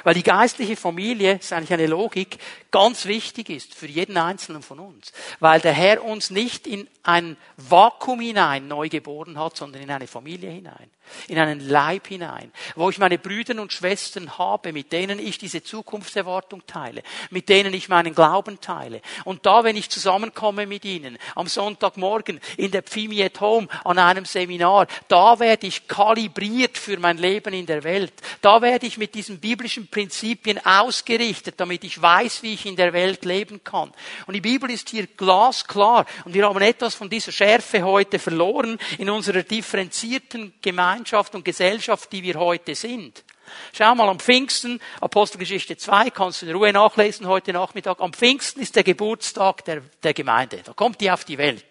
Weil 0.04 0.14
die 0.14 0.24
geistliche 0.24 0.76
Familie, 0.76 1.38
ist 1.38 1.54
eigentlich 1.54 1.74
eine 1.74 1.88
Logik, 1.88 2.38
ganz 2.72 3.06
wichtig 3.06 3.50
ist 3.50 3.74
für 3.74 3.88
jeden 3.88 4.18
Einzelnen 4.18 4.62
von 4.62 4.80
uns. 4.80 5.12
Weil 5.40 5.60
der 5.60 5.74
Herr 5.74 6.04
uns 6.04 6.30
nicht 6.30 6.68
in 6.68 6.88
ein 7.04 7.38
Vakuum 7.58 8.20
hinein 8.20 8.68
neu 8.68 8.90
geboren 8.90 9.40
hat, 9.40 9.58
sondern 9.58 9.82
in 9.82 9.92
eine 9.92 10.08
Familie 10.08 10.50
hinein 10.50 10.90
in 11.28 11.38
einen 11.38 11.60
Leib 11.60 12.08
hinein, 12.08 12.52
wo 12.76 12.90
ich 12.90 12.98
meine 12.98 13.18
Brüder 13.18 13.62
und 13.62 13.74
Schwestern 13.74 14.38
habe, 14.38 14.74
mit 14.74 14.92
denen 14.92 15.20
ich 15.20 15.38
diese 15.38 15.64
Zukunftserwartung 15.64 16.66
teile, 16.68 17.04
mit 17.30 17.50
denen 17.50 17.74
ich 17.74 17.90
meinen 17.90 18.16
Glauben 18.16 18.60
teile. 18.62 19.02
Und 19.26 19.46
da, 19.46 19.64
wenn 19.64 19.76
ich 19.76 19.90
zusammenkomme 19.90 20.66
mit 20.66 20.86
ihnen, 20.86 21.18
am 21.36 21.48
Sonntagmorgen 21.48 22.40
in 22.58 22.72
der 22.72 22.84
Pfimi 22.84 23.24
at 23.24 23.40
Home 23.42 23.68
an 23.84 24.00
einem 24.00 24.26
Seminar, 24.26 24.88
da 25.08 25.40
werde 25.40 25.68
ich 25.68 25.88
kalibriert 25.88 26.78
für 26.78 26.98
mein 26.98 27.18
Leben 27.18 27.54
in 27.54 27.66
der 27.66 27.84
Welt. 27.84 28.14
Da 28.42 28.62
werde 28.62 28.86
ich 28.86 28.98
mit 28.98 29.16
diesen 29.16 29.40
biblischen 29.62 29.88
Prinzipien 29.88 30.66
ausgerichtet, 30.66 31.54
damit 31.58 31.84
ich 31.84 32.02
weiß, 32.02 32.42
wie 32.42 32.56
ich 32.56 32.66
in 32.66 32.76
der 32.76 32.94
Welt 32.94 33.26
leben 33.26 33.64
kann. 33.64 33.94
Und 34.26 34.34
die 34.34 34.42
Bibel 34.42 34.72
ist 34.72 34.90
hier 34.90 35.06
glasklar. 35.06 36.08
Und 36.26 36.34
wir 36.34 36.48
haben 36.48 36.62
etwas 36.62 36.96
von 36.96 37.12
dieser 37.12 37.32
Schärfe 37.32 37.84
heute 37.84 38.18
verloren 38.18 38.80
in 38.98 39.08
unserer 39.08 39.44
differenzierten 39.44 40.54
Gemeinschaft 40.64 41.36
und 41.36 41.46
Gesellschaft, 41.46 42.12
die 42.12 42.24
wir 42.24 42.40
heute 42.40 42.74
sind. 42.74 43.24
Schau 43.72 43.94
mal, 43.94 44.10
am 44.10 44.20
Pfingsten, 44.20 44.80
Apostelgeschichte 45.00 45.78
2, 45.78 46.10
kannst 46.10 46.42
du 46.42 46.48
in 46.48 46.56
Ruhe 46.56 46.74
nachlesen 46.74 47.28
heute 47.28 47.54
Nachmittag, 47.54 48.00
am 48.00 48.14
Pfingsten 48.14 48.62
ist 48.62 48.76
der 48.76 48.84
Geburtstag 48.84 49.64
der, 49.66 49.84
der 50.02 50.16
Gemeinde. 50.16 50.62
Da 50.66 50.74
kommt 50.74 51.02
die 51.02 51.12
auf 51.12 51.24
die 51.24 51.38
Welt. 51.38 51.66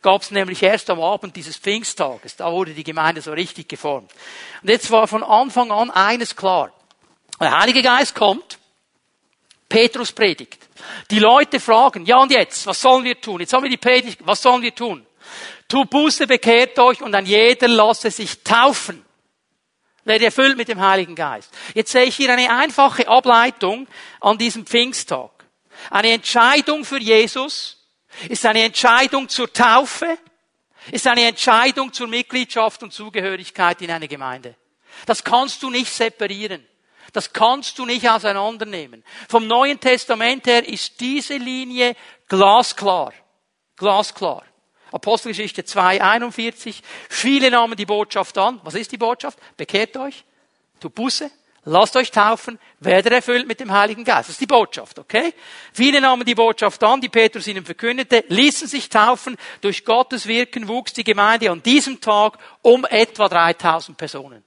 Gab 0.00 0.22
es 0.22 0.30
nämlich 0.30 0.62
erst 0.62 0.88
am 0.88 1.00
Abend 1.00 1.36
dieses 1.36 1.56
Pfingsttages. 1.58 2.36
Da 2.36 2.50
wurde 2.50 2.72
die 2.72 2.84
Gemeinde 2.84 3.20
so 3.20 3.32
richtig 3.32 3.68
geformt. 3.68 4.10
Und 4.62 4.70
jetzt 4.70 4.90
war 4.90 5.06
von 5.06 5.22
Anfang 5.22 5.70
an 5.70 5.90
eines 5.90 6.36
klar. 6.36 6.72
Der 7.40 7.58
Heilige 7.58 7.82
Geist 7.82 8.14
kommt, 8.14 8.58
Petrus 9.68 10.12
predigt. 10.12 10.68
Die 11.10 11.18
Leute 11.18 11.60
fragen, 11.60 12.06
ja 12.06 12.18
und 12.18 12.30
jetzt, 12.30 12.66
was 12.66 12.80
sollen 12.80 13.04
wir 13.04 13.20
tun? 13.20 13.40
Jetzt 13.40 13.52
haben 13.52 13.62
wir 13.62 13.70
die 13.70 13.76
Predigt, 13.76 14.20
was 14.24 14.40
sollen 14.42 14.62
wir 14.62 14.74
tun? 14.74 15.04
Tu 15.68 15.84
Buße, 15.84 16.26
bekehrt 16.26 16.78
euch 16.78 17.02
und 17.02 17.14
ein 17.14 17.26
jeder 17.26 17.68
lasse 17.68 18.10
sich 18.10 18.42
taufen. 18.42 19.04
Werde 20.04 20.26
erfüllt 20.26 20.56
mit 20.56 20.68
dem 20.68 20.80
Heiligen 20.80 21.16
Geist. 21.16 21.52
Jetzt 21.74 21.90
sehe 21.90 22.04
ich 22.04 22.14
hier 22.14 22.32
eine 22.32 22.48
einfache 22.48 23.08
Ableitung 23.08 23.88
an 24.20 24.38
diesem 24.38 24.64
Pfingsttag. 24.64 25.30
Eine 25.90 26.10
Entscheidung 26.10 26.84
für 26.84 27.00
Jesus 27.00 27.84
ist 28.28 28.46
eine 28.46 28.62
Entscheidung 28.62 29.28
zur 29.28 29.52
Taufe, 29.52 30.16
ist 30.92 31.08
eine 31.08 31.26
Entscheidung 31.26 31.92
zur 31.92 32.06
Mitgliedschaft 32.06 32.84
und 32.84 32.92
Zugehörigkeit 32.92 33.82
in 33.82 33.90
eine 33.90 34.06
Gemeinde. 34.06 34.54
Das 35.06 35.24
kannst 35.24 35.62
du 35.64 35.70
nicht 35.70 35.92
separieren. 35.92 36.64
Das 37.12 37.32
kannst 37.32 37.78
du 37.78 37.86
nicht 37.86 38.08
auseinandernehmen. 38.08 39.04
Vom 39.28 39.46
Neuen 39.46 39.80
Testament 39.80 40.46
her 40.46 40.66
ist 40.66 41.00
diese 41.00 41.36
Linie 41.36 41.96
glasklar. 42.28 43.12
Glasklar. 43.76 44.44
Apostelgeschichte 44.92 45.64
2, 45.64 46.02
41. 46.02 46.82
Viele 47.08 47.50
nahmen 47.50 47.76
die 47.76 47.86
Botschaft 47.86 48.38
an. 48.38 48.60
Was 48.62 48.74
ist 48.74 48.92
die 48.92 48.98
Botschaft? 48.98 49.38
Bekehrt 49.56 49.96
euch, 49.96 50.24
tu 50.80 50.88
Buße, 50.88 51.30
lasst 51.64 51.96
euch 51.96 52.10
taufen, 52.10 52.58
werdet 52.80 53.12
erfüllt 53.12 53.46
mit 53.46 53.60
dem 53.60 53.72
Heiligen 53.72 54.04
Geist. 54.04 54.28
Das 54.28 54.30
ist 54.30 54.40
die 54.40 54.46
Botschaft, 54.46 54.98
okay? 54.98 55.34
Viele 55.72 56.00
nahmen 56.00 56.24
die 56.24 56.34
Botschaft 56.34 56.82
an, 56.84 57.00
die 57.00 57.08
Petrus 57.08 57.46
ihnen 57.46 57.64
verkündete, 57.64 58.24
ließen 58.28 58.68
sich 58.68 58.88
taufen. 58.88 59.36
Durch 59.60 59.84
Gottes 59.84 60.26
Wirken 60.26 60.68
wuchs 60.68 60.92
die 60.92 61.04
Gemeinde 61.04 61.50
an 61.50 61.62
diesem 61.62 62.00
Tag 62.00 62.38
um 62.62 62.84
etwa 62.86 63.28
3000 63.28 63.98
Personen. 63.98 64.42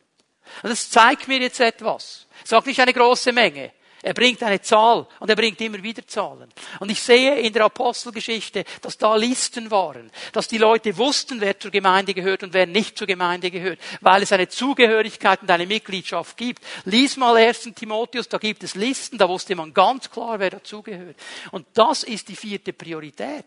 Das 0.63 0.89
zeigt 0.89 1.27
mir 1.27 1.39
jetzt 1.39 1.59
etwas. 1.59 2.27
Sagt 2.49 2.65
nicht 2.65 2.79
eine 2.79 2.93
große 2.93 3.31
Menge. 3.31 3.73
Er 4.01 4.15
bringt 4.15 4.41
eine 4.41 4.59
Zahl 4.59 5.05
und 5.19 5.29
er 5.29 5.35
bringt 5.35 5.61
immer 5.61 5.83
wieder 5.83 6.07
Zahlen. 6.07 6.51
Und 6.79 6.89
ich 6.89 6.99
sehe 6.99 7.35
in 7.35 7.53
der 7.53 7.65
Apostelgeschichte, 7.65 8.63
dass 8.81 8.97
da 8.97 9.15
Listen 9.15 9.69
waren, 9.69 10.09
dass 10.31 10.47
die 10.47 10.57
Leute 10.57 10.97
wussten, 10.97 11.41
wer 11.41 11.59
zur 11.59 11.69
Gemeinde 11.69 12.15
gehört 12.15 12.41
und 12.41 12.53
wer 12.53 12.65
nicht 12.65 12.97
zur 12.97 13.05
Gemeinde 13.05 13.51
gehört, 13.51 13.77
weil 14.01 14.23
es 14.23 14.31
eine 14.31 14.49
Zugehörigkeit 14.49 15.43
und 15.43 15.51
eine 15.51 15.67
Mitgliedschaft 15.67 16.37
gibt. 16.37 16.63
Lies 16.85 17.17
mal 17.17 17.37
1. 17.37 17.69
Timotheus, 17.75 18.27
da 18.27 18.39
gibt 18.39 18.63
es 18.63 18.73
Listen, 18.73 19.19
da 19.19 19.29
wusste 19.29 19.53
man 19.55 19.71
ganz 19.71 20.09
klar, 20.09 20.39
wer 20.39 20.49
dazugehört. 20.49 21.17
Und 21.51 21.67
das 21.75 22.01
ist 22.01 22.29
die 22.29 22.35
vierte 22.35 22.73
Priorität 22.73 23.45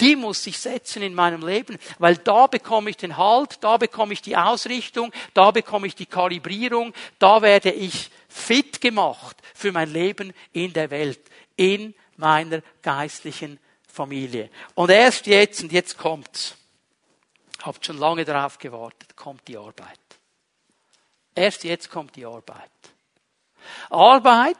die 0.00 0.16
muss 0.16 0.42
sich 0.42 0.58
setzen 0.58 1.02
in 1.02 1.14
meinem 1.14 1.46
Leben, 1.46 1.78
weil 1.98 2.16
da 2.16 2.46
bekomme 2.46 2.90
ich 2.90 2.96
den 2.96 3.16
Halt, 3.16 3.62
da 3.62 3.76
bekomme 3.76 4.14
ich 4.14 4.22
die 4.22 4.36
Ausrichtung, 4.36 5.12
da 5.34 5.50
bekomme 5.50 5.86
ich 5.86 5.94
die 5.94 6.06
Kalibrierung, 6.06 6.94
da 7.18 7.42
werde 7.42 7.70
ich 7.70 8.10
fit 8.40 8.80
gemacht 8.80 9.36
für 9.54 9.72
mein 9.72 9.92
Leben 9.92 10.32
in 10.52 10.72
der 10.72 10.90
Welt, 10.90 11.20
in 11.56 11.94
meiner 12.16 12.62
geistlichen 12.82 13.58
Familie. 13.86 14.50
Und 14.74 14.90
erst 14.90 15.26
jetzt, 15.26 15.62
und 15.62 15.72
jetzt 15.72 15.98
kommt's, 15.98 16.56
habt 17.62 17.84
schon 17.84 17.98
lange 17.98 18.24
darauf 18.24 18.58
gewartet, 18.58 19.16
kommt 19.16 19.46
die 19.48 19.56
Arbeit. 19.56 19.98
Erst 21.34 21.64
jetzt 21.64 21.90
kommt 21.90 22.16
die 22.16 22.26
Arbeit. 22.26 22.70
Arbeit 23.88 24.56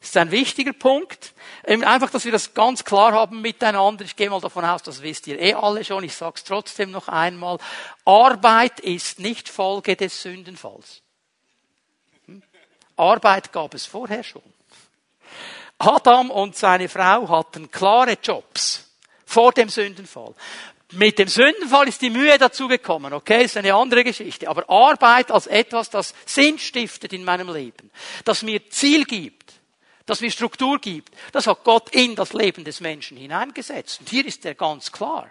ist 0.00 0.16
ein 0.16 0.30
wichtiger 0.30 0.72
Punkt. 0.72 1.34
Einfach, 1.64 2.10
dass 2.10 2.24
wir 2.24 2.32
das 2.32 2.54
ganz 2.54 2.84
klar 2.84 3.12
haben 3.12 3.40
miteinander. 3.40 4.04
Ich 4.04 4.16
gehe 4.16 4.30
mal 4.30 4.40
davon 4.40 4.64
aus, 4.64 4.82
das 4.82 5.02
wisst 5.02 5.26
ihr 5.26 5.40
eh 5.40 5.54
alle 5.54 5.84
schon. 5.84 6.04
Ich 6.04 6.14
sage 6.14 6.34
es 6.36 6.44
trotzdem 6.44 6.90
noch 6.90 7.08
einmal. 7.08 7.58
Arbeit 8.04 8.80
ist 8.80 9.18
nicht 9.18 9.48
Folge 9.48 9.96
des 9.96 10.22
Sündenfalls. 10.22 11.02
Arbeit 12.96 13.52
gab 13.52 13.74
es 13.74 13.86
vorher 13.86 14.24
schon. 14.24 14.42
Adam 15.78 16.30
und 16.30 16.56
seine 16.56 16.88
Frau 16.88 17.28
hatten 17.28 17.70
klare 17.70 18.16
Jobs 18.22 18.88
vor 19.26 19.52
dem 19.52 19.68
Sündenfall. 19.68 20.34
Mit 20.92 21.18
dem 21.18 21.28
Sündenfall 21.28 21.88
ist 21.88 22.00
die 22.00 22.10
Mühe 22.10 22.38
dazugekommen, 22.38 23.12
okay, 23.12 23.44
ist 23.44 23.56
eine 23.56 23.74
andere 23.74 24.04
Geschichte. 24.04 24.48
Aber 24.48 24.70
Arbeit 24.70 25.30
als 25.30 25.48
etwas, 25.48 25.90
das 25.90 26.14
Sinn 26.24 26.58
stiftet 26.58 27.12
in 27.12 27.24
meinem 27.24 27.52
Leben, 27.52 27.90
das 28.24 28.42
mir 28.42 28.70
Ziel 28.70 29.04
gibt, 29.04 29.54
das 30.06 30.20
mir 30.20 30.30
Struktur 30.30 30.78
gibt, 30.78 31.12
das 31.32 31.48
hat 31.48 31.64
Gott 31.64 31.90
in 31.90 32.14
das 32.14 32.32
Leben 32.32 32.64
des 32.64 32.80
Menschen 32.80 33.16
hineingesetzt. 33.16 34.00
Und 34.00 34.08
hier 34.08 34.24
ist 34.24 34.46
er 34.46 34.54
ganz 34.54 34.92
klar. 34.92 35.28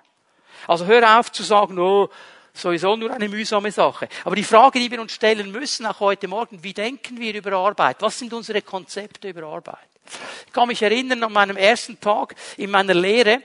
Also 0.67 0.85
hör 0.85 1.19
auf 1.19 1.31
zu 1.31 1.43
sagen, 1.43 1.79
oh, 1.79 2.09
sowieso 2.57 2.95
nur 2.95 3.11
eine 3.11 3.29
mühsame 3.29 3.71
Sache. 3.71 4.07
Aber 4.23 4.35
die 4.35 4.43
Frage, 4.43 4.79
die 4.79 4.89
wir 4.89 5.01
uns 5.01 5.13
stellen 5.13 5.51
müssen, 5.51 5.85
auch 5.85 5.99
heute 5.99 6.27
Morgen, 6.27 6.63
wie 6.63 6.73
denken 6.73 7.19
wir 7.19 7.33
über 7.33 7.53
Arbeit? 7.53 7.97
Was 7.99 8.19
sind 8.19 8.33
unsere 8.33 8.61
Konzepte 8.61 9.29
über 9.29 9.43
Arbeit? 9.43 9.89
Ich 10.47 10.53
kann 10.53 10.67
mich 10.67 10.81
erinnern 10.81 11.23
an 11.23 11.33
meinem 11.33 11.57
ersten 11.57 11.99
Tag 11.99 12.35
in 12.57 12.69
meiner 12.69 12.93
Lehre, 12.93 13.41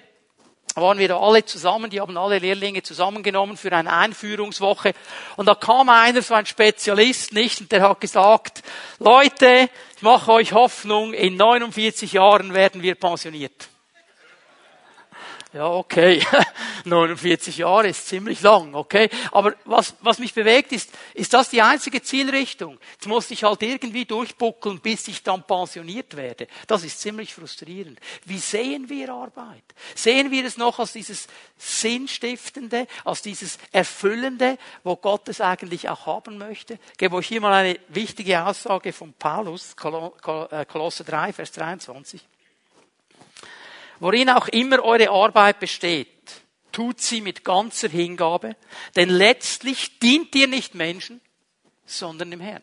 waren 0.77 0.99
wir 0.99 1.09
da 1.09 1.19
alle 1.19 1.45
zusammen, 1.45 1.91
die 1.91 2.01
haben 2.01 2.17
alle 2.17 2.39
Lehrlinge 2.39 2.83
zusammengenommen 2.83 3.57
für 3.57 3.73
eine 3.73 3.93
Einführungswoche. 3.93 4.93
Und 5.37 5.47
da 5.47 5.55
kam 5.55 5.89
einer, 5.89 6.23
so 6.23 6.35
ein 6.35 6.47
Spezialist, 6.47 7.33
nicht, 7.33 7.61
und 7.61 7.73
der 7.73 7.83
hat 7.83 8.01
gesagt, 8.01 8.63
Leute, 8.99 9.69
ich 9.97 10.03
mache 10.03 10.33
euch 10.33 10.53
Hoffnung, 10.53 11.13
in 11.13 11.37
49 11.37 12.13
Jahren 12.13 12.55
werden 12.55 12.83
wir 12.83 12.95
pensioniert. 12.95 13.69
Ja, 15.53 15.67
okay. 15.67 16.25
49 16.85 17.59
Jahre 17.59 17.89
ist 17.89 18.07
ziemlich 18.07 18.41
lang, 18.41 18.73
okay. 18.75 19.11
Aber 19.33 19.55
was, 19.65 19.95
was 20.01 20.21
mich 20.21 20.33
bewegt 20.33 20.71
ist, 20.71 20.91
ist 21.13 21.35
das 21.35 21.51
die 21.51 21.61
einzige 21.61 22.01
Zielrichtung? 22.03 22.79
Jetzt 22.93 23.09
muss 23.09 23.31
ich 23.33 23.43
halt 23.43 23.61
irgendwie 23.63 24.05
durchbuckeln, 24.05 24.79
bis 24.79 25.09
ich 25.09 25.25
dann 25.25 25.43
pensioniert 25.43 26.17
werde. 26.17 26.47
Das 26.69 26.85
ist 26.85 27.01
ziemlich 27.01 27.35
frustrierend. 27.35 27.99
Wie 28.25 28.39
sehen 28.39 28.89
wir 28.89 29.11
Arbeit? 29.13 29.65
Sehen 29.97 30.31
wir 30.31 30.45
es 30.45 30.57
noch 30.57 30.79
als 30.79 30.93
dieses 30.93 31.27
Sinnstiftende, 31.59 32.87
als 33.05 33.23
dieses 33.23 33.59
Erfüllende, 33.73 34.57
wo 34.85 34.95
Gott 34.95 35.29
es 35.29 35.41
eigentlich 35.41 35.89
auch 35.89 36.07
haben 36.07 36.39
möchte? 36.39 36.79
Ich 36.93 36.99
gebe 36.99 37.17
euch 37.17 37.27
hier 37.27 37.41
mal 37.41 37.53
eine 37.53 37.77
wichtige 37.89 38.47
Aussage 38.47 38.93
von 38.93 39.13
Paulus, 39.15 39.75
äh, 39.75 40.65
Kolosse 40.65 41.03
3, 41.03 41.33
Vers 41.33 41.51
23. 41.51 42.25
Worin 44.01 44.31
auch 44.31 44.49
immer 44.49 44.83
eure 44.83 45.11
Arbeit 45.11 45.61
besteht, 45.61 46.09
tut 46.73 47.01
sie 47.01 47.21
mit 47.21 47.45
ganzer 47.45 47.89
Hingabe, 47.89 48.57
denn 48.97 49.11
letztlich 49.11 49.99
dient 49.99 50.35
ihr 50.35 50.49
nicht 50.49 50.75
Menschen, 50.75 51.21
sondern 51.85 52.31
dem 52.31 52.41
Herrn. 52.41 52.63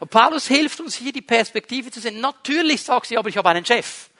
Und 0.00 0.10
Paulus 0.10 0.46
hilft 0.46 0.80
uns 0.80 0.96
hier 0.96 1.12
die 1.12 1.22
Perspektive 1.22 1.90
zu 1.90 2.00
sehen. 2.00 2.20
Natürlich 2.20 2.82
sagst 2.82 3.10
du, 3.10 3.18
aber 3.18 3.28
ich 3.28 3.36
habe 3.36 3.48
einen 3.50 3.64
Chef. 3.64 4.10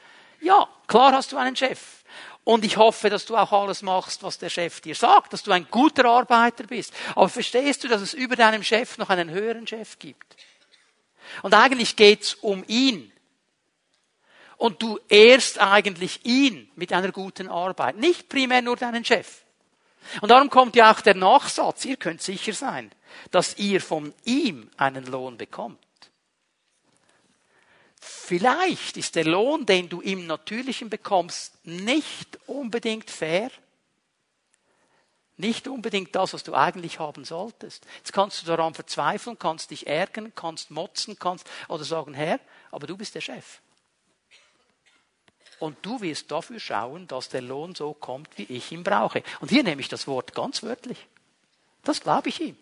Ja, 0.41 0.69
klar 0.87 1.13
hast 1.13 1.33
du 1.33 1.37
einen 1.37 1.57
Chef. 1.57 1.81
Und 2.45 2.65
ich 2.65 2.77
hoffe, 2.77 3.11
dass 3.11 3.27
du 3.27 3.37
auch 3.37 3.53
alles 3.53 3.83
machst, 3.83 4.23
was 4.23 4.39
der 4.39 4.49
Chef 4.49 4.81
dir 4.81 4.95
sagt, 4.95 5.33
dass 5.33 5.43
du 5.43 5.53
ein 5.53 5.67
guter 5.71 6.07
Arbeiter 6.07 6.65
bist. 6.65 6.95
Aber 7.15 7.29
verstehst 7.29 7.85
du, 7.85 7.89
dass 7.89 8.01
es 8.01 8.15
über 8.15 8.37
deinem 8.37 8.63
Chef 8.63 8.99
noch 8.99 9.11
einen 9.11 9.31
höheren 9.31 9.67
Chef 9.67 9.99
gibt? 9.99 10.37
Und 11.43 11.55
eigentlich 11.55 11.95
geht's 11.95 12.35
um 12.35 12.65
ihn 12.67 13.13
und 14.59 14.83
du 14.83 14.99
ehrst 15.09 15.61
eigentlich 15.61 16.27
ihn 16.27 16.71
mit 16.75 16.93
einer 16.93 17.13
guten 17.13 17.49
Arbeit, 17.49 17.97
nicht 17.97 18.29
primär 18.29 18.61
nur 18.61 18.77
deinen 18.77 19.05
Chef. 19.05 19.43
Und 20.21 20.31
darum 20.31 20.51
kommt 20.51 20.77
ja 20.77 20.93
auch 20.93 21.01
der 21.01 21.15
Nachsatz, 21.15 21.85
ihr 21.85 21.97
könnt 21.97 22.21
sicher 22.21 22.53
sein, 22.53 22.91
dass 23.31 23.57
ihr 23.59 23.81
von 23.81 24.13
ihm 24.25 24.71
einen 24.77 25.07
Lohn 25.07 25.39
bekommt. 25.39 25.79
Vielleicht 28.01 28.97
ist 28.97 29.17
der 29.17 29.25
Lohn, 29.25 29.65
den 29.65 29.89
du 29.89 30.01
im 30.01 30.27
Natürlichen 30.27 30.91
bekommst, 30.91 31.65
nicht 31.65 32.39
unbedingt 32.47 33.11
fair, 33.11 33.51
nicht 35.37 35.69
unbedingt 35.69 36.15
das, 36.17 36.33
was 36.33 36.43
du 36.43 36.55
eigentlich 36.55 36.99
haben 36.99 37.25
solltest. 37.25 37.87
Jetzt 37.99 38.13
kannst 38.13 38.43
du 38.43 38.47
daran 38.47 38.75
verzweifeln, 38.75 39.39
kannst 39.39 39.71
dich 39.71 39.87
ärgern, 39.87 40.33
kannst 40.35 40.73
motzen, 40.73 41.17
kannst 41.19 41.49
oder 41.69 41.85
sagen, 41.85 42.13
Herr, 42.13 42.41
aber 42.73 42.89
du 42.89 42.97
bist 42.97 43.15
der 43.15 43.21
Chef. 43.21 43.61
Und 45.59 45.77
du 45.83 46.01
wirst 46.01 46.31
dafür 46.31 46.61
schauen, 46.61 47.07
dass 47.09 47.29
der 47.29 47.43
Lohn 47.43 47.75
so 47.75 47.93
kommt, 47.95 48.29
wie 48.37 48.45
ich 48.45 48.71
ihn 48.73 48.85
brauche. 48.85 49.23
Und 49.41 49.51
hier 49.51 49.63
nehme 49.63 49.81
ich 49.81 49.89
das 49.89 50.07
Wort 50.07 50.35
ganz 50.35 50.63
wörtlich. 50.63 50.99
Das 51.83 52.01
glaube 52.01 52.29
ich 52.29 52.41
ihm. 52.41 52.57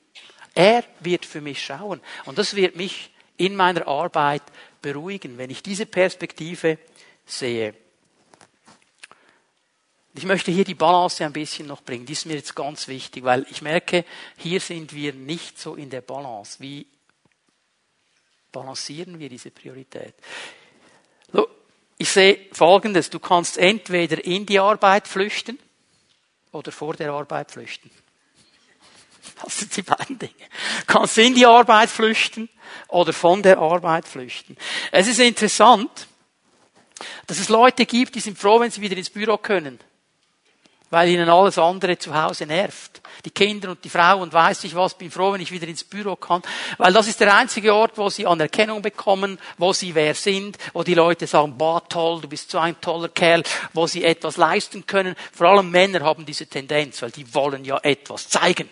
Er 0.54 0.84
wird 1.00 1.26
für 1.26 1.40
mich 1.40 1.62
schauen. 1.62 2.00
Und 2.24 2.38
das 2.38 2.56
wird 2.56 2.76
mich 2.76 3.10
in 3.36 3.54
meiner 3.54 3.86
Arbeit 3.86 4.42
beruhigen, 4.80 5.36
wenn 5.36 5.50
ich 5.50 5.62
diese 5.62 5.84
Perspektive 5.84 6.78
sehe. 7.26 7.74
Ich 10.14 10.24
möchte 10.24 10.50
hier 10.50 10.64
die 10.64 10.74
Balance 10.74 11.22
ein 11.22 11.34
bisschen 11.34 11.66
noch 11.66 11.82
bringen. 11.82 12.06
Die 12.06 12.14
ist 12.14 12.24
mir 12.24 12.36
jetzt 12.36 12.56
ganz 12.56 12.88
wichtig, 12.88 13.24
weil 13.24 13.46
ich 13.50 13.60
merke, 13.60 14.06
hier 14.38 14.60
sind 14.60 14.94
wir 14.94 15.12
nicht 15.12 15.58
so 15.58 15.74
in 15.74 15.90
der 15.90 16.00
Balance. 16.00 16.58
Wie 16.60 16.86
balancieren 18.50 19.18
wir 19.18 19.28
diese 19.28 19.50
Priorität? 19.50 20.14
Ich 21.98 22.10
sehe 22.10 22.38
Folgendes. 22.52 23.10
Du 23.10 23.18
kannst 23.18 23.58
entweder 23.58 24.22
in 24.24 24.44
die 24.46 24.58
Arbeit 24.58 25.08
flüchten 25.08 25.58
oder 26.52 26.72
vor 26.72 26.94
der 26.94 27.12
Arbeit 27.12 27.50
flüchten. 27.50 27.90
Das 29.42 29.58
sind 29.58 29.76
die 29.76 29.82
beiden 29.82 30.18
Dinge. 30.18 30.32
Du 30.32 30.86
kannst 30.86 31.18
in 31.18 31.34
die 31.34 31.44
Arbeit 31.44 31.90
flüchten 31.90 32.48
oder 32.88 33.12
von 33.12 33.42
der 33.42 33.58
Arbeit 33.58 34.08
flüchten. 34.08 34.56
Es 34.92 35.08
ist 35.08 35.18
interessant, 35.18 36.06
dass 37.26 37.38
es 37.38 37.48
Leute 37.50 37.84
gibt, 37.84 38.14
die 38.14 38.20
sind 38.20 38.38
froh, 38.38 38.60
wenn 38.60 38.70
sie 38.70 38.80
wieder 38.80 38.96
ins 38.96 39.10
Büro 39.10 39.36
können 39.36 39.78
weil 40.90 41.08
ihnen 41.08 41.28
alles 41.28 41.58
andere 41.58 41.98
zu 41.98 42.14
Hause 42.14 42.46
nervt. 42.46 43.00
Die 43.24 43.30
Kinder 43.30 43.70
und 43.70 43.84
die 43.84 43.88
Frau 43.88 44.20
und 44.20 44.32
weiß 44.32 44.64
ich 44.64 44.74
was, 44.74 44.96
bin 44.96 45.10
froh, 45.10 45.32
wenn 45.32 45.40
ich 45.40 45.50
wieder 45.50 45.66
ins 45.66 45.82
Büro 45.82 46.14
kann, 46.14 46.42
weil 46.78 46.92
das 46.92 47.08
ist 47.08 47.18
der 47.20 47.34
einzige 47.34 47.74
Ort, 47.74 47.98
wo 47.98 48.08
sie 48.08 48.26
Anerkennung 48.26 48.82
bekommen, 48.82 49.38
wo 49.58 49.72
sie 49.72 49.94
wer 49.94 50.14
sind, 50.14 50.58
wo 50.72 50.84
die 50.84 50.94
Leute 50.94 51.26
sagen, 51.26 51.58
boah, 51.58 51.86
toll, 51.88 52.20
du 52.20 52.28
bist 52.28 52.50
so 52.50 52.58
ein 52.58 52.80
toller 52.80 53.08
Kerl, 53.08 53.42
wo 53.72 53.86
sie 53.86 54.04
etwas 54.04 54.36
leisten 54.36 54.86
können. 54.86 55.16
Vor 55.32 55.48
allem 55.48 55.70
Männer 55.70 56.00
haben 56.02 56.24
diese 56.24 56.46
Tendenz, 56.46 57.02
weil 57.02 57.10
die 57.10 57.34
wollen 57.34 57.64
ja 57.64 57.78
etwas 57.82 58.28
zeigen. 58.28 58.68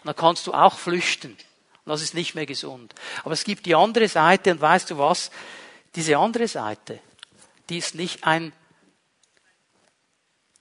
Und 0.00 0.06
dann 0.06 0.16
kannst 0.16 0.46
du 0.46 0.52
auch 0.52 0.78
flüchten. 0.78 1.32
Und 1.32 1.90
das 1.90 2.02
ist 2.02 2.14
nicht 2.14 2.34
mehr 2.34 2.46
gesund. 2.46 2.94
Aber 3.24 3.32
es 3.32 3.44
gibt 3.44 3.64
die 3.64 3.74
andere 3.74 4.08
Seite 4.08 4.50
und 4.50 4.60
weißt 4.60 4.90
du 4.90 4.98
was? 4.98 5.30
Diese 5.94 6.18
andere 6.18 6.46
Seite, 6.46 6.98
die 7.70 7.78
ist 7.78 7.94
nicht 7.94 8.24
ein 8.24 8.52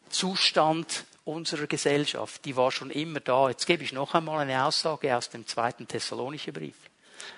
Zustand 0.10 1.06
unserer 1.26 1.68
Gesellschaft, 1.68 2.46
die 2.46 2.56
war 2.56 2.72
schon 2.72 2.92
immer 2.92 3.20
da. 3.20 3.50
Jetzt 3.50 3.66
gebe 3.66 3.84
ich 3.84 3.92
noch 3.92 4.14
einmal 4.14 4.40
eine 4.40 4.64
Aussage 4.64 5.16
aus 5.16 5.30
dem 5.30 5.48
zweiten 5.48 5.88
Thessalonicher 5.88 6.52
Brief. 6.52 6.76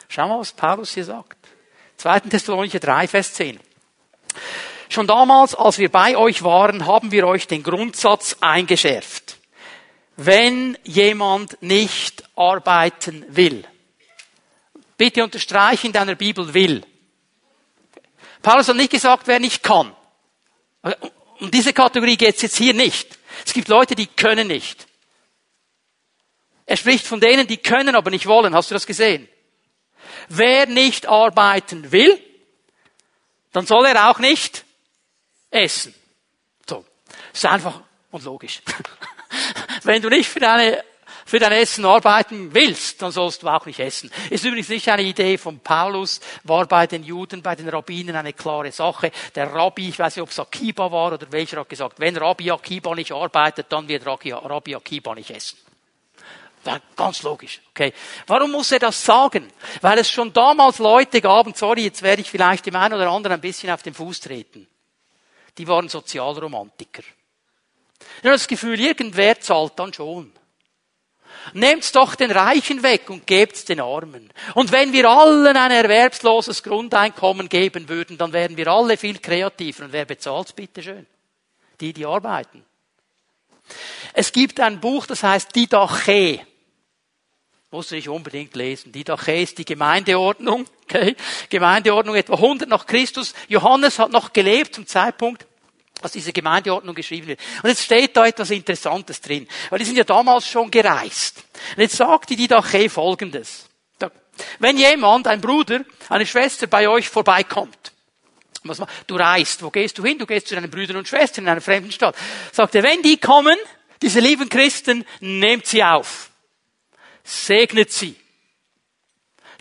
Schau 0.09 0.27
mal, 0.27 0.39
was 0.39 0.51
Paulus 0.51 0.93
hier 0.93 1.05
sagt. 1.05 1.37
2. 1.97 2.21
Thessalonicher 2.21 2.79
3, 2.79 3.07
Vers 3.07 3.33
10. 3.33 3.59
Schon 4.89 5.07
damals, 5.07 5.55
als 5.55 5.77
wir 5.79 5.89
bei 5.89 6.15
euch 6.15 6.43
waren, 6.43 6.85
haben 6.85 7.11
wir 7.11 7.27
euch 7.27 7.47
den 7.47 7.63
Grundsatz 7.63 8.37
eingeschärft. 8.39 9.37
Wenn 10.15 10.77
jemand 10.83 11.61
nicht 11.61 12.23
arbeiten 12.35 13.25
will, 13.29 13.65
bitte 14.97 15.23
unterstreiche 15.23 15.87
in 15.87 15.93
deiner 15.93 16.15
Bibel 16.15 16.53
will. 16.53 16.83
Paulus 18.41 18.67
hat 18.67 18.75
nicht 18.75 18.91
gesagt, 18.91 19.27
wer 19.27 19.39
nicht 19.39 19.63
kann. 19.63 19.93
Um 21.39 21.51
diese 21.51 21.73
Kategorie 21.73 22.17
geht 22.17 22.35
es 22.35 22.41
jetzt 22.41 22.57
hier 22.57 22.73
nicht. 22.73 23.17
Es 23.45 23.53
gibt 23.53 23.67
Leute, 23.67 23.95
die 23.95 24.07
können 24.07 24.47
nicht. 24.47 24.87
Er 26.65 26.77
spricht 26.77 27.05
von 27.05 27.19
denen, 27.19 27.47
die 27.47 27.57
können, 27.57 27.95
aber 27.95 28.09
nicht 28.09 28.25
wollen. 28.25 28.53
Hast 28.53 28.71
du 28.71 28.75
das 28.75 28.85
gesehen? 28.85 29.27
Wer 30.27 30.65
nicht 30.65 31.07
arbeiten 31.07 31.91
will, 31.91 32.21
dann 33.53 33.65
soll 33.65 33.85
er 33.85 34.09
auch 34.09 34.19
nicht 34.19 34.65
essen. 35.49 35.93
So. 36.67 36.83
Ist 37.33 37.45
einfach 37.45 37.81
und 38.11 38.23
logisch. 38.23 38.61
Wenn 39.83 40.01
du 40.01 40.09
nicht 40.09 40.29
für 40.29 40.39
deine 40.39 40.83
für 41.27 41.39
dein 41.39 41.51
Essen 41.51 41.83
arbeiten 41.83 42.53
willst, 42.53 43.01
dann 43.01 43.11
sollst 43.11 43.43
du 43.43 43.49
auch 43.49 43.65
nicht 43.65 43.79
essen. 43.79 44.09
Ist 44.29 44.45
übrigens 44.45 44.69
nicht 44.69 44.87
eine 44.87 45.03
Idee 45.03 45.37
von 45.37 45.59
Paulus, 45.59 46.21
war 46.45 46.65
bei 46.65 46.87
den 46.87 47.03
Juden, 47.03 47.41
bei 47.41 47.53
den 47.53 47.67
Rabbinen 47.67 48.15
eine 48.15 48.31
klare 48.31 48.71
Sache. 48.71 49.11
Der 49.35 49.53
Rabbi, 49.53 49.89
ich 49.89 49.99
weiß 49.99 50.15
nicht, 50.15 50.23
ob 50.23 50.29
es 50.29 50.39
Akiba 50.39 50.89
war 50.89 51.11
oder 51.11 51.29
welcher 51.31 51.59
hat 51.59 51.67
gesagt, 51.67 51.99
wenn 51.99 52.15
Rabbi 52.15 52.49
Akiba 52.49 52.95
nicht 52.95 53.11
arbeitet, 53.11 53.67
dann 53.69 53.89
wird 53.89 54.07
Rabbi 54.07 54.73
Akiba 54.73 55.15
nicht 55.15 55.29
essen. 55.29 55.57
War 56.63 56.81
ganz 56.95 57.21
logisch, 57.23 57.59
okay. 57.71 57.93
Warum 58.25 58.51
muss 58.51 58.71
er 58.71 58.79
das 58.79 59.03
sagen? 59.03 59.51
Weil 59.81 59.99
es 59.99 60.09
schon 60.09 60.31
damals 60.31 60.79
Leute 60.79 61.19
gab, 61.19 61.45
und 61.45 61.57
sorry, 61.57 61.83
jetzt 61.83 62.03
werde 62.03 62.21
ich 62.21 62.29
vielleicht 62.29 62.65
dem 62.65 62.75
einen 62.77 62.93
oder 62.93 63.09
anderen 63.09 63.35
ein 63.35 63.41
bisschen 63.41 63.69
auf 63.69 63.83
den 63.83 63.93
Fuß 63.93 64.21
treten. 64.21 64.65
Die 65.57 65.67
waren 65.67 65.89
Sozialromantiker. 65.89 67.03
Ich 67.99 68.23
habe 68.23 68.31
das 68.31 68.47
Gefühl, 68.47 68.79
irgendwer 68.79 69.39
zahlt 69.41 69.73
dann 69.77 69.93
schon. 69.93 70.31
Nehmt 71.53 71.95
doch 71.95 72.15
den 72.15 72.31
Reichen 72.31 72.83
weg 72.83 73.09
und 73.09 73.27
gebt's 73.27 73.65
den 73.65 73.79
Armen. 73.79 74.29
Und 74.53 74.71
wenn 74.71 74.93
wir 74.93 75.09
allen 75.09 75.55
ein 75.55 75.71
erwerbsloses 75.71 76.63
Grundeinkommen 76.63 77.49
geben 77.49 77.89
würden, 77.89 78.17
dann 78.17 78.33
wären 78.33 78.57
wir 78.57 78.67
alle 78.67 78.97
viel 78.97 79.19
kreativer. 79.19 79.85
Und 79.85 79.93
wer 79.93 80.05
bezahlt's 80.05 80.53
bitte 80.53 80.83
schön? 80.83 81.05
Die, 81.79 81.93
die 81.93 82.05
arbeiten. 82.05 82.63
Es 84.13 84.31
gibt 84.31 84.59
ein 84.59 84.79
Buch, 84.79 85.05
das 85.05 85.23
heißt 85.23 85.55
Didache. 85.55 86.41
Muss 87.69 87.91
ich 87.91 88.07
unbedingt 88.07 88.55
lesen. 88.55 88.91
Didache 88.91 89.33
ist 89.33 89.57
die 89.57 89.65
Gemeindeordnung. 89.65 90.65
Okay? 90.83 91.15
Gemeindeordnung 91.49 92.15
etwa 92.15 92.35
100 92.35 92.69
nach 92.69 92.85
Christus. 92.85 93.33
Johannes 93.49 93.99
hat 93.99 94.11
noch 94.11 94.31
gelebt 94.31 94.75
zum 94.75 94.87
Zeitpunkt, 94.87 95.45
dass 96.01 96.11
diese 96.11 96.31
Gemeindeordnung 96.31 96.95
geschrieben 96.95 97.27
wird. 97.27 97.39
Und 97.63 97.69
jetzt 97.69 97.83
steht 97.83 98.15
da 98.15 98.25
etwas 98.25 98.51
Interessantes 98.51 99.19
drin, 99.21 99.47
weil 99.69 99.79
die 99.79 99.85
sind 99.85 99.97
ja 99.97 100.03
damals 100.03 100.47
schon 100.47 100.69
gereist. 100.69 101.43
Und 101.75 101.81
jetzt 101.81 101.95
sagt 101.95 102.29
die 102.29 102.35
Didache 102.35 102.89
folgendes. 102.89 103.67
Wenn 104.59 104.77
jemand, 104.77 105.27
ein 105.27 105.41
Bruder, 105.41 105.83
eine 106.09 106.25
Schwester 106.25 106.67
bei 106.67 106.87
euch 106.87 107.09
vorbeikommt 107.09 107.91
Was, 108.63 108.81
du 109.07 109.15
reist. 109.15 109.63
Wo 109.63 109.69
gehst 109.69 109.97
du 109.97 110.03
hin? 110.03 110.17
Du 110.17 110.25
gehst 110.25 110.47
zu 110.47 110.55
deinen 110.55 110.69
Brüdern 110.69 110.97
und 110.97 111.07
Schwestern 111.07 111.45
in 111.45 111.49
einer 111.49 111.61
fremden 111.61 111.91
Stadt. 111.91 112.15
Sagt 112.51 112.75
er, 112.75 112.83
wenn 112.83 113.01
die 113.01 113.17
kommen, 113.17 113.57
diese 114.01 114.19
lieben 114.19 114.49
Christen, 114.49 115.05
nehmt 115.21 115.65
sie 115.65 115.83
auf. 115.83 116.29
Segnet 117.23 117.91
sie. 117.91 118.15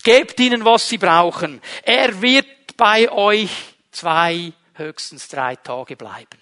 Gebt 0.03 0.39
ihnen, 0.41 0.65
was 0.65 0.89
sie 0.89 0.99
brauchen. 0.99 1.61
Er 1.83 2.21
wird 2.21 2.77
bei 2.77 3.11
euch 3.11 3.51
zwei, 3.91 4.53
höchstens 4.79 5.29
drei 5.29 5.57
Tage 5.57 5.97
bleiben. 5.97 6.41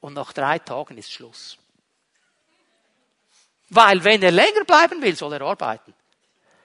Und 0.00 0.14
nach 0.14 0.32
drei 0.32 0.58
Tagen 0.58 0.98
ist 0.98 1.12
Schluss. 1.12 1.58
Weil 3.70 4.04
wenn 4.04 4.22
er 4.22 4.32
länger 4.32 4.64
bleiben 4.64 5.00
will, 5.00 5.16
soll 5.16 5.32
er 5.34 5.42
arbeiten. 5.42 5.94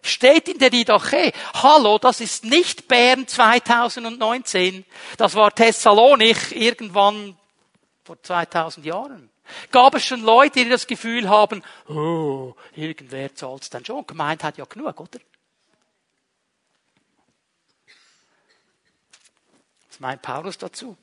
Steht 0.01 0.47
in 0.49 0.57
der 0.57 0.69
Didache. 0.69 1.31
Hallo, 1.53 1.97
das 1.97 2.21
ist 2.21 2.43
nicht 2.43 2.87
Bern 2.87 3.27
2019. 3.27 4.85
Das 5.17 5.35
war 5.35 5.53
Thessalonich 5.53 6.55
irgendwann 6.55 7.37
vor 8.03 8.21
2000 8.21 8.85
Jahren. 8.85 9.29
Gab 9.71 9.95
es 9.95 10.05
schon 10.05 10.21
Leute, 10.21 10.63
die 10.63 10.69
das 10.69 10.87
Gefühl 10.87 11.29
haben, 11.29 11.63
oh, 11.87 12.53
irgendwer 12.75 13.33
zahlt 13.35 13.63
es 13.63 13.69
dann 13.69 13.85
schon. 13.85 14.05
Gemeint 14.05 14.43
hat 14.43 14.57
ja 14.57 14.65
genug, 14.65 14.99
oder? 14.99 15.19
Was 19.97 20.01
meint 20.01 20.21
Paulus 20.21 20.59
dazu? 20.59 20.95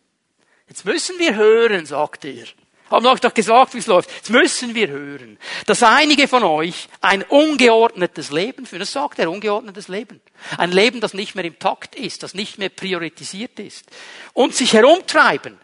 Jetzt 0.68 0.84
müssen 0.84 1.18
wir 1.18 1.34
hören, 1.34 1.84
sagt 1.84 2.24
er. 2.24 2.44
Haben 2.88 3.06
euch 3.06 3.18
doch 3.18 3.34
gesagt, 3.34 3.74
wie 3.74 3.78
es 3.78 3.88
läuft. 3.88 4.08
Jetzt 4.08 4.30
müssen 4.30 4.76
wir 4.76 4.86
hören, 4.86 5.36
dass 5.66 5.82
einige 5.82 6.28
von 6.28 6.44
euch 6.44 6.88
ein 7.00 7.24
ungeordnetes 7.24 8.30
Leben 8.30 8.66
führen. 8.66 8.78
Das 8.78 8.92
sagt 8.92 9.18
er, 9.18 9.32
ungeordnetes 9.32 9.88
Leben. 9.88 10.20
Ein 10.58 10.70
Leben, 10.70 11.00
das 11.00 11.12
nicht 11.12 11.34
mehr 11.34 11.44
im 11.44 11.58
Takt 11.58 11.96
ist, 11.96 12.22
das 12.22 12.34
nicht 12.34 12.58
mehr 12.58 12.68
priorisiert 12.68 13.58
ist. 13.58 13.84
Und 14.32 14.54
sich 14.54 14.74
herumtreiben, 14.74 15.58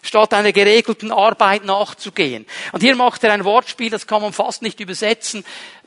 statt 0.00 0.32
einer 0.32 0.52
geregelten 0.52 1.12
Arbeit 1.12 1.66
nachzugehen. 1.66 2.46
Und 2.72 2.82
hier 2.82 2.96
macht 2.96 3.22
er 3.24 3.34
ein 3.34 3.44
Wortspiel, 3.44 3.90
das 3.90 4.06
kann 4.06 4.22
man 4.22 4.32
fast 4.32 4.62
nicht 4.62 4.80
übersetzen. 4.80 5.44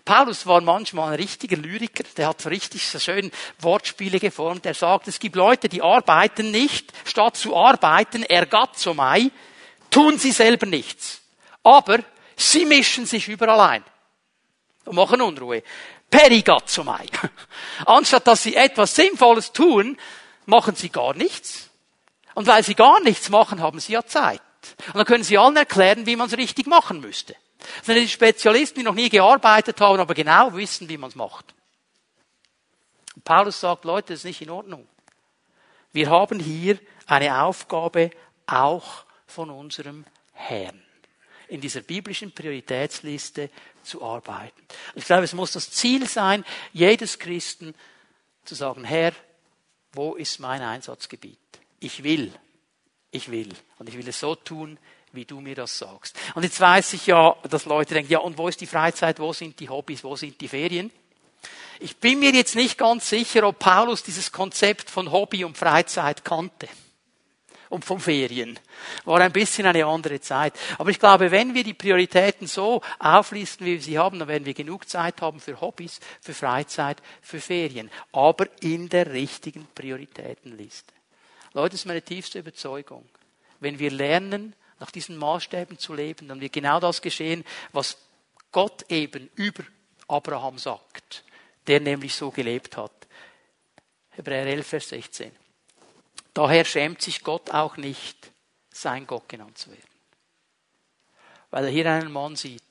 Paulus 0.07 0.47
war 0.47 0.61
manchmal 0.61 1.09
ein 1.09 1.19
richtiger 1.19 1.57
Lyriker, 1.57 2.05
der 2.15 2.29
hat 2.29 2.41
so 2.41 2.47
richtig 2.47 2.87
so 2.87 2.97
schön 2.97 3.29
Wortspiele 3.59 4.21
geformt. 4.21 4.65
Er 4.65 4.73
sagt, 4.73 5.09
es 5.09 5.19
gibt 5.19 5.35
Leute, 5.35 5.67
die 5.67 5.81
arbeiten 5.81 6.49
nicht, 6.49 6.93
statt 7.03 7.35
zu 7.35 7.57
arbeiten, 7.57 8.23
ergatzomai, 8.23 9.29
tun 9.91 10.17
sie 10.17 10.31
selber 10.31 10.65
nichts. 10.65 11.19
Aber 11.61 11.99
sie 12.37 12.65
mischen 12.65 13.05
sich 13.05 13.27
überall 13.27 13.59
ein 13.59 13.83
und 14.85 14.95
machen 14.95 15.21
Unruhe. 15.21 15.61
Perigatzomai. 16.09 17.05
Anstatt 17.85 18.27
dass 18.27 18.43
sie 18.43 18.55
etwas 18.55 18.95
Sinnvolles 18.95 19.51
tun, 19.51 19.97
machen 20.45 20.75
sie 20.75 20.87
gar 20.87 21.15
nichts. 21.15 21.69
Und 22.33 22.47
weil 22.47 22.63
sie 22.63 22.75
gar 22.75 23.01
nichts 23.01 23.27
machen, 23.27 23.61
haben 23.61 23.81
sie 23.81 23.91
ja 23.91 24.05
Zeit. 24.05 24.41
Und 24.87 24.95
dann 24.95 25.05
können 25.05 25.25
sie 25.25 25.37
allen 25.37 25.57
erklären, 25.57 26.05
wie 26.05 26.15
man 26.15 26.27
es 26.27 26.37
richtig 26.37 26.65
machen 26.65 27.01
müsste. 27.01 27.35
Das 27.59 27.87
sind 27.87 27.95
die 27.95 28.07
Spezialisten, 28.07 28.79
die 28.79 28.85
noch 28.85 28.93
nie 28.93 29.09
gearbeitet 29.09 29.79
haben, 29.81 29.99
aber 29.99 30.13
genau 30.13 30.53
wissen, 30.55 30.87
wie 30.89 30.97
man 30.97 31.09
es 31.09 31.15
macht. 31.15 31.53
Und 33.15 33.23
Paulus 33.23 33.59
sagt, 33.59 33.85
Leute, 33.85 34.13
das 34.13 34.19
ist 34.19 34.25
nicht 34.25 34.41
in 34.41 34.49
Ordnung. 34.49 34.87
Wir 35.91 36.09
haben 36.09 36.39
hier 36.39 36.79
eine 37.07 37.41
Aufgabe 37.41 38.11
auch 38.45 39.05
von 39.25 39.49
unserem 39.49 40.05
Herrn. 40.33 40.81
In 41.47 41.61
dieser 41.61 41.81
biblischen 41.81 42.31
Prioritätsliste 42.31 43.49
zu 43.81 44.03
arbeiten. 44.03 44.61
Ich 44.95 45.05
glaube, 45.05 45.23
es 45.23 45.33
muss 45.33 45.53
das 45.53 45.71
Ziel 45.71 46.07
sein, 46.07 46.45
jedes 46.73 47.19
Christen 47.19 47.73
zu 48.43 48.53
sagen, 48.53 48.83
Herr, 48.83 49.13
wo 49.93 50.15
ist 50.15 50.39
mein 50.39 50.61
Einsatzgebiet? 50.61 51.39
Ich 51.79 52.03
will, 52.03 52.33
ich 53.11 53.31
will. 53.31 53.49
Und 53.79 53.89
ich 53.89 53.97
will 53.97 54.07
es 54.07 54.19
so 54.19 54.35
tun, 54.35 54.77
wie 55.17 55.25
du 55.25 55.41
mir 55.41 55.55
das 55.55 55.77
sagst. 55.77 56.15
Und 56.35 56.43
jetzt 56.43 56.61
weiß 56.61 56.93
ich 56.93 57.07
ja, 57.07 57.35
dass 57.49 57.65
Leute 57.65 57.95
denken, 57.95 58.13
ja, 58.13 58.19
und 58.19 58.37
wo 58.37 58.47
ist 58.47 58.61
die 58.61 58.67
Freizeit, 58.67 59.19
wo 59.19 59.33
sind 59.33 59.59
die 59.59 59.67
Hobbys, 59.67 60.05
wo 60.05 60.15
sind 60.15 60.39
die 60.39 60.47
Ferien? 60.47 60.91
Ich 61.79 61.97
bin 61.97 62.19
mir 62.19 62.31
jetzt 62.31 62.55
nicht 62.55 62.77
ganz 62.77 63.09
sicher, 63.09 63.45
ob 63.47 63.59
Paulus 63.59 64.03
dieses 64.03 64.31
Konzept 64.31 64.89
von 64.89 65.11
Hobby 65.11 65.43
und 65.43 65.57
Freizeit 65.57 66.23
kannte. 66.23 66.67
Und 67.69 67.83
von 67.83 67.99
Ferien. 67.99 68.57
War 69.03 69.19
ein 69.19 69.33
bisschen 69.33 69.65
eine 69.65 69.85
andere 69.85 70.21
Zeit. 70.21 70.53
Aber 70.77 70.89
ich 70.89 70.99
glaube, 70.99 71.31
wenn 71.31 71.53
wir 71.53 71.65
die 71.65 71.73
Prioritäten 71.73 72.47
so 72.47 72.81
auflisten, 72.97 73.65
wie 73.65 73.73
wir 73.73 73.81
sie 73.81 73.99
haben, 73.99 74.19
dann 74.19 74.29
werden 74.29 74.45
wir 74.45 74.53
genug 74.53 74.87
Zeit 74.87 75.21
haben 75.21 75.41
für 75.41 75.59
Hobbys, 75.59 75.99
für 76.21 76.33
Freizeit, 76.33 77.01
für 77.21 77.41
Ferien. 77.41 77.91
Aber 78.13 78.47
in 78.61 78.87
der 78.87 79.11
richtigen 79.11 79.67
Prioritätenliste. 79.75 80.93
Leute, 81.53 81.71
das 81.71 81.81
ist 81.81 81.87
meine 81.87 82.01
tiefste 82.01 82.39
Überzeugung. 82.39 83.03
Wenn 83.59 83.79
wir 83.79 83.91
lernen, 83.91 84.55
nach 84.79 84.91
diesen 84.91 85.17
Maßstäben 85.17 85.77
zu 85.77 85.93
leben, 85.93 86.27
dann 86.27 86.41
wird 86.41 86.53
genau 86.53 86.79
das 86.79 87.01
geschehen, 87.01 87.43
was 87.71 87.97
Gott 88.51 88.85
eben 88.89 89.29
über 89.35 89.63
Abraham 90.07 90.57
sagt, 90.57 91.23
der 91.67 91.79
nämlich 91.79 92.15
so 92.15 92.31
gelebt 92.31 92.77
hat. 92.77 92.91
Hebräer 94.11 94.45
11, 94.45 94.67
Vers 94.67 94.89
16. 94.89 95.31
Daher 96.33 96.65
schämt 96.65 97.01
sich 97.01 97.23
Gott 97.23 97.51
auch 97.51 97.77
nicht, 97.77 98.31
sein 98.71 99.07
Gott 99.07 99.27
genannt 99.27 99.57
zu 99.57 99.71
werden. 99.71 99.81
Weil 101.49 101.65
er 101.65 101.71
hier 101.71 101.91
einen 101.91 102.11
Mann 102.11 102.35
sieht, 102.35 102.61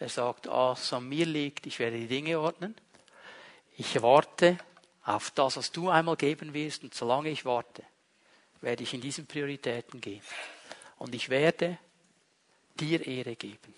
der 0.00 0.08
sagt, 0.08 0.48
ah, 0.48 0.72
es 0.72 0.92
an 0.92 1.08
mir 1.08 1.26
liegt, 1.26 1.66
ich 1.66 1.78
werde 1.78 1.98
die 1.98 2.08
Dinge 2.08 2.40
ordnen. 2.40 2.74
Ich 3.76 4.00
warte 4.02 4.58
auf 5.04 5.30
das, 5.30 5.56
was 5.56 5.72
du 5.72 5.90
einmal 5.90 6.16
geben 6.16 6.54
wirst, 6.54 6.82
und 6.82 6.94
solange 6.94 7.30
ich 7.30 7.44
warte, 7.44 7.82
werde 8.60 8.82
ich 8.82 8.94
in 8.94 9.00
diesen 9.00 9.26
Prioritäten 9.26 10.00
gehen. 10.00 10.22
Und 11.00 11.14
ich 11.14 11.30
werde 11.30 11.78
dir 12.78 13.06
Ehre 13.06 13.34
geben, 13.34 13.74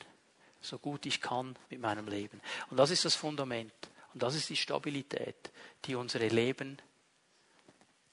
so 0.60 0.76
gut 0.76 1.06
ich 1.06 1.20
kann 1.20 1.56
mit 1.70 1.80
meinem 1.80 2.08
Leben. 2.08 2.40
Und 2.68 2.78
das 2.78 2.90
ist 2.90 3.04
das 3.04 3.14
Fundament. 3.14 3.72
Und 4.12 4.24
das 4.24 4.34
ist 4.34 4.50
die 4.50 4.56
Stabilität, 4.56 5.52
die 5.84 5.94
unsere 5.94 6.26
Leben 6.26 6.78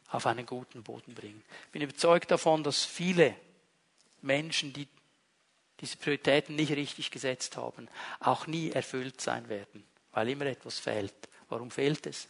auf 0.09 0.27
einen 0.27 0.45
guten 0.45 0.83
Boden 0.83 1.15
bringen. 1.15 1.43
Ich 1.65 1.71
bin 1.71 1.81
überzeugt 1.81 2.29
davon, 2.29 2.63
dass 2.63 2.85
viele 2.85 3.35
Menschen, 4.21 4.73
die 4.73 4.87
diese 5.79 5.97
Prioritäten 5.97 6.55
nicht 6.55 6.71
richtig 6.71 7.09
gesetzt 7.09 7.57
haben, 7.57 7.87
auch 8.19 8.45
nie 8.45 8.69
erfüllt 8.69 9.19
sein 9.19 9.49
werden, 9.49 9.83
weil 10.11 10.29
immer 10.29 10.45
etwas 10.45 10.77
fehlt. 10.77 11.15
Warum 11.49 11.71
fehlt 11.71 12.05
es? 12.05 12.27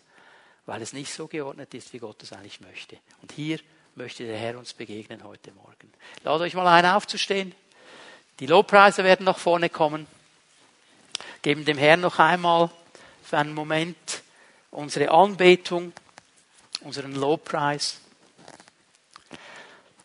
Weil 0.65 0.81
es 0.81 0.93
nicht 0.93 1.13
so 1.13 1.27
geordnet 1.27 1.73
ist, 1.73 1.91
wie 1.91 1.99
Gott 1.99 2.23
es 2.23 2.31
eigentlich 2.31 2.61
möchte. 2.61 2.97
Und 3.21 3.33
hier 3.33 3.59
möchte 3.95 4.25
der 4.25 4.37
Herr 4.37 4.57
uns 4.57 4.73
begegnen 4.73 5.23
heute 5.23 5.51
Morgen. 5.51 5.91
Lade 6.23 6.43
euch 6.43 6.53
mal 6.53 6.67
ein, 6.67 6.85
aufzustehen. 6.85 7.53
Die 8.39 8.45
Lobpreise 8.45 9.03
werden 9.03 9.25
nach 9.25 9.37
vorne 9.37 9.69
kommen. 9.69 10.07
Geben 11.41 11.65
dem 11.65 11.77
Herrn 11.77 12.01
noch 12.01 12.19
einmal 12.19 12.69
für 13.23 13.37
einen 13.37 13.53
Moment 13.53 14.23
unsere 14.71 15.11
Anbetung, 15.11 15.93
unseren 16.81 17.13
Lobpreis. 17.13 17.99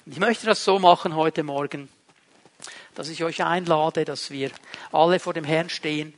Ich 0.06 0.18
möchte 0.18 0.46
das 0.46 0.64
so 0.64 0.78
machen 0.78 1.14
heute 1.14 1.42
Morgen, 1.42 1.88
dass 2.94 3.08
ich 3.08 3.24
euch 3.24 3.42
einlade, 3.42 4.04
dass 4.04 4.30
wir 4.30 4.50
alle 4.92 5.18
vor 5.18 5.34
dem 5.34 5.44
Herrn 5.44 5.70
stehen, 5.70 6.14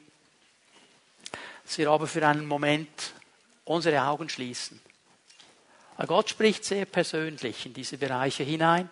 dass 1.64 1.78
wir 1.78 1.90
aber 1.90 2.06
für 2.06 2.26
einen 2.26 2.46
Moment 2.46 3.12
unsere 3.64 4.02
Augen 4.02 4.28
schließen. 4.28 4.80
Aber 5.96 6.06
Gott 6.08 6.30
spricht 6.30 6.64
sehr 6.64 6.84
persönlich 6.84 7.66
in 7.66 7.74
diese 7.74 7.96
Bereiche 7.96 8.42
hinein. 8.42 8.90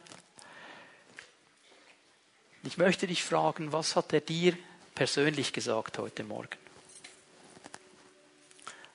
Ich 2.62 2.78
möchte 2.78 3.06
dich 3.06 3.22
fragen, 3.22 3.72
was 3.72 3.94
hat 3.94 4.12
er 4.12 4.20
dir 4.20 4.56
persönlich 4.94 5.52
gesagt 5.52 5.98
heute 5.98 6.24
Morgen? 6.24 6.56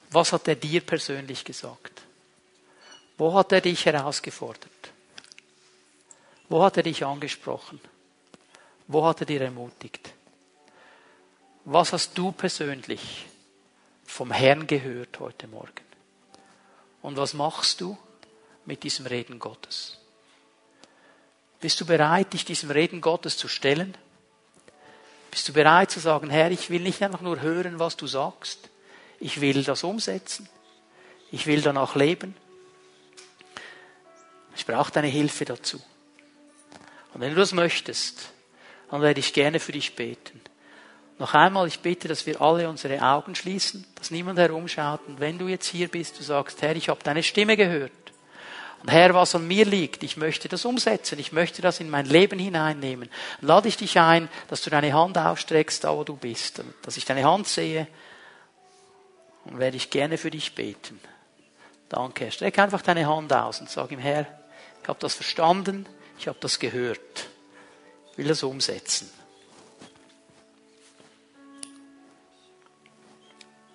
Was 0.10 0.34
hat 0.34 0.48
er 0.48 0.56
dir 0.56 0.82
persönlich 0.82 1.46
gesagt? 1.46 2.02
Wo 3.18 3.34
hat 3.36 3.52
er 3.52 3.62
dich 3.62 3.86
herausgefordert? 3.86 4.72
Wo 6.48 6.64
hat 6.64 6.78
er 6.78 6.84
dich 6.84 7.06
angesprochen? 7.06 7.80
Wo 8.88 9.06
hat 9.06 9.20
er 9.20 9.28
dir 9.28 9.42
ermutigt? 9.42 10.14
Was 11.66 11.94
hast 11.94 12.18
du 12.18 12.32
persönlich 12.32 13.28
vom 14.04 14.32
Herrn 14.32 14.66
gehört 14.66 15.20
heute 15.20 15.48
Morgen? 15.48 15.89
Und 17.02 17.18
was 17.18 17.34
machst 17.34 17.82
du 17.82 17.98
mit 18.66 18.84
diesem 18.84 19.06
Reden 19.06 19.40
Gottes? 19.40 19.98
Bist 21.60 21.80
du 21.82 21.86
bereit, 21.86 22.34
dich 22.34 22.46
diesem 22.46 22.72
Reden 22.72 23.02
Gottes 23.02 23.38
zu 23.38 23.48
stellen? 23.48 23.98
Bist 25.32 25.48
du 25.48 25.54
bereit 25.54 25.92
zu 25.92 26.00
sagen, 26.00 26.30
Herr, 26.30 26.52
ich 26.52 26.70
will 26.70 26.82
nicht 26.82 27.02
einfach 27.04 27.22
nur 27.22 27.42
hören, 27.42 27.80
was 27.80 27.98
du 27.98 28.08
sagst. 28.08 28.70
Ich 29.20 29.42
will 29.42 29.64
das 29.64 29.84
umsetzen. 29.84 30.50
Ich 31.32 31.46
will 31.46 31.62
danach 31.62 31.96
leben. 31.96 32.36
Ich 34.56 34.66
brauche 34.66 34.92
deine 34.92 35.08
Hilfe 35.08 35.46
dazu. 35.46 35.82
Und 37.14 37.22
wenn 37.22 37.32
du 37.32 37.40
das 37.40 37.54
möchtest, 37.54 38.32
dann 38.90 39.02
werde 39.02 39.20
ich 39.20 39.34
gerne 39.34 39.60
für 39.60 39.72
dich 39.72 39.96
beten. 39.96 40.42
Noch 41.20 41.34
einmal, 41.34 41.68
ich 41.68 41.82
bitte, 41.82 42.08
dass 42.08 42.26
wir 42.26 42.42
alle 42.42 42.70
unsere 42.70 43.02
Augen 43.02 43.36
schließen, 43.36 43.86
dass 43.96 44.10
niemand 44.10 44.40
herumschaut. 44.40 45.02
Und 45.06 45.20
wenn 45.20 45.38
du 45.38 45.50
jetzt 45.50 45.68
hier 45.68 45.90
bist, 45.90 46.18
du 46.18 46.24
sagst, 46.24 46.62
Herr, 46.62 46.78
ich 46.78 46.88
habe 46.88 47.04
deine 47.04 47.24
Stimme 47.24 47.58
gehört. 47.58 47.92
Und 48.82 48.90
Herr, 48.90 49.14
was 49.14 49.36
an 49.36 49.46
mir 49.46 49.66
liegt, 49.66 50.04
ich 50.04 50.16
möchte 50.16 50.48
das 50.48 50.64
umsetzen, 50.64 51.20
ich 51.20 51.34
möchte 51.34 51.62
das 51.62 51.82
in 51.82 51.90
mein 51.90 52.06
Leben 52.06 52.40
hineinnehmen. 52.40 53.10
Dann 53.42 53.48
lade 53.50 53.68
ich 53.68 53.76
dich 53.76 54.00
ein, 54.00 54.30
dass 54.48 54.62
du 54.62 54.70
deine 54.70 54.94
Hand 54.94 55.18
ausstreckst, 55.18 55.84
da 55.84 55.94
wo 55.94 56.06
du 56.06 56.16
bist, 56.16 56.64
dass 56.84 56.96
ich 56.96 57.04
deine 57.04 57.26
Hand 57.26 57.48
sehe 57.48 57.88
und 59.44 59.60
werde 59.60 59.76
ich 59.76 59.90
gerne 59.90 60.18
für 60.18 60.32
dich 60.32 60.56
beten. 60.56 61.02
Danke. 61.90 62.26
Herr. 62.26 62.32
Streck 62.32 62.58
einfach 62.60 62.82
deine 62.82 63.06
Hand 63.06 63.34
aus 63.34 63.60
und 63.60 63.70
sag 63.70 63.92
ihm, 63.92 64.00
Herr, 64.00 64.26
ich 64.82 64.88
habe 64.88 65.00
das 65.02 65.16
verstanden, 65.16 65.86
ich 66.18 66.30
habe 66.30 66.38
das 66.40 66.60
gehört, 66.60 67.28
ich 68.14 68.18
will 68.18 68.28
das 68.28 68.44
umsetzen. 68.44 69.19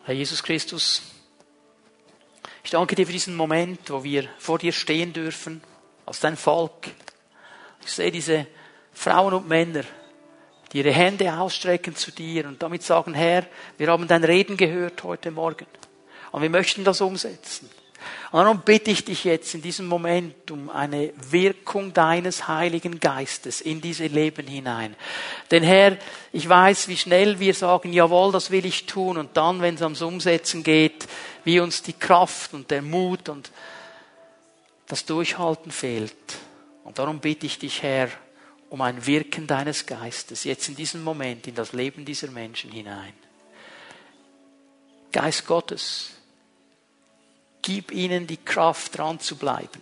Herr 0.06 0.14
Jesus 0.14 0.42
Christus, 0.42 1.00
ich 2.62 2.70
danke 2.70 2.94
dir 2.94 3.06
für 3.06 3.12
diesen 3.12 3.36
Moment, 3.36 3.88
wo 3.88 4.04
wir 4.04 4.28
vor 4.36 4.58
dir 4.58 4.72
stehen 4.72 5.14
dürfen, 5.14 5.62
als 6.04 6.20
dein 6.20 6.36
Volk. 6.36 6.88
Ich 7.82 7.90
sehe 7.90 8.12
diese 8.12 8.46
Frauen 8.92 9.32
und 9.32 9.48
Männer, 9.48 9.82
die 10.70 10.78
ihre 10.78 10.92
Hände 10.92 11.32
ausstrecken 11.32 11.96
zu 11.96 12.10
dir 12.10 12.46
und 12.46 12.62
damit 12.62 12.82
sagen, 12.82 13.14
Herr, 13.14 13.46
wir 13.78 13.88
haben 13.88 14.06
dein 14.06 14.24
Reden 14.24 14.58
gehört 14.58 15.02
heute 15.04 15.30
Morgen 15.30 15.66
und 16.32 16.42
wir 16.42 16.50
möchten 16.50 16.84
das 16.84 17.00
umsetzen. 17.00 17.70
Und 18.34 18.40
darum 18.40 18.62
bitte 18.62 18.90
ich 18.90 19.04
dich 19.04 19.22
jetzt 19.22 19.54
in 19.54 19.62
diesem 19.62 19.86
Moment 19.86 20.50
um 20.50 20.68
eine 20.68 21.12
Wirkung 21.30 21.94
deines 21.94 22.48
Heiligen 22.48 22.98
Geistes 22.98 23.60
in 23.60 23.80
diese 23.80 24.08
Leben 24.08 24.48
hinein. 24.48 24.96
Denn 25.52 25.62
Herr, 25.62 25.96
ich 26.32 26.48
weiß, 26.48 26.88
wie 26.88 26.96
schnell 26.96 27.38
wir 27.38 27.54
sagen, 27.54 27.92
jawohl, 27.92 28.32
das 28.32 28.50
will 28.50 28.66
ich 28.66 28.86
tun. 28.86 29.18
Und 29.18 29.36
dann, 29.36 29.62
wenn 29.62 29.76
es 29.76 29.82
ums 29.82 30.02
Umsetzen 30.02 30.64
geht, 30.64 31.06
wie 31.44 31.60
uns 31.60 31.82
die 31.82 31.92
Kraft 31.92 32.54
und 32.54 32.72
der 32.72 32.82
Mut 32.82 33.28
und 33.28 33.52
das 34.88 35.04
Durchhalten 35.04 35.70
fehlt. 35.70 36.16
Und 36.82 36.98
darum 36.98 37.20
bitte 37.20 37.46
ich 37.46 37.60
dich, 37.60 37.84
Herr, 37.84 38.08
um 38.68 38.80
ein 38.80 39.06
Wirken 39.06 39.46
deines 39.46 39.86
Geistes 39.86 40.42
jetzt 40.42 40.68
in 40.68 40.74
diesem 40.74 41.04
Moment 41.04 41.46
in 41.46 41.54
das 41.54 41.72
Leben 41.72 42.04
dieser 42.04 42.32
Menschen 42.32 42.72
hinein. 42.72 43.12
Geist 45.12 45.46
Gottes, 45.46 46.14
Gib 47.66 47.92
ihnen 47.92 48.26
die 48.26 48.36
Kraft, 48.36 48.98
dran 48.98 49.20
zu 49.20 49.36
bleiben. 49.36 49.80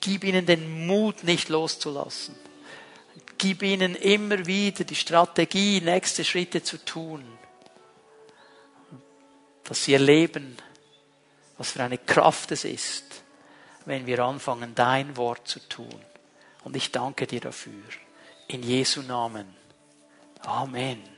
Gib 0.00 0.22
ihnen 0.22 0.46
den 0.46 0.86
Mut, 0.86 1.24
nicht 1.24 1.48
loszulassen. 1.48 2.36
Gib 3.38 3.60
ihnen 3.64 3.96
immer 3.96 4.46
wieder 4.46 4.84
die 4.84 4.94
Strategie, 4.94 5.80
nächste 5.80 6.24
Schritte 6.24 6.62
zu 6.62 6.84
tun. 6.84 7.24
Dass 9.64 9.82
sie 9.82 9.94
erleben, 9.94 10.56
was 11.58 11.72
für 11.72 11.82
eine 11.82 11.98
Kraft 11.98 12.52
es 12.52 12.64
ist, 12.64 13.24
wenn 13.84 14.06
wir 14.06 14.20
anfangen, 14.20 14.76
dein 14.76 15.16
Wort 15.16 15.48
zu 15.48 15.58
tun. 15.68 16.04
Und 16.62 16.76
ich 16.76 16.92
danke 16.92 17.26
dir 17.26 17.40
dafür. 17.40 17.82
In 18.46 18.62
Jesu 18.62 19.02
Namen. 19.02 19.56
Amen. 20.42 21.15